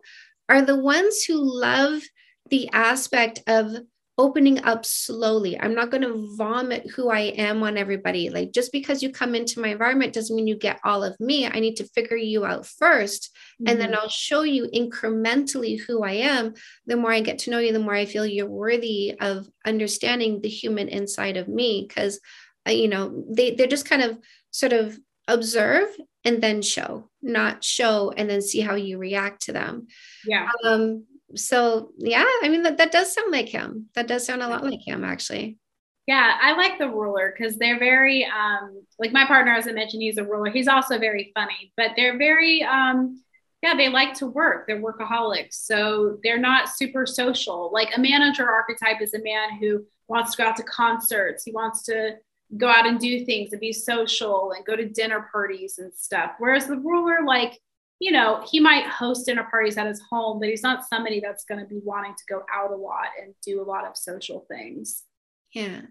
are 0.48 0.62
the 0.62 0.78
ones 0.78 1.22
who 1.22 1.36
love 1.38 2.02
the 2.50 2.68
aspect 2.72 3.42
of 3.46 3.76
opening 4.16 4.62
up 4.62 4.84
slowly. 4.84 5.58
I'm 5.58 5.74
not 5.74 5.90
going 5.90 6.02
to 6.02 6.36
vomit 6.36 6.88
who 6.90 7.10
I 7.10 7.20
am 7.20 7.64
on 7.64 7.76
everybody. 7.76 8.30
Like 8.30 8.52
just 8.52 8.70
because 8.70 9.02
you 9.02 9.10
come 9.10 9.34
into 9.34 9.60
my 9.60 9.68
environment 9.68 10.12
doesn't 10.12 10.36
mean 10.36 10.46
you 10.46 10.56
get 10.56 10.78
all 10.84 11.02
of 11.02 11.18
me. 11.18 11.48
I 11.48 11.58
need 11.58 11.76
to 11.76 11.88
figure 11.88 12.16
you 12.16 12.44
out 12.44 12.62
1st 12.62 12.80
mm-hmm. 12.80 13.68
and 13.68 13.80
then 13.80 13.90
mm-hmm. 13.90 13.98
I'll 14.00 14.08
show 14.08 14.42
you 14.42 14.68
incrementally 14.72 15.80
who 15.80 16.04
I 16.04 16.12
am. 16.12 16.54
The 16.86 16.96
more 16.96 17.10
I 17.10 17.20
get 17.20 17.40
to 17.40 17.50
know 17.50 17.58
you, 17.58 17.72
the 17.72 17.80
more 17.80 17.94
I 17.94 18.04
feel 18.04 18.24
you're 18.24 18.46
worthy 18.46 19.16
of 19.20 19.48
understanding 19.66 20.40
the 20.40 20.48
human 20.48 20.88
inside 20.88 21.36
of 21.36 21.48
me 21.48 21.84
because 21.88 22.20
uh, 22.66 22.70
you 22.70 22.88
know, 22.88 23.24
they 23.28 23.54
they're 23.54 23.66
just 23.66 23.88
kind 23.88 24.02
of 24.02 24.18
sort 24.50 24.72
of 24.72 24.98
observe 25.28 25.88
and 26.24 26.42
then 26.42 26.62
show, 26.62 27.10
not 27.22 27.62
show 27.62 28.12
and 28.16 28.28
then 28.28 28.42
see 28.42 28.60
how 28.60 28.74
you 28.74 28.98
react 28.98 29.42
to 29.42 29.52
them. 29.52 29.86
Yeah. 30.26 30.48
Um, 30.64 31.04
so 31.36 31.90
yeah, 31.98 32.24
I 32.42 32.48
mean 32.48 32.62
that, 32.62 32.78
that 32.78 32.92
does 32.92 33.12
sound 33.12 33.32
like 33.32 33.48
him. 33.48 33.88
That 33.94 34.06
does 34.06 34.26
sound 34.26 34.42
a 34.42 34.48
lot 34.48 34.64
like 34.64 34.86
him 34.86 35.04
actually. 35.04 35.58
Yeah, 36.06 36.36
I 36.40 36.54
like 36.54 36.78
the 36.78 36.88
ruler 36.88 37.34
because 37.36 37.56
they're 37.56 37.78
very 37.78 38.24
um 38.26 38.84
like 38.98 39.12
my 39.12 39.26
partner, 39.26 39.52
as 39.52 39.66
I 39.66 39.72
mentioned, 39.72 40.02
he's 40.02 40.18
a 40.18 40.24
ruler. 40.24 40.50
He's 40.50 40.68
also 40.68 40.98
very 40.98 41.32
funny, 41.34 41.72
but 41.76 41.92
they're 41.96 42.18
very 42.18 42.62
um 42.62 43.22
yeah, 43.62 43.74
they 43.74 43.88
like 43.88 44.12
to 44.14 44.26
work. 44.26 44.66
They're 44.66 44.82
workaholics. 44.82 45.54
So 45.54 46.18
they're 46.22 46.38
not 46.38 46.68
super 46.68 47.06
social. 47.06 47.70
Like 47.72 47.96
a 47.96 48.00
manager 48.00 48.48
archetype 48.48 49.00
is 49.00 49.14
a 49.14 49.22
man 49.22 49.56
who 49.58 49.86
wants 50.06 50.32
to 50.32 50.42
go 50.42 50.48
out 50.48 50.56
to 50.56 50.62
concerts. 50.64 51.44
He 51.44 51.52
wants 51.52 51.82
to 51.84 52.16
go 52.56 52.68
out 52.68 52.86
and 52.86 52.98
do 52.98 53.24
things 53.24 53.52
and 53.52 53.60
be 53.60 53.72
social 53.72 54.52
and 54.52 54.64
go 54.64 54.76
to 54.76 54.88
dinner 54.88 55.28
parties 55.32 55.78
and 55.78 55.92
stuff. 55.94 56.32
Whereas 56.38 56.66
the 56.66 56.76
ruler, 56.76 57.18
like, 57.26 57.58
you 58.00 58.12
know, 58.12 58.44
he 58.50 58.60
might 58.60 58.86
host 58.86 59.26
dinner 59.26 59.46
parties 59.50 59.76
at 59.76 59.86
his 59.86 60.02
home, 60.10 60.40
but 60.40 60.48
he's 60.48 60.62
not 60.62 60.84
somebody 60.88 61.20
that's 61.20 61.44
going 61.44 61.60
to 61.60 61.66
be 61.66 61.80
wanting 61.82 62.14
to 62.14 62.24
go 62.28 62.42
out 62.52 62.70
a 62.70 62.76
lot 62.76 63.06
and 63.20 63.34
do 63.44 63.62
a 63.62 63.64
lot 63.64 63.86
of 63.86 63.96
social 63.96 64.44
things. 64.48 65.04
Yeah. 65.52 65.82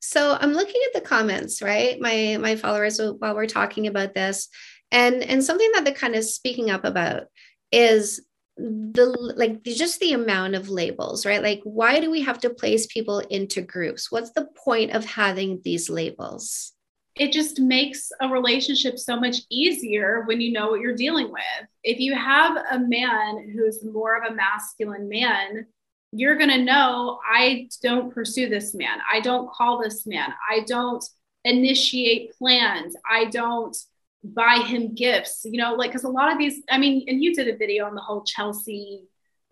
So 0.00 0.36
I'm 0.40 0.52
looking 0.52 0.80
at 0.86 0.92
the 0.92 1.06
comments, 1.06 1.62
right? 1.62 1.98
My 2.00 2.36
my 2.38 2.54
followers 2.54 3.00
while 3.00 3.34
we're 3.34 3.46
talking 3.46 3.86
about 3.86 4.14
this. 4.14 4.48
And 4.92 5.22
and 5.22 5.42
something 5.42 5.70
that 5.74 5.84
they're 5.84 5.94
kind 5.94 6.14
of 6.14 6.24
speaking 6.24 6.70
up 6.70 6.84
about 6.84 7.24
is 7.72 8.24
the 8.56 9.06
like 9.36 9.62
just 9.62 10.00
the 10.00 10.12
amount 10.12 10.54
of 10.54 10.70
labels 10.70 11.26
right? 11.26 11.42
Like 11.42 11.60
why 11.64 12.00
do 12.00 12.10
we 12.10 12.22
have 12.22 12.38
to 12.40 12.50
place 12.50 12.86
people 12.86 13.18
into 13.18 13.60
groups? 13.60 14.10
What's 14.10 14.30
the 14.30 14.48
point 14.64 14.92
of 14.92 15.04
having 15.04 15.60
these 15.62 15.90
labels? 15.90 16.72
It 17.16 17.32
just 17.32 17.60
makes 17.60 18.10
a 18.20 18.28
relationship 18.28 18.98
so 18.98 19.18
much 19.18 19.38
easier 19.50 20.24
when 20.26 20.40
you 20.40 20.52
know 20.52 20.68
what 20.68 20.80
you're 20.80 20.96
dealing 20.96 21.32
with. 21.32 21.68
If 21.82 21.98
you 21.98 22.14
have 22.14 22.56
a 22.70 22.78
man 22.78 23.52
who's 23.54 23.82
more 23.84 24.22
of 24.22 24.30
a 24.30 24.34
masculine 24.34 25.08
man 25.08 25.66
you're 26.12 26.36
going 26.36 26.50
to 26.50 26.62
know 26.62 27.18
i 27.30 27.68
don't 27.82 28.14
pursue 28.14 28.48
this 28.48 28.74
man. 28.74 28.98
I 29.12 29.20
don't 29.20 29.50
call 29.50 29.82
this 29.82 30.06
man. 30.06 30.32
I 30.48 30.60
don't 30.66 31.04
initiate 31.44 32.32
plans. 32.38 32.96
I 33.08 33.26
don't 33.26 33.76
buy 34.24 34.58
him 34.58 34.94
gifts, 34.94 35.42
you 35.44 35.60
know, 35.60 35.74
like, 35.74 35.90
because 35.90 36.04
a 36.04 36.08
lot 36.08 36.32
of 36.32 36.38
these, 36.38 36.62
I 36.68 36.78
mean, 36.78 37.04
and 37.08 37.22
you 37.22 37.34
did 37.34 37.48
a 37.48 37.56
video 37.56 37.86
on 37.86 37.94
the 37.94 38.00
whole 38.00 38.24
Chelsea 38.24 39.04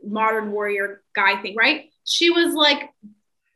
modern 0.02 0.52
warrior 0.52 1.02
guy 1.14 1.40
thing, 1.40 1.54
right? 1.56 1.90
She 2.04 2.30
was 2.30 2.54
like, 2.54 2.90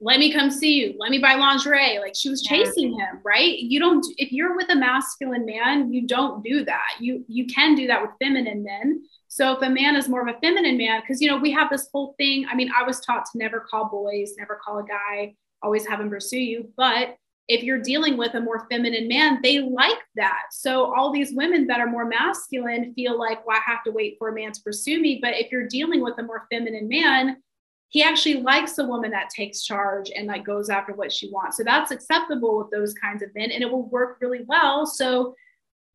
let 0.00 0.20
me 0.20 0.32
come 0.32 0.50
see 0.50 0.74
you, 0.74 0.94
let 0.98 1.10
me 1.10 1.18
buy 1.18 1.34
lingerie. 1.34 1.98
Like 1.98 2.14
she 2.14 2.28
was 2.28 2.42
chasing 2.42 2.96
yeah. 2.96 3.10
him, 3.10 3.20
right? 3.24 3.58
You 3.58 3.80
don't, 3.80 4.06
if 4.16 4.30
you're 4.30 4.56
with 4.56 4.70
a 4.70 4.76
masculine 4.76 5.44
man, 5.44 5.92
you 5.92 6.06
don't 6.06 6.42
do 6.44 6.64
that. 6.64 6.88
You, 7.00 7.24
you 7.26 7.46
can 7.46 7.74
do 7.74 7.88
that 7.88 8.00
with 8.00 8.12
feminine 8.20 8.62
men. 8.62 9.02
So 9.26 9.52
if 9.52 9.62
a 9.62 9.68
man 9.68 9.96
is 9.96 10.08
more 10.08 10.26
of 10.26 10.34
a 10.34 10.38
feminine 10.40 10.78
man, 10.78 11.00
because 11.00 11.20
you 11.20 11.28
know 11.28 11.36
we 11.36 11.52
have 11.52 11.68
this 11.68 11.88
whole 11.92 12.14
thing. 12.16 12.46
I 12.50 12.54
mean, 12.54 12.70
I 12.76 12.84
was 12.84 13.00
taught 13.00 13.24
to 13.32 13.38
never 13.38 13.60
call 13.60 13.88
boys, 13.90 14.34
never 14.38 14.58
call 14.64 14.78
a 14.78 14.84
guy, 14.84 15.34
always 15.62 15.86
have 15.86 16.00
him 16.00 16.10
pursue 16.10 16.40
you. 16.40 16.72
But 16.76 17.16
if 17.48 17.62
you're 17.62 17.80
dealing 17.80 18.18
with 18.18 18.34
a 18.34 18.40
more 18.40 18.66
feminine 18.70 19.08
man, 19.08 19.40
they 19.42 19.60
like 19.60 19.98
that. 20.16 20.42
So 20.50 20.94
all 20.94 21.10
these 21.10 21.32
women 21.32 21.66
that 21.68 21.80
are 21.80 21.88
more 21.88 22.04
masculine 22.04 22.92
feel 22.94 23.18
like, 23.18 23.46
well, 23.46 23.56
I 23.56 23.70
have 23.70 23.82
to 23.84 23.90
wait 23.90 24.16
for 24.18 24.28
a 24.28 24.34
man 24.34 24.52
to 24.52 24.60
pursue 24.60 25.00
me. 25.00 25.18
But 25.20 25.34
if 25.34 25.50
you're 25.50 25.66
dealing 25.66 26.02
with 26.02 26.18
a 26.18 26.22
more 26.22 26.46
feminine 26.50 26.88
man, 26.88 27.42
he 27.88 28.02
actually 28.02 28.42
likes 28.42 28.76
a 28.76 28.84
woman 28.84 29.10
that 29.12 29.30
takes 29.30 29.64
charge 29.64 30.10
and 30.14 30.26
like 30.26 30.44
goes 30.44 30.68
after 30.68 30.92
what 30.92 31.10
she 31.10 31.30
wants. 31.30 31.56
So 31.56 31.64
that's 31.64 31.90
acceptable 31.90 32.58
with 32.58 32.70
those 32.70 32.92
kinds 32.92 33.22
of 33.22 33.34
men 33.34 33.50
and 33.50 33.62
it 33.62 33.70
will 33.70 33.88
work 33.88 34.18
really 34.20 34.44
well. 34.46 34.84
So 34.84 35.34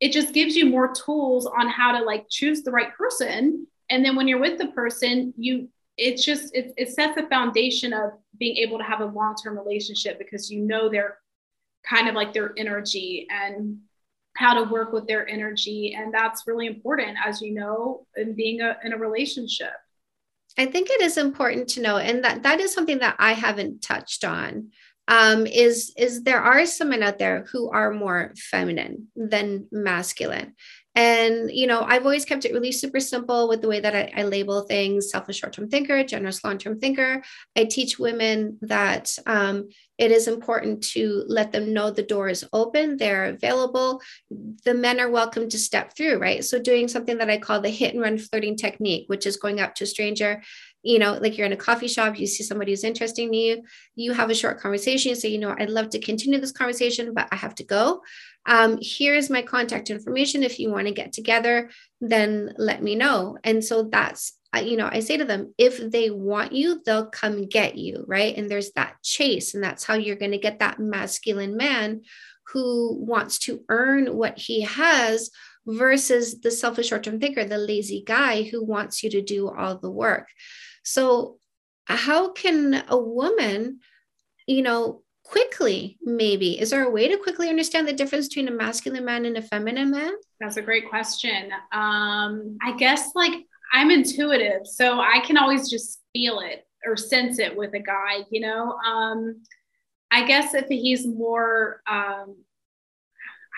it 0.00 0.10
just 0.10 0.34
gives 0.34 0.56
you 0.56 0.66
more 0.66 0.92
tools 0.92 1.46
on 1.46 1.68
how 1.68 1.96
to 1.96 2.04
like 2.04 2.26
choose 2.28 2.62
the 2.62 2.72
right 2.72 2.92
person. 2.94 3.68
And 3.90 4.04
then 4.04 4.16
when 4.16 4.26
you're 4.26 4.40
with 4.40 4.58
the 4.58 4.68
person, 4.68 5.32
you 5.36 5.68
it's 5.96 6.24
just 6.24 6.52
it, 6.56 6.74
it 6.76 6.90
sets 6.90 7.14
the 7.14 7.28
foundation 7.28 7.92
of 7.92 8.10
being 8.40 8.56
able 8.56 8.78
to 8.78 8.82
have 8.82 9.00
a 9.00 9.06
long-term 9.06 9.56
relationship 9.56 10.18
because 10.18 10.50
you 10.50 10.60
know 10.62 10.88
their 10.88 11.18
kind 11.88 12.08
of 12.08 12.14
like 12.14 12.32
their 12.32 12.52
energy 12.56 13.26
and 13.30 13.78
how 14.36 14.54
to 14.54 14.70
work 14.70 14.92
with 14.92 15.06
their 15.06 15.28
energy 15.28 15.94
and 15.96 16.12
that's 16.12 16.46
really 16.46 16.66
important 16.66 17.16
as 17.24 17.40
you 17.40 17.52
know 17.52 18.06
in 18.16 18.34
being 18.34 18.60
a, 18.60 18.76
in 18.84 18.92
a 18.92 18.98
relationship 18.98 19.74
I 20.56 20.66
think 20.66 20.88
it 20.90 21.02
is 21.02 21.16
important 21.16 21.68
to 21.70 21.80
know, 21.80 21.96
and 21.96 22.22
that 22.24 22.42
that 22.44 22.60
is 22.60 22.72
something 22.72 22.98
that 22.98 23.16
I 23.18 23.32
haven't 23.32 23.82
touched 23.82 24.24
on. 24.24 24.70
Um, 25.06 25.46
is 25.46 25.92
is 25.98 26.22
there 26.22 26.40
are 26.40 26.64
some 26.64 26.90
men 26.90 27.02
out 27.02 27.18
there 27.18 27.44
who 27.52 27.70
are 27.70 27.90
more 27.90 28.32
feminine 28.36 29.08
than 29.16 29.66
masculine, 29.70 30.54
and, 30.94 31.50
you 31.50 31.66
know, 31.66 31.82
I've 31.82 32.04
always 32.04 32.24
kept 32.24 32.44
it 32.44 32.52
really 32.52 32.70
super 32.70 33.00
simple 33.00 33.48
with 33.48 33.62
the 33.62 33.68
way 33.68 33.80
that 33.80 33.96
I, 33.96 34.12
I 34.16 34.22
label 34.22 34.62
things 34.62 35.10
selfish 35.10 35.40
short 35.40 35.52
term 35.52 35.68
thinker, 35.68 36.04
generous 36.04 36.44
long 36.44 36.56
term 36.56 36.78
thinker. 36.78 37.22
I 37.56 37.64
teach 37.64 37.98
women 37.98 38.58
that 38.62 39.16
um, 39.26 39.70
it 39.98 40.12
is 40.12 40.28
important 40.28 40.84
to 40.90 41.24
let 41.26 41.50
them 41.50 41.72
know 41.72 41.90
the 41.90 42.02
door 42.04 42.28
is 42.28 42.44
open, 42.52 42.96
they're 42.96 43.24
available. 43.24 44.00
The 44.64 44.74
men 44.74 45.00
are 45.00 45.10
welcome 45.10 45.48
to 45.48 45.58
step 45.58 45.96
through, 45.96 46.18
right? 46.18 46.44
So, 46.44 46.60
doing 46.60 46.86
something 46.86 47.18
that 47.18 47.30
I 47.30 47.38
call 47.38 47.60
the 47.60 47.70
hit 47.70 47.94
and 47.94 48.02
run 48.02 48.18
flirting 48.18 48.56
technique, 48.56 49.08
which 49.08 49.26
is 49.26 49.36
going 49.36 49.60
up 49.60 49.74
to 49.76 49.84
a 49.84 49.88
stranger 49.88 50.42
you 50.84 50.98
know, 50.98 51.14
like 51.14 51.36
you're 51.36 51.46
in 51.46 51.52
a 51.52 51.56
coffee 51.56 51.88
shop, 51.88 52.18
you 52.18 52.26
see 52.26 52.44
somebody 52.44 52.70
who's 52.70 52.84
interesting 52.84 53.32
to 53.32 53.36
you, 53.36 53.62
you 53.96 54.12
have 54.12 54.28
a 54.28 54.34
short 54.34 54.60
conversation, 54.60 55.08
you 55.08 55.14
say, 55.14 55.30
you 55.30 55.38
know, 55.38 55.54
I'd 55.58 55.70
love 55.70 55.88
to 55.90 55.98
continue 55.98 56.38
this 56.38 56.52
conversation, 56.52 57.14
but 57.14 57.26
I 57.32 57.36
have 57.36 57.54
to 57.56 57.64
go. 57.64 58.02
Um, 58.46 58.78
here's 58.80 59.30
my 59.30 59.42
contact 59.42 59.90
information. 59.90 60.42
If 60.42 60.58
you 60.58 60.70
want 60.70 60.86
to 60.86 60.94
get 60.94 61.12
together, 61.12 61.70
then 62.00 62.54
let 62.58 62.82
me 62.82 62.94
know. 62.94 63.38
And 63.42 63.64
so 63.64 63.84
that's, 63.84 64.34
you 64.62 64.76
know, 64.76 64.88
I 64.90 65.00
say 65.00 65.16
to 65.16 65.24
them, 65.24 65.54
if 65.58 65.78
they 65.78 66.10
want 66.10 66.52
you, 66.52 66.82
they'll 66.84 67.06
come 67.06 67.46
get 67.46 67.76
you, 67.76 68.04
right? 68.06 68.36
And 68.36 68.50
there's 68.50 68.72
that 68.72 68.96
chase, 69.02 69.54
and 69.54 69.64
that's 69.64 69.84
how 69.84 69.94
you're 69.94 70.16
going 70.16 70.32
to 70.32 70.38
get 70.38 70.60
that 70.60 70.78
masculine 70.78 71.56
man 71.56 72.02
who 72.52 72.96
wants 73.00 73.38
to 73.40 73.62
earn 73.68 74.16
what 74.16 74.38
he 74.38 74.60
has 74.62 75.30
versus 75.66 76.40
the 76.40 76.50
selfish 76.50 76.88
short 76.88 77.02
term 77.04 77.18
thinker, 77.18 77.44
the 77.44 77.58
lazy 77.58 78.02
guy 78.06 78.42
who 78.42 78.64
wants 78.64 79.02
you 79.02 79.10
to 79.10 79.22
do 79.22 79.48
all 79.48 79.78
the 79.78 79.90
work. 79.90 80.28
So, 80.84 81.38
how 81.86 82.32
can 82.32 82.82
a 82.88 82.98
woman, 82.98 83.80
you 84.46 84.62
know, 84.62 85.02
quickly 85.24 85.98
maybe. 86.02 86.60
Is 86.60 86.70
there 86.70 86.84
a 86.84 86.90
way 86.90 87.08
to 87.08 87.16
quickly 87.16 87.48
understand 87.48 87.88
the 87.88 87.92
difference 87.92 88.28
between 88.28 88.48
a 88.48 88.52
masculine 88.52 89.04
man 89.04 89.24
and 89.24 89.36
a 89.36 89.42
feminine 89.42 89.90
man? 89.90 90.12
That's 90.38 90.58
a 90.58 90.62
great 90.62 90.88
question. 90.88 91.50
Um 91.72 92.58
i 92.62 92.76
guess 92.76 93.10
like 93.14 93.44
i'm 93.72 93.90
intuitive 93.90 94.66
so 94.66 95.00
i 95.00 95.20
can 95.26 95.36
always 95.36 95.68
just 95.70 96.00
feel 96.12 96.40
it 96.40 96.66
or 96.86 96.96
sense 96.96 97.38
it 97.38 97.56
with 97.56 97.74
a 97.74 97.80
guy 97.80 98.24
you 98.30 98.40
know? 98.40 98.76
Um 98.86 99.42
i 100.12 100.24
guess 100.24 100.54
if 100.54 100.66
he's 100.68 101.06
more 101.06 101.80
um 101.88 102.36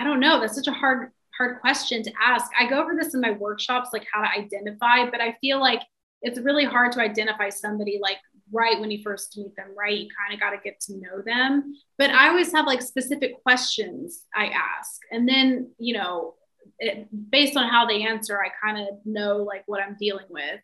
i 0.01 0.05
don't 0.05 0.21
know 0.21 0.41
that's 0.41 0.55
such 0.55 0.69
a 0.69 0.73
hard 0.73 1.11
hard 1.37 1.61
question 1.61 2.03
to 2.03 2.11
ask. 2.19 2.51
I 2.59 2.67
go 2.67 2.81
over 2.81 2.95
this 2.99 3.13
in 3.13 3.21
my 3.21 3.33
workshops 3.33 3.91
like 3.93 4.07
how 4.11 4.23
to 4.23 4.29
identify 4.29 5.11
but 5.11 5.21
i 5.21 5.37
feel 5.41 5.59
like 5.61 5.83
it's 6.23 6.39
really 6.39 6.65
hard 6.65 6.93
to 6.93 7.01
identify 7.01 7.51
somebody 7.51 7.99
like 8.01 8.19
right 8.53 8.79
when 8.81 8.91
you 8.91 9.03
first 9.03 9.37
meet 9.37 9.55
them, 9.57 9.69
right? 9.77 9.99
You 9.99 10.09
kind 10.17 10.35
of 10.35 10.41
got 10.41 10.51
to 10.51 10.59
get 10.63 10.81
to 10.81 10.95
know 10.95 11.23
them. 11.25 11.75
But 11.99 12.11
I 12.11 12.29
always 12.29 12.53
have 12.53 12.67
like 12.67 12.83
specific 12.83 13.43
questions 13.43 14.25
I 14.35 14.47
ask. 14.47 15.01
And 15.11 15.29
then, 15.29 15.71
you 15.79 15.95
know, 15.95 16.35
it, 16.79 17.09
based 17.31 17.57
on 17.57 17.69
how 17.69 17.87
they 17.87 18.03
answer, 18.07 18.41
I 18.41 18.51
kind 18.65 18.79
of 18.79 18.95
know 19.05 19.39
like 19.39 19.65
what 19.67 19.81
I'm 19.83 19.97
dealing 19.99 20.27
with. 20.29 20.61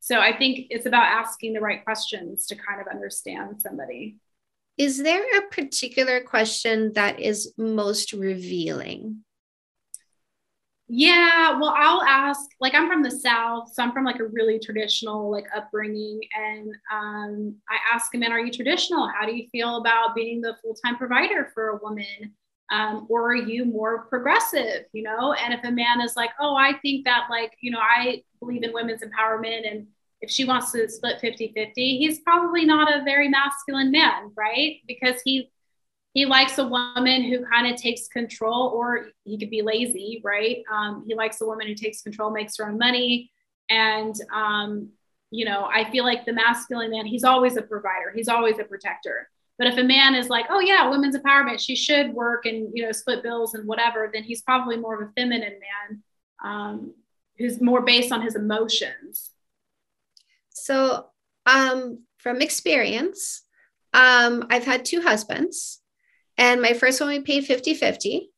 So 0.00 0.18
I 0.18 0.36
think 0.36 0.68
it's 0.70 0.86
about 0.86 1.04
asking 1.04 1.52
the 1.52 1.60
right 1.60 1.84
questions 1.84 2.46
to 2.46 2.56
kind 2.56 2.80
of 2.80 2.86
understand 2.86 3.60
somebody. 3.60 4.16
Is 4.78 5.02
there 5.02 5.22
a 5.38 5.48
particular 5.48 6.22
question 6.22 6.94
that 6.94 7.20
is 7.20 7.52
most 7.58 8.14
revealing? 8.14 9.24
Yeah, 10.92 11.56
well, 11.60 11.72
I'll 11.76 12.02
ask. 12.02 12.50
Like, 12.58 12.74
I'm 12.74 12.88
from 12.88 13.02
the 13.04 13.10
South, 13.12 13.72
so 13.72 13.80
I'm 13.82 13.92
from 13.92 14.04
like 14.04 14.18
a 14.18 14.24
really 14.26 14.58
traditional 14.58 15.30
like 15.30 15.44
upbringing, 15.56 16.20
and 16.36 16.68
um, 16.92 17.54
I 17.68 17.76
ask 17.94 18.12
a 18.14 18.18
man, 18.18 18.32
"Are 18.32 18.40
you 18.40 18.50
traditional? 18.50 19.08
How 19.08 19.24
do 19.24 19.32
you 19.36 19.48
feel 19.52 19.76
about 19.76 20.16
being 20.16 20.40
the 20.40 20.56
full 20.62 20.74
time 20.74 20.96
provider 20.96 21.50
for 21.54 21.68
a 21.70 21.76
woman?" 21.76 22.34
Um, 22.72 23.06
or 23.08 23.30
are 23.32 23.36
you 23.36 23.64
more 23.64 24.06
progressive? 24.06 24.86
You 24.92 25.04
know, 25.04 25.32
and 25.34 25.54
if 25.54 25.62
a 25.64 25.70
man 25.70 26.00
is 26.00 26.16
like, 26.16 26.30
"Oh, 26.40 26.56
I 26.56 26.72
think 26.82 27.04
that 27.04 27.28
like 27.30 27.52
you 27.60 27.70
know 27.70 27.78
I 27.80 28.24
believe 28.40 28.64
in 28.64 28.72
women's 28.72 29.02
empowerment," 29.02 29.70
and 29.70 29.86
if 30.20 30.28
she 30.30 30.44
wants 30.44 30.72
to 30.72 30.88
split 30.88 31.20
50 31.20 31.52
50, 31.54 31.98
he's 31.98 32.18
probably 32.20 32.64
not 32.64 32.92
a 32.92 33.04
very 33.04 33.28
masculine 33.28 33.92
man, 33.92 34.32
right? 34.36 34.78
Because 34.88 35.22
he 35.24 35.50
he 36.12 36.26
likes 36.26 36.58
a 36.58 36.66
woman 36.66 37.22
who 37.22 37.44
kind 37.46 37.72
of 37.72 37.80
takes 37.80 38.08
control, 38.08 38.68
or 38.74 39.10
he 39.24 39.38
could 39.38 39.50
be 39.50 39.62
lazy, 39.62 40.20
right? 40.24 40.62
Um, 40.72 41.04
he 41.06 41.14
likes 41.14 41.40
a 41.40 41.46
woman 41.46 41.68
who 41.68 41.74
takes 41.74 42.02
control, 42.02 42.30
makes 42.30 42.56
her 42.56 42.68
own 42.68 42.78
money. 42.78 43.30
And, 43.68 44.14
um, 44.34 44.88
you 45.30 45.44
know, 45.44 45.68
I 45.72 45.88
feel 45.90 46.02
like 46.02 46.24
the 46.24 46.32
masculine 46.32 46.90
man, 46.90 47.06
he's 47.06 47.22
always 47.22 47.56
a 47.56 47.62
provider, 47.62 48.12
he's 48.14 48.28
always 48.28 48.58
a 48.58 48.64
protector. 48.64 49.28
But 49.56 49.68
if 49.68 49.76
a 49.76 49.84
man 49.84 50.14
is 50.14 50.28
like, 50.28 50.46
oh, 50.48 50.58
yeah, 50.58 50.88
women's 50.88 51.16
empowerment, 51.16 51.60
she 51.60 51.76
should 51.76 52.12
work 52.12 52.46
and, 52.46 52.70
you 52.74 52.84
know, 52.84 52.92
split 52.92 53.22
bills 53.22 53.54
and 53.54 53.68
whatever, 53.68 54.10
then 54.12 54.24
he's 54.24 54.42
probably 54.42 54.76
more 54.76 55.00
of 55.00 55.08
a 55.08 55.12
feminine 55.12 55.60
man 55.60 56.02
um, 56.42 56.94
who's 57.38 57.60
more 57.60 57.82
based 57.82 58.10
on 58.10 58.22
his 58.22 58.34
emotions. 58.34 59.30
So, 60.48 61.06
um, 61.46 62.04
from 62.18 62.40
experience, 62.40 63.42
um, 63.92 64.46
I've 64.50 64.64
had 64.64 64.84
two 64.84 65.02
husbands 65.02 65.79
and 66.40 66.62
my 66.62 66.72
first 66.72 67.00
one, 67.00 67.10
we 67.10 67.20
paid 67.20 67.44
50 67.44 67.74
50. 67.74 68.30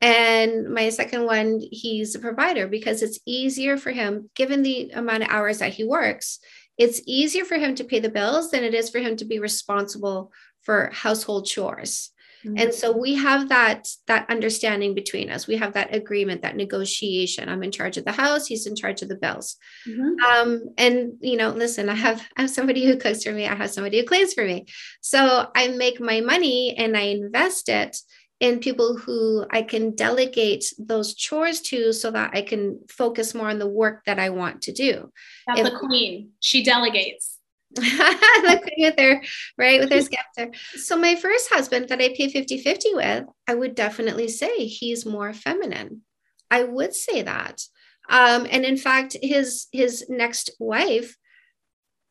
And 0.00 0.72
my 0.72 0.88
second 0.88 1.26
one, 1.26 1.60
he's 1.60 2.14
a 2.14 2.18
provider 2.18 2.66
because 2.66 3.02
it's 3.02 3.20
easier 3.26 3.76
for 3.76 3.92
him, 3.92 4.30
given 4.34 4.62
the 4.62 4.90
amount 4.90 5.22
of 5.22 5.28
hours 5.28 5.58
that 5.58 5.74
he 5.74 5.84
works, 5.84 6.40
it's 6.78 7.02
easier 7.06 7.44
for 7.44 7.56
him 7.56 7.74
to 7.74 7.84
pay 7.84 8.00
the 8.00 8.08
bills 8.08 8.50
than 8.50 8.64
it 8.64 8.74
is 8.74 8.88
for 8.88 8.98
him 9.00 9.16
to 9.16 9.26
be 9.26 9.38
responsible 9.38 10.32
for 10.62 10.90
household 10.94 11.46
chores. 11.46 12.10
Mm-hmm. 12.44 12.58
And 12.58 12.74
so 12.74 12.96
we 12.96 13.14
have 13.14 13.48
that 13.48 13.88
that 14.06 14.28
understanding 14.30 14.94
between 14.94 15.30
us. 15.30 15.46
We 15.46 15.56
have 15.56 15.74
that 15.74 15.94
agreement, 15.94 16.42
that 16.42 16.56
negotiation. 16.56 17.48
I'm 17.48 17.62
in 17.62 17.70
charge 17.70 17.96
of 17.96 18.04
the 18.04 18.12
house. 18.12 18.46
He's 18.46 18.66
in 18.66 18.76
charge 18.76 19.02
of 19.02 19.08
the 19.08 19.16
bills. 19.16 19.56
Mm-hmm. 19.88 20.24
Um, 20.24 20.74
and 20.76 21.12
you 21.20 21.36
know, 21.36 21.50
listen, 21.50 21.88
I 21.88 21.94
have 21.94 22.22
I 22.36 22.42
have 22.42 22.50
somebody 22.50 22.86
who 22.86 22.96
cooks 22.96 23.22
for 23.22 23.32
me. 23.32 23.46
I 23.46 23.54
have 23.54 23.70
somebody 23.70 24.00
who 24.00 24.06
cleans 24.06 24.34
for 24.34 24.44
me. 24.44 24.66
So 25.00 25.48
I 25.54 25.68
make 25.68 26.00
my 26.00 26.20
money 26.20 26.76
and 26.76 26.96
I 26.96 27.02
invest 27.02 27.68
it 27.68 27.96
in 28.42 28.58
people 28.58 28.96
who 28.96 29.46
I 29.52 29.62
can 29.62 29.94
delegate 29.94 30.64
those 30.76 31.14
chores 31.14 31.60
to 31.60 31.92
so 31.92 32.10
that 32.10 32.32
I 32.34 32.42
can 32.42 32.80
focus 32.88 33.36
more 33.36 33.48
on 33.48 33.60
the 33.60 33.68
work 33.68 34.04
that 34.06 34.18
I 34.18 34.30
want 34.30 34.62
to 34.62 34.72
do. 34.72 35.12
That's 35.46 35.60
if, 35.60 35.66
the 35.66 35.78
queen. 35.78 36.30
She 36.40 36.64
delegates. 36.64 37.31
with 38.78 38.96
their 38.96 39.22
right 39.56 39.80
with 39.80 39.88
their 39.88 40.02
scepter. 40.02 40.52
So 40.76 40.96
my 40.96 41.14
first 41.14 41.48
husband 41.50 41.88
that 41.88 42.00
I 42.00 42.08
pay 42.08 42.32
50-50 42.32 42.94
with, 42.94 43.24
I 43.48 43.54
would 43.54 43.74
definitely 43.74 44.28
say 44.28 44.66
he's 44.66 45.06
more 45.06 45.32
feminine. 45.32 46.02
I 46.50 46.64
would 46.64 46.94
say 46.94 47.22
that. 47.22 47.62
Um, 48.08 48.46
and 48.50 48.64
in 48.64 48.76
fact, 48.76 49.16
his 49.22 49.68
his 49.72 50.06
next 50.08 50.50
wife 50.58 51.16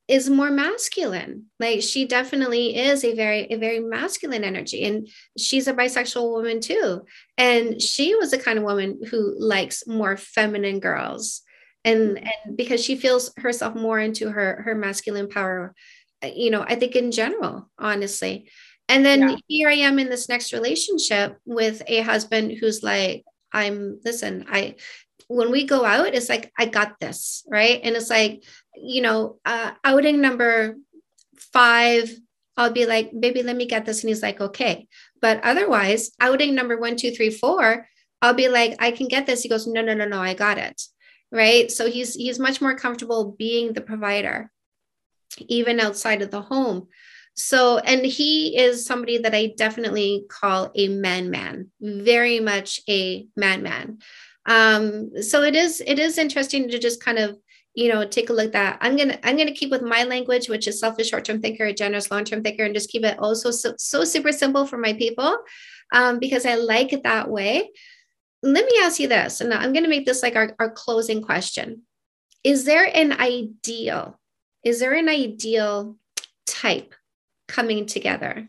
is 0.08 0.30
more 0.30 0.52
masculine. 0.52 1.46
Like 1.60 1.82
she 1.82 2.06
definitely 2.06 2.76
is 2.76 3.06
a 3.06 3.14
very 3.14 3.48
a 3.52 3.58
very 3.58 3.80
masculine 3.80 4.44
energy, 4.44 4.84
and 4.84 5.08
she's 5.38 5.68
a 5.68 5.74
bisexual 5.74 6.32
woman 6.32 6.60
too. 6.60 7.04
And 7.38 7.82
she 7.82 8.16
was 8.16 8.32
the 8.32 8.38
kind 8.38 8.58
of 8.58 8.66
woman 8.66 9.00
who 9.10 9.36
likes 9.40 9.86
more 9.88 10.18
feminine 10.18 10.80
girls 10.80 11.44
and 11.84 12.18
and 12.18 12.58
because 12.58 12.84
she 12.84 12.96
feels 12.96 13.32
herself 13.38 13.76
more 13.76 14.00
into 14.00 14.30
her 14.30 14.62
her 14.64 14.76
masculine 14.76 15.28
power 15.28 15.74
uh, 16.24 16.30
you 16.34 16.52
know 16.52 16.64
i 16.68 16.76
think 16.76 16.96
in 16.96 17.12
general 17.12 17.70
honestly 17.80 18.50
and 18.88 19.06
then 19.06 19.22
yeah. 19.22 19.36
here 19.48 19.70
i 19.70 19.74
am 19.74 20.00
in 20.00 20.10
this 20.10 20.30
next 20.30 20.54
relationship 20.54 21.38
with 21.46 21.82
a 21.88 22.02
husband 22.02 22.52
who's 22.60 22.84
like 22.84 23.24
i'm 23.52 24.00
listen 24.04 24.46
i 24.50 24.76
when 25.32 25.50
we 25.50 25.64
go 25.64 25.86
out, 25.86 26.14
it's 26.14 26.28
like, 26.28 26.52
I 26.60 26.66
got 26.66 27.00
this, 27.00 27.46
right? 27.48 27.80
And 27.84 27.96
it's 27.96 28.10
like, 28.10 28.44
you 28.76 29.02
know, 29.02 29.40
uh, 29.46 29.72
outing 29.84 30.20
number 30.20 30.76
five, 31.38 32.12
I'll 32.58 32.72
be 32.72 32.86
like, 32.86 33.12
baby, 33.18 33.42
let 33.42 33.56
me 33.56 33.66
get 33.66 33.86
this. 33.86 34.04
And 34.04 34.10
he's 34.10 34.22
like, 34.22 34.42
okay. 34.42 34.88
But 35.22 35.42
otherwise, 35.44 36.12
outing 36.20 36.54
number 36.54 36.78
one, 36.78 36.98
two, 36.98 37.12
three, 37.12 37.30
four, 37.30 37.88
I'll 38.22 38.34
be 38.34 38.50
like, 38.50 38.76
I 38.80 38.92
can 38.92 39.08
get 39.08 39.26
this. 39.26 39.42
He 39.42 39.50
goes, 39.50 39.66
no, 39.68 39.82
no, 39.82 39.94
no, 39.94 40.06
no, 40.06 40.22
I 40.22 40.34
got 40.34 40.58
it. 40.58 40.82
Right. 41.32 41.72
So 41.72 41.90
he's 41.90 42.16
he's 42.16 42.40
much 42.40 42.62
more 42.62 42.76
comfortable 42.76 43.36
being 43.38 43.74
the 43.74 43.82
provider, 43.82 44.52
even 45.40 45.80
outside 45.80 46.22
of 46.22 46.32
the 46.32 46.42
home. 46.42 46.88
So, 47.34 47.78
and 47.78 48.06
he 48.06 48.58
is 48.58 48.86
somebody 48.86 49.18
that 49.20 49.34
I 49.34 49.54
definitely 49.58 50.26
call 50.30 50.72
a 50.76 50.90
man 50.90 51.32
man, 51.32 51.72
very 51.80 52.42
much 52.42 52.82
a 52.90 53.28
man 53.38 53.64
man. 53.64 54.00
Um, 54.46 55.22
so 55.22 55.44
it 55.44 55.56
is 55.56 55.82
it 55.86 56.00
is 56.00 56.18
interesting 56.18 56.70
to 56.70 56.80
just 56.80 57.04
kind 57.04 57.20
of 57.20 57.38
you 57.74 57.90
know 57.90 58.06
take 58.06 58.30
a 58.30 58.34
look 58.34 58.48
at 58.48 58.52
that 58.52 58.78
i'm 58.82 58.98
gonna 58.98 59.18
i'm 59.24 59.38
gonna 59.38 59.54
keep 59.54 59.72
with 59.72 59.82
my 59.82 60.04
language 60.04 60.50
which 60.50 60.68
is 60.68 60.80
selfish 60.80 61.10
short-term 61.10 61.42
thinker 61.42 61.66
a 61.66 61.74
generous 61.74 62.12
long-term 62.12 62.44
thinker 62.44 62.66
and 62.66 62.74
just 62.74 62.90
keep 62.90 63.06
it 63.06 63.18
also 63.20 63.50
so, 63.50 63.74
so 63.78 64.04
super 64.04 64.32
simple 64.32 64.66
for 64.66 64.78
my 64.78 64.94
people 64.94 65.38
um, 65.94 66.20
because 66.20 66.46
i 66.46 66.56
like 66.56 66.92
it 66.92 67.04
that 67.04 67.30
way 67.30 67.70
let 68.44 68.66
me 68.66 68.72
ask 68.82 69.00
you 69.00 69.08
this 69.08 69.42
and 69.42 69.54
i'm 69.54 69.74
gonna 69.74 69.88
make 69.88 70.06
this 70.06 70.24
like 70.24 70.36
our, 70.36 70.56
our 70.60 70.72
closing 70.72 71.22
question 71.22 71.82
is 72.44 72.66
there 72.66 72.90
an 72.96 73.12
ideal 73.14 74.20
is 74.64 74.80
there 74.80 74.94
an 74.94 75.10
ideal 75.10 75.98
type 76.46 76.94
coming 77.48 77.86
together 77.86 78.48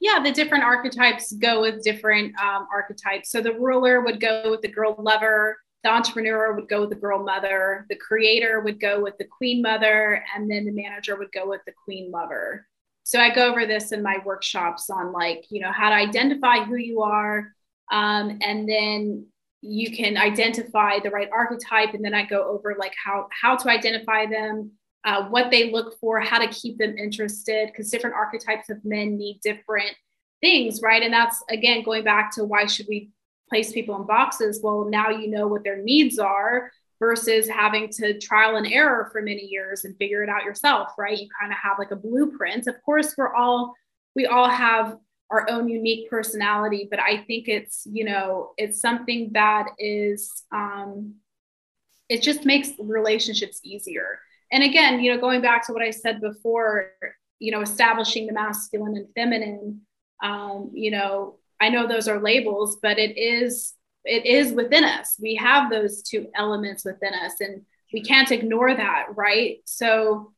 yeah, 0.00 0.18
the 0.22 0.32
different 0.32 0.64
archetypes 0.64 1.32
go 1.32 1.60
with 1.60 1.84
different 1.84 2.34
um, 2.40 2.66
archetypes. 2.72 3.30
So 3.30 3.42
the 3.42 3.52
ruler 3.52 4.00
would 4.00 4.18
go 4.18 4.50
with 4.50 4.62
the 4.62 4.68
girl 4.68 4.96
lover, 4.98 5.58
the 5.84 5.90
entrepreneur 5.90 6.54
would 6.54 6.68
go 6.68 6.80
with 6.80 6.90
the 6.90 6.96
girl 6.96 7.22
mother, 7.22 7.86
the 7.90 7.96
creator 7.96 8.60
would 8.60 8.80
go 8.80 9.00
with 9.02 9.18
the 9.18 9.26
queen 9.26 9.60
mother, 9.60 10.24
and 10.34 10.50
then 10.50 10.64
the 10.64 10.72
manager 10.72 11.16
would 11.16 11.32
go 11.32 11.46
with 11.46 11.60
the 11.66 11.74
queen 11.84 12.10
lover. 12.10 12.66
So 13.04 13.20
I 13.20 13.34
go 13.34 13.50
over 13.50 13.66
this 13.66 13.92
in 13.92 14.02
my 14.02 14.18
workshops 14.24 14.88
on 14.88 15.12
like, 15.12 15.44
you 15.50 15.60
know, 15.60 15.72
how 15.72 15.90
to 15.90 15.96
identify 15.96 16.64
who 16.64 16.76
you 16.76 17.02
are. 17.02 17.52
Um, 17.90 18.38
and 18.42 18.68
then 18.68 19.26
you 19.62 19.94
can 19.94 20.16
identify 20.16 20.98
the 21.00 21.10
right 21.10 21.28
archetype. 21.32 21.94
And 21.94 22.04
then 22.04 22.14
I 22.14 22.24
go 22.24 22.42
over 22.44 22.76
like 22.78 22.94
how, 23.02 23.28
how 23.30 23.56
to 23.56 23.68
identify 23.68 24.26
them, 24.26 24.72
uh, 25.04 25.28
what 25.28 25.50
they 25.50 25.70
look 25.70 25.98
for, 26.00 26.20
how 26.20 26.38
to 26.38 26.48
keep 26.48 26.78
them 26.78 26.96
interested, 26.96 27.68
because 27.68 27.90
different 27.90 28.16
archetypes 28.16 28.70
of 28.70 28.84
men 28.84 29.16
need 29.16 29.40
different 29.42 29.94
things, 30.40 30.80
right? 30.82 31.02
And 31.02 31.12
that's 31.12 31.42
again 31.50 31.82
going 31.82 32.04
back 32.04 32.34
to 32.34 32.44
why 32.44 32.66
should 32.66 32.86
we 32.88 33.10
place 33.48 33.72
people 33.72 33.96
in 33.96 34.06
boxes? 34.06 34.60
Well, 34.62 34.86
now 34.88 35.10
you 35.10 35.28
know 35.28 35.46
what 35.46 35.64
their 35.64 35.82
needs 35.82 36.18
are 36.18 36.70
versus 36.98 37.48
having 37.48 37.88
to 37.88 38.18
trial 38.18 38.56
and 38.56 38.66
error 38.66 39.08
for 39.10 39.22
many 39.22 39.42
years 39.42 39.84
and 39.84 39.96
figure 39.96 40.22
it 40.22 40.28
out 40.28 40.44
yourself, 40.44 40.90
right? 40.98 41.18
You 41.18 41.28
kind 41.38 41.52
of 41.52 41.58
have 41.62 41.78
like 41.78 41.90
a 41.90 41.96
blueprint. 41.96 42.66
Of 42.66 42.76
course, 42.84 43.14
we're 43.16 43.34
all 43.34 43.74
we 44.14 44.26
all 44.26 44.48
have 44.48 44.96
our 45.30 45.48
own 45.48 45.68
unique 45.68 46.10
personality, 46.10 46.88
but 46.90 46.98
I 46.98 47.18
think 47.18 47.48
it's 47.48 47.86
you 47.90 48.04
know 48.04 48.52
it's 48.56 48.80
something 48.80 49.30
that 49.32 49.68
is 49.78 50.44
um, 50.52 51.14
it 52.08 52.22
just 52.22 52.44
makes 52.44 52.70
relationships 52.78 53.60
easier. 53.62 54.20
And 54.52 54.64
again 54.64 55.00
you 55.00 55.14
know 55.14 55.20
going 55.20 55.40
back 55.42 55.64
to 55.66 55.72
what 55.72 55.80
i 55.80 55.92
said 55.92 56.20
before 56.20 56.90
you 57.38 57.52
know 57.52 57.60
establishing 57.60 58.26
the 58.26 58.32
masculine 58.32 58.96
and 58.96 59.06
feminine 59.14 59.82
um, 60.24 60.72
you 60.74 60.90
know 60.90 61.36
i 61.60 61.68
know 61.68 61.86
those 61.86 62.08
are 62.08 62.20
labels 62.20 62.76
but 62.82 62.98
it 62.98 63.16
is 63.16 63.74
it 64.04 64.26
is 64.26 64.52
within 64.52 64.84
us. 64.84 65.16
We 65.20 65.34
have 65.36 65.70
those 65.70 66.02
two 66.02 66.28
elements 66.34 66.84
within 66.84 67.12
us 67.14 67.34
and 67.40 67.62
we 67.92 68.02
can't 68.02 68.30
ignore 68.30 68.74
that 68.74 69.06
right? 69.14 69.58
So 69.64 70.32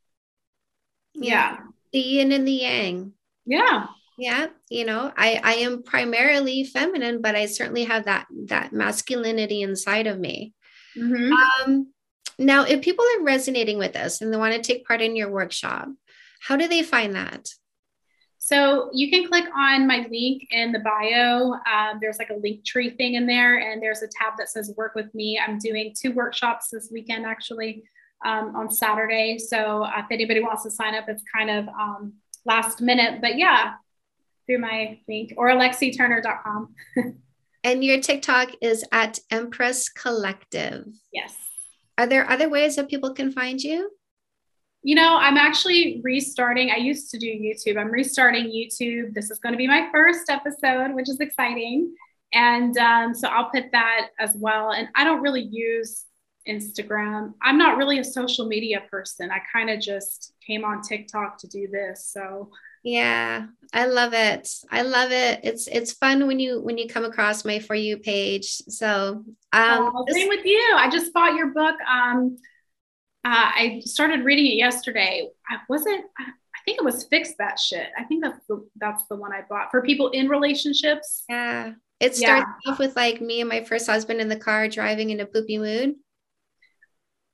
yeah, 1.14 1.52
yeah. 1.52 1.58
the 1.92 1.98
yin 2.00 2.32
and 2.32 2.46
the 2.46 2.52
yang. 2.52 3.12
Yeah. 3.44 3.86
Yeah 4.18 4.46
you 4.72 4.84
know 4.84 5.12
i 5.16 5.40
i 5.44 5.54
am 5.54 5.82
primarily 5.82 6.64
feminine 6.64 7.20
but 7.20 7.34
i 7.34 7.46
certainly 7.46 7.84
have 7.84 8.04
that 8.04 8.26
that 8.46 8.72
masculinity 8.72 9.62
inside 9.62 10.06
of 10.06 10.18
me 10.18 10.52
mm-hmm. 10.96 11.32
um 11.32 11.92
now, 12.38 12.64
if 12.64 12.82
people 12.82 13.04
are 13.16 13.24
resonating 13.24 13.78
with 13.78 13.92
this 13.92 14.20
and 14.20 14.32
they 14.32 14.36
want 14.36 14.54
to 14.54 14.60
take 14.60 14.86
part 14.86 15.00
in 15.00 15.16
your 15.16 15.30
workshop, 15.30 15.88
how 16.40 16.56
do 16.56 16.68
they 16.68 16.82
find 16.82 17.14
that? 17.14 17.48
So 18.38 18.90
you 18.92 19.08
can 19.08 19.28
click 19.28 19.44
on 19.56 19.86
my 19.86 20.06
link 20.10 20.48
in 20.50 20.72
the 20.72 20.80
bio. 20.80 21.52
Um, 21.52 21.98
there's 22.00 22.18
like 22.18 22.30
a 22.30 22.36
link 22.36 22.64
tree 22.64 22.90
thing 22.90 23.14
in 23.14 23.26
there, 23.26 23.58
and 23.58 23.80
there's 23.80 24.02
a 24.02 24.08
tab 24.08 24.36
that 24.38 24.48
says 24.48 24.74
"Work 24.76 24.96
with 24.96 25.14
Me." 25.14 25.38
I'm 25.38 25.58
doing 25.58 25.94
two 25.96 26.10
workshops 26.12 26.68
this 26.70 26.90
weekend, 26.92 27.24
actually, 27.24 27.84
um, 28.24 28.56
on 28.56 28.68
Saturday. 28.68 29.38
So 29.38 29.86
if 29.96 30.06
anybody 30.10 30.40
wants 30.40 30.64
to 30.64 30.72
sign 30.72 30.96
up, 30.96 31.04
it's 31.08 31.22
kind 31.32 31.50
of 31.50 31.68
um, 31.68 32.14
last 32.44 32.80
minute, 32.80 33.20
but 33.20 33.38
yeah, 33.38 33.74
through 34.46 34.58
my 34.58 34.98
link 35.08 35.34
or 35.36 35.48
alexiturner.com. 35.48 36.74
and 37.64 37.84
your 37.84 38.00
TikTok 38.00 38.50
is 38.60 38.84
at 38.92 39.18
Empress 39.30 39.88
Collective. 39.88 40.86
Yes. 41.12 41.34
Are 41.98 42.06
there 42.06 42.28
other 42.30 42.48
ways 42.48 42.76
that 42.76 42.88
people 42.88 43.14
can 43.14 43.32
find 43.32 43.60
you? 43.60 43.90
You 44.82 44.96
know, 44.96 45.16
I'm 45.16 45.36
actually 45.36 46.00
restarting. 46.02 46.70
I 46.70 46.76
used 46.76 47.10
to 47.12 47.18
do 47.18 47.26
YouTube. 47.26 47.78
I'm 47.78 47.90
restarting 47.92 48.46
YouTube. 48.46 49.14
This 49.14 49.30
is 49.30 49.38
going 49.38 49.52
to 49.52 49.58
be 49.58 49.68
my 49.68 49.88
first 49.92 50.28
episode, 50.28 50.94
which 50.94 51.08
is 51.08 51.20
exciting. 51.20 51.94
And 52.32 52.76
um, 52.78 53.14
so 53.14 53.28
I'll 53.28 53.50
put 53.50 53.70
that 53.72 54.08
as 54.18 54.34
well. 54.34 54.72
And 54.72 54.88
I 54.96 55.04
don't 55.04 55.20
really 55.20 55.42
use 55.42 56.06
Instagram. 56.48 57.34
I'm 57.42 57.58
not 57.58 57.76
really 57.76 57.98
a 57.98 58.04
social 58.04 58.46
media 58.46 58.82
person. 58.90 59.30
I 59.30 59.40
kind 59.52 59.70
of 59.70 59.80
just 59.80 60.32
came 60.44 60.64
on 60.64 60.82
TikTok 60.82 61.38
to 61.38 61.46
do 61.46 61.68
this. 61.68 62.10
So 62.12 62.50
yeah, 62.82 63.46
I 63.72 63.86
love 63.86 64.12
it. 64.12 64.48
I 64.70 64.82
love 64.82 65.12
it. 65.12 65.40
It's 65.44 65.66
it's 65.68 65.92
fun 65.92 66.26
when 66.26 66.38
you 66.40 66.60
when 66.60 66.78
you 66.78 66.88
come 66.88 67.04
across 67.04 67.44
my 67.44 67.58
for 67.58 67.74
you 67.74 67.96
page. 67.96 68.46
So 68.68 69.24
um 69.52 69.92
oh, 69.94 70.04
same 70.10 70.28
with 70.28 70.44
you. 70.44 70.74
I 70.76 70.90
just 70.90 71.12
bought 71.12 71.34
your 71.34 71.48
book. 71.48 71.76
Um 71.88 72.36
uh, 73.24 73.50
I 73.54 73.82
started 73.84 74.24
reading 74.24 74.46
it 74.46 74.56
yesterday. 74.56 75.28
I 75.48 75.58
wasn't 75.68 76.04
I 76.18 76.64
think 76.64 76.78
it 76.78 76.84
was 76.84 77.04
fix 77.04 77.34
that 77.38 77.58
shit. 77.58 77.88
I 77.96 78.04
think 78.04 78.24
that's 78.24 78.40
the 78.48 78.66
that's 78.76 79.04
the 79.06 79.16
one 79.16 79.32
I 79.32 79.42
bought 79.48 79.70
for 79.70 79.82
people 79.82 80.10
in 80.10 80.28
relationships. 80.28 81.24
Yeah. 81.28 81.72
It 82.00 82.16
starts 82.16 82.46
yeah. 82.64 82.72
off 82.72 82.80
with 82.80 82.96
like 82.96 83.20
me 83.20 83.40
and 83.40 83.48
my 83.48 83.62
first 83.62 83.86
husband 83.86 84.20
in 84.20 84.28
the 84.28 84.36
car 84.36 84.66
driving 84.68 85.10
in 85.10 85.20
a 85.20 85.26
poopy 85.26 85.58
mood. 85.58 85.94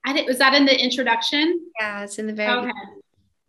I 0.05 0.13
think 0.13 0.27
was 0.27 0.37
that 0.37 0.53
in 0.53 0.65
the 0.65 0.79
introduction? 0.79 1.59
Yeah, 1.81 2.03
it's 2.03 2.19
in 2.19 2.27
the 2.27 2.33
very 2.33 2.51
okay 2.51 2.71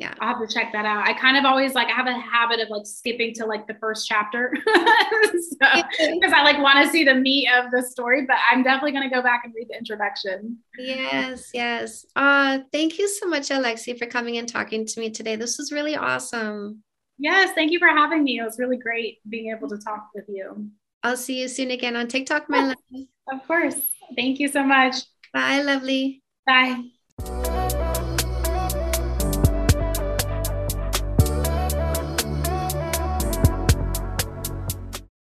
yeah. 0.01 0.15
I'll 0.19 0.35
have 0.35 0.49
to 0.49 0.53
check 0.53 0.73
that 0.73 0.87
out. 0.87 1.07
I 1.07 1.13
kind 1.13 1.37
of 1.37 1.45
always 1.45 1.75
like 1.75 1.89
i 1.89 1.93
have 1.93 2.07
a 2.07 2.19
habit 2.19 2.59
of 2.59 2.71
like 2.71 2.87
skipping 2.87 3.35
to 3.35 3.45
like 3.45 3.67
the 3.67 3.75
first 3.75 4.09
chapter. 4.09 4.51
Because 4.51 5.51
so, 5.61 5.67
i 5.67 6.43
like 6.43 6.59
want 6.59 6.83
to 6.83 6.91
see 6.91 7.05
the 7.05 7.15
meat 7.15 7.49
of 7.53 7.71
the 7.71 7.83
story 7.83 8.25
but 8.27 8.37
i'm 8.51 8.63
definitely 8.63 8.93
going 8.93 9.09
to 9.09 9.15
go 9.15 9.23
back 9.23 9.43
and 9.45 9.53
read 9.55 9.69
the 9.69 9.77
introduction. 9.77 10.59
Yes 10.79 11.51
yes. 11.53 12.07
Uh 12.17 12.61
thank 12.73 12.99
you 12.99 13.09
so 13.09 13.27
much 13.29 13.51
alexi 13.51 13.97
for 13.99 14.07
coming 14.07 14.39
and 14.39 14.49
talking 14.49 14.87
to 14.87 15.01
me 15.01 15.11
today. 15.11 15.37
This 15.37 15.59
was 15.59 15.71
really 15.71 15.97
awesome. 15.97 16.83
Yes 17.19 17.53
thank 17.55 17.71
you 17.71 17.79
for 17.79 17.89
having 17.89 18.25
me. 18.25 18.39
It 18.39 18.45
was 18.45 18.59
really 18.59 18.79
great 18.79 19.19
being 19.29 19.55
able 19.55 19.69
to 19.69 19.77
talk 19.77 20.09
with 20.15 20.25
you. 20.29 20.71
I'll 21.03 21.19
see 21.19 21.43
you 21.43 21.49
soon 21.49 21.73
again 21.73 21.95
on 21.95 22.09
tiktok 22.09 22.49
my 22.49 22.69
love. 22.69 23.05
of 23.31 23.47
course. 23.47 23.77
Thank 24.17 24.41
you 24.41 24.49
so 24.49 24.65
much. 24.65 24.97
Bye 25.35 25.61
lovely. 25.61 26.23
Bye 26.47 27.50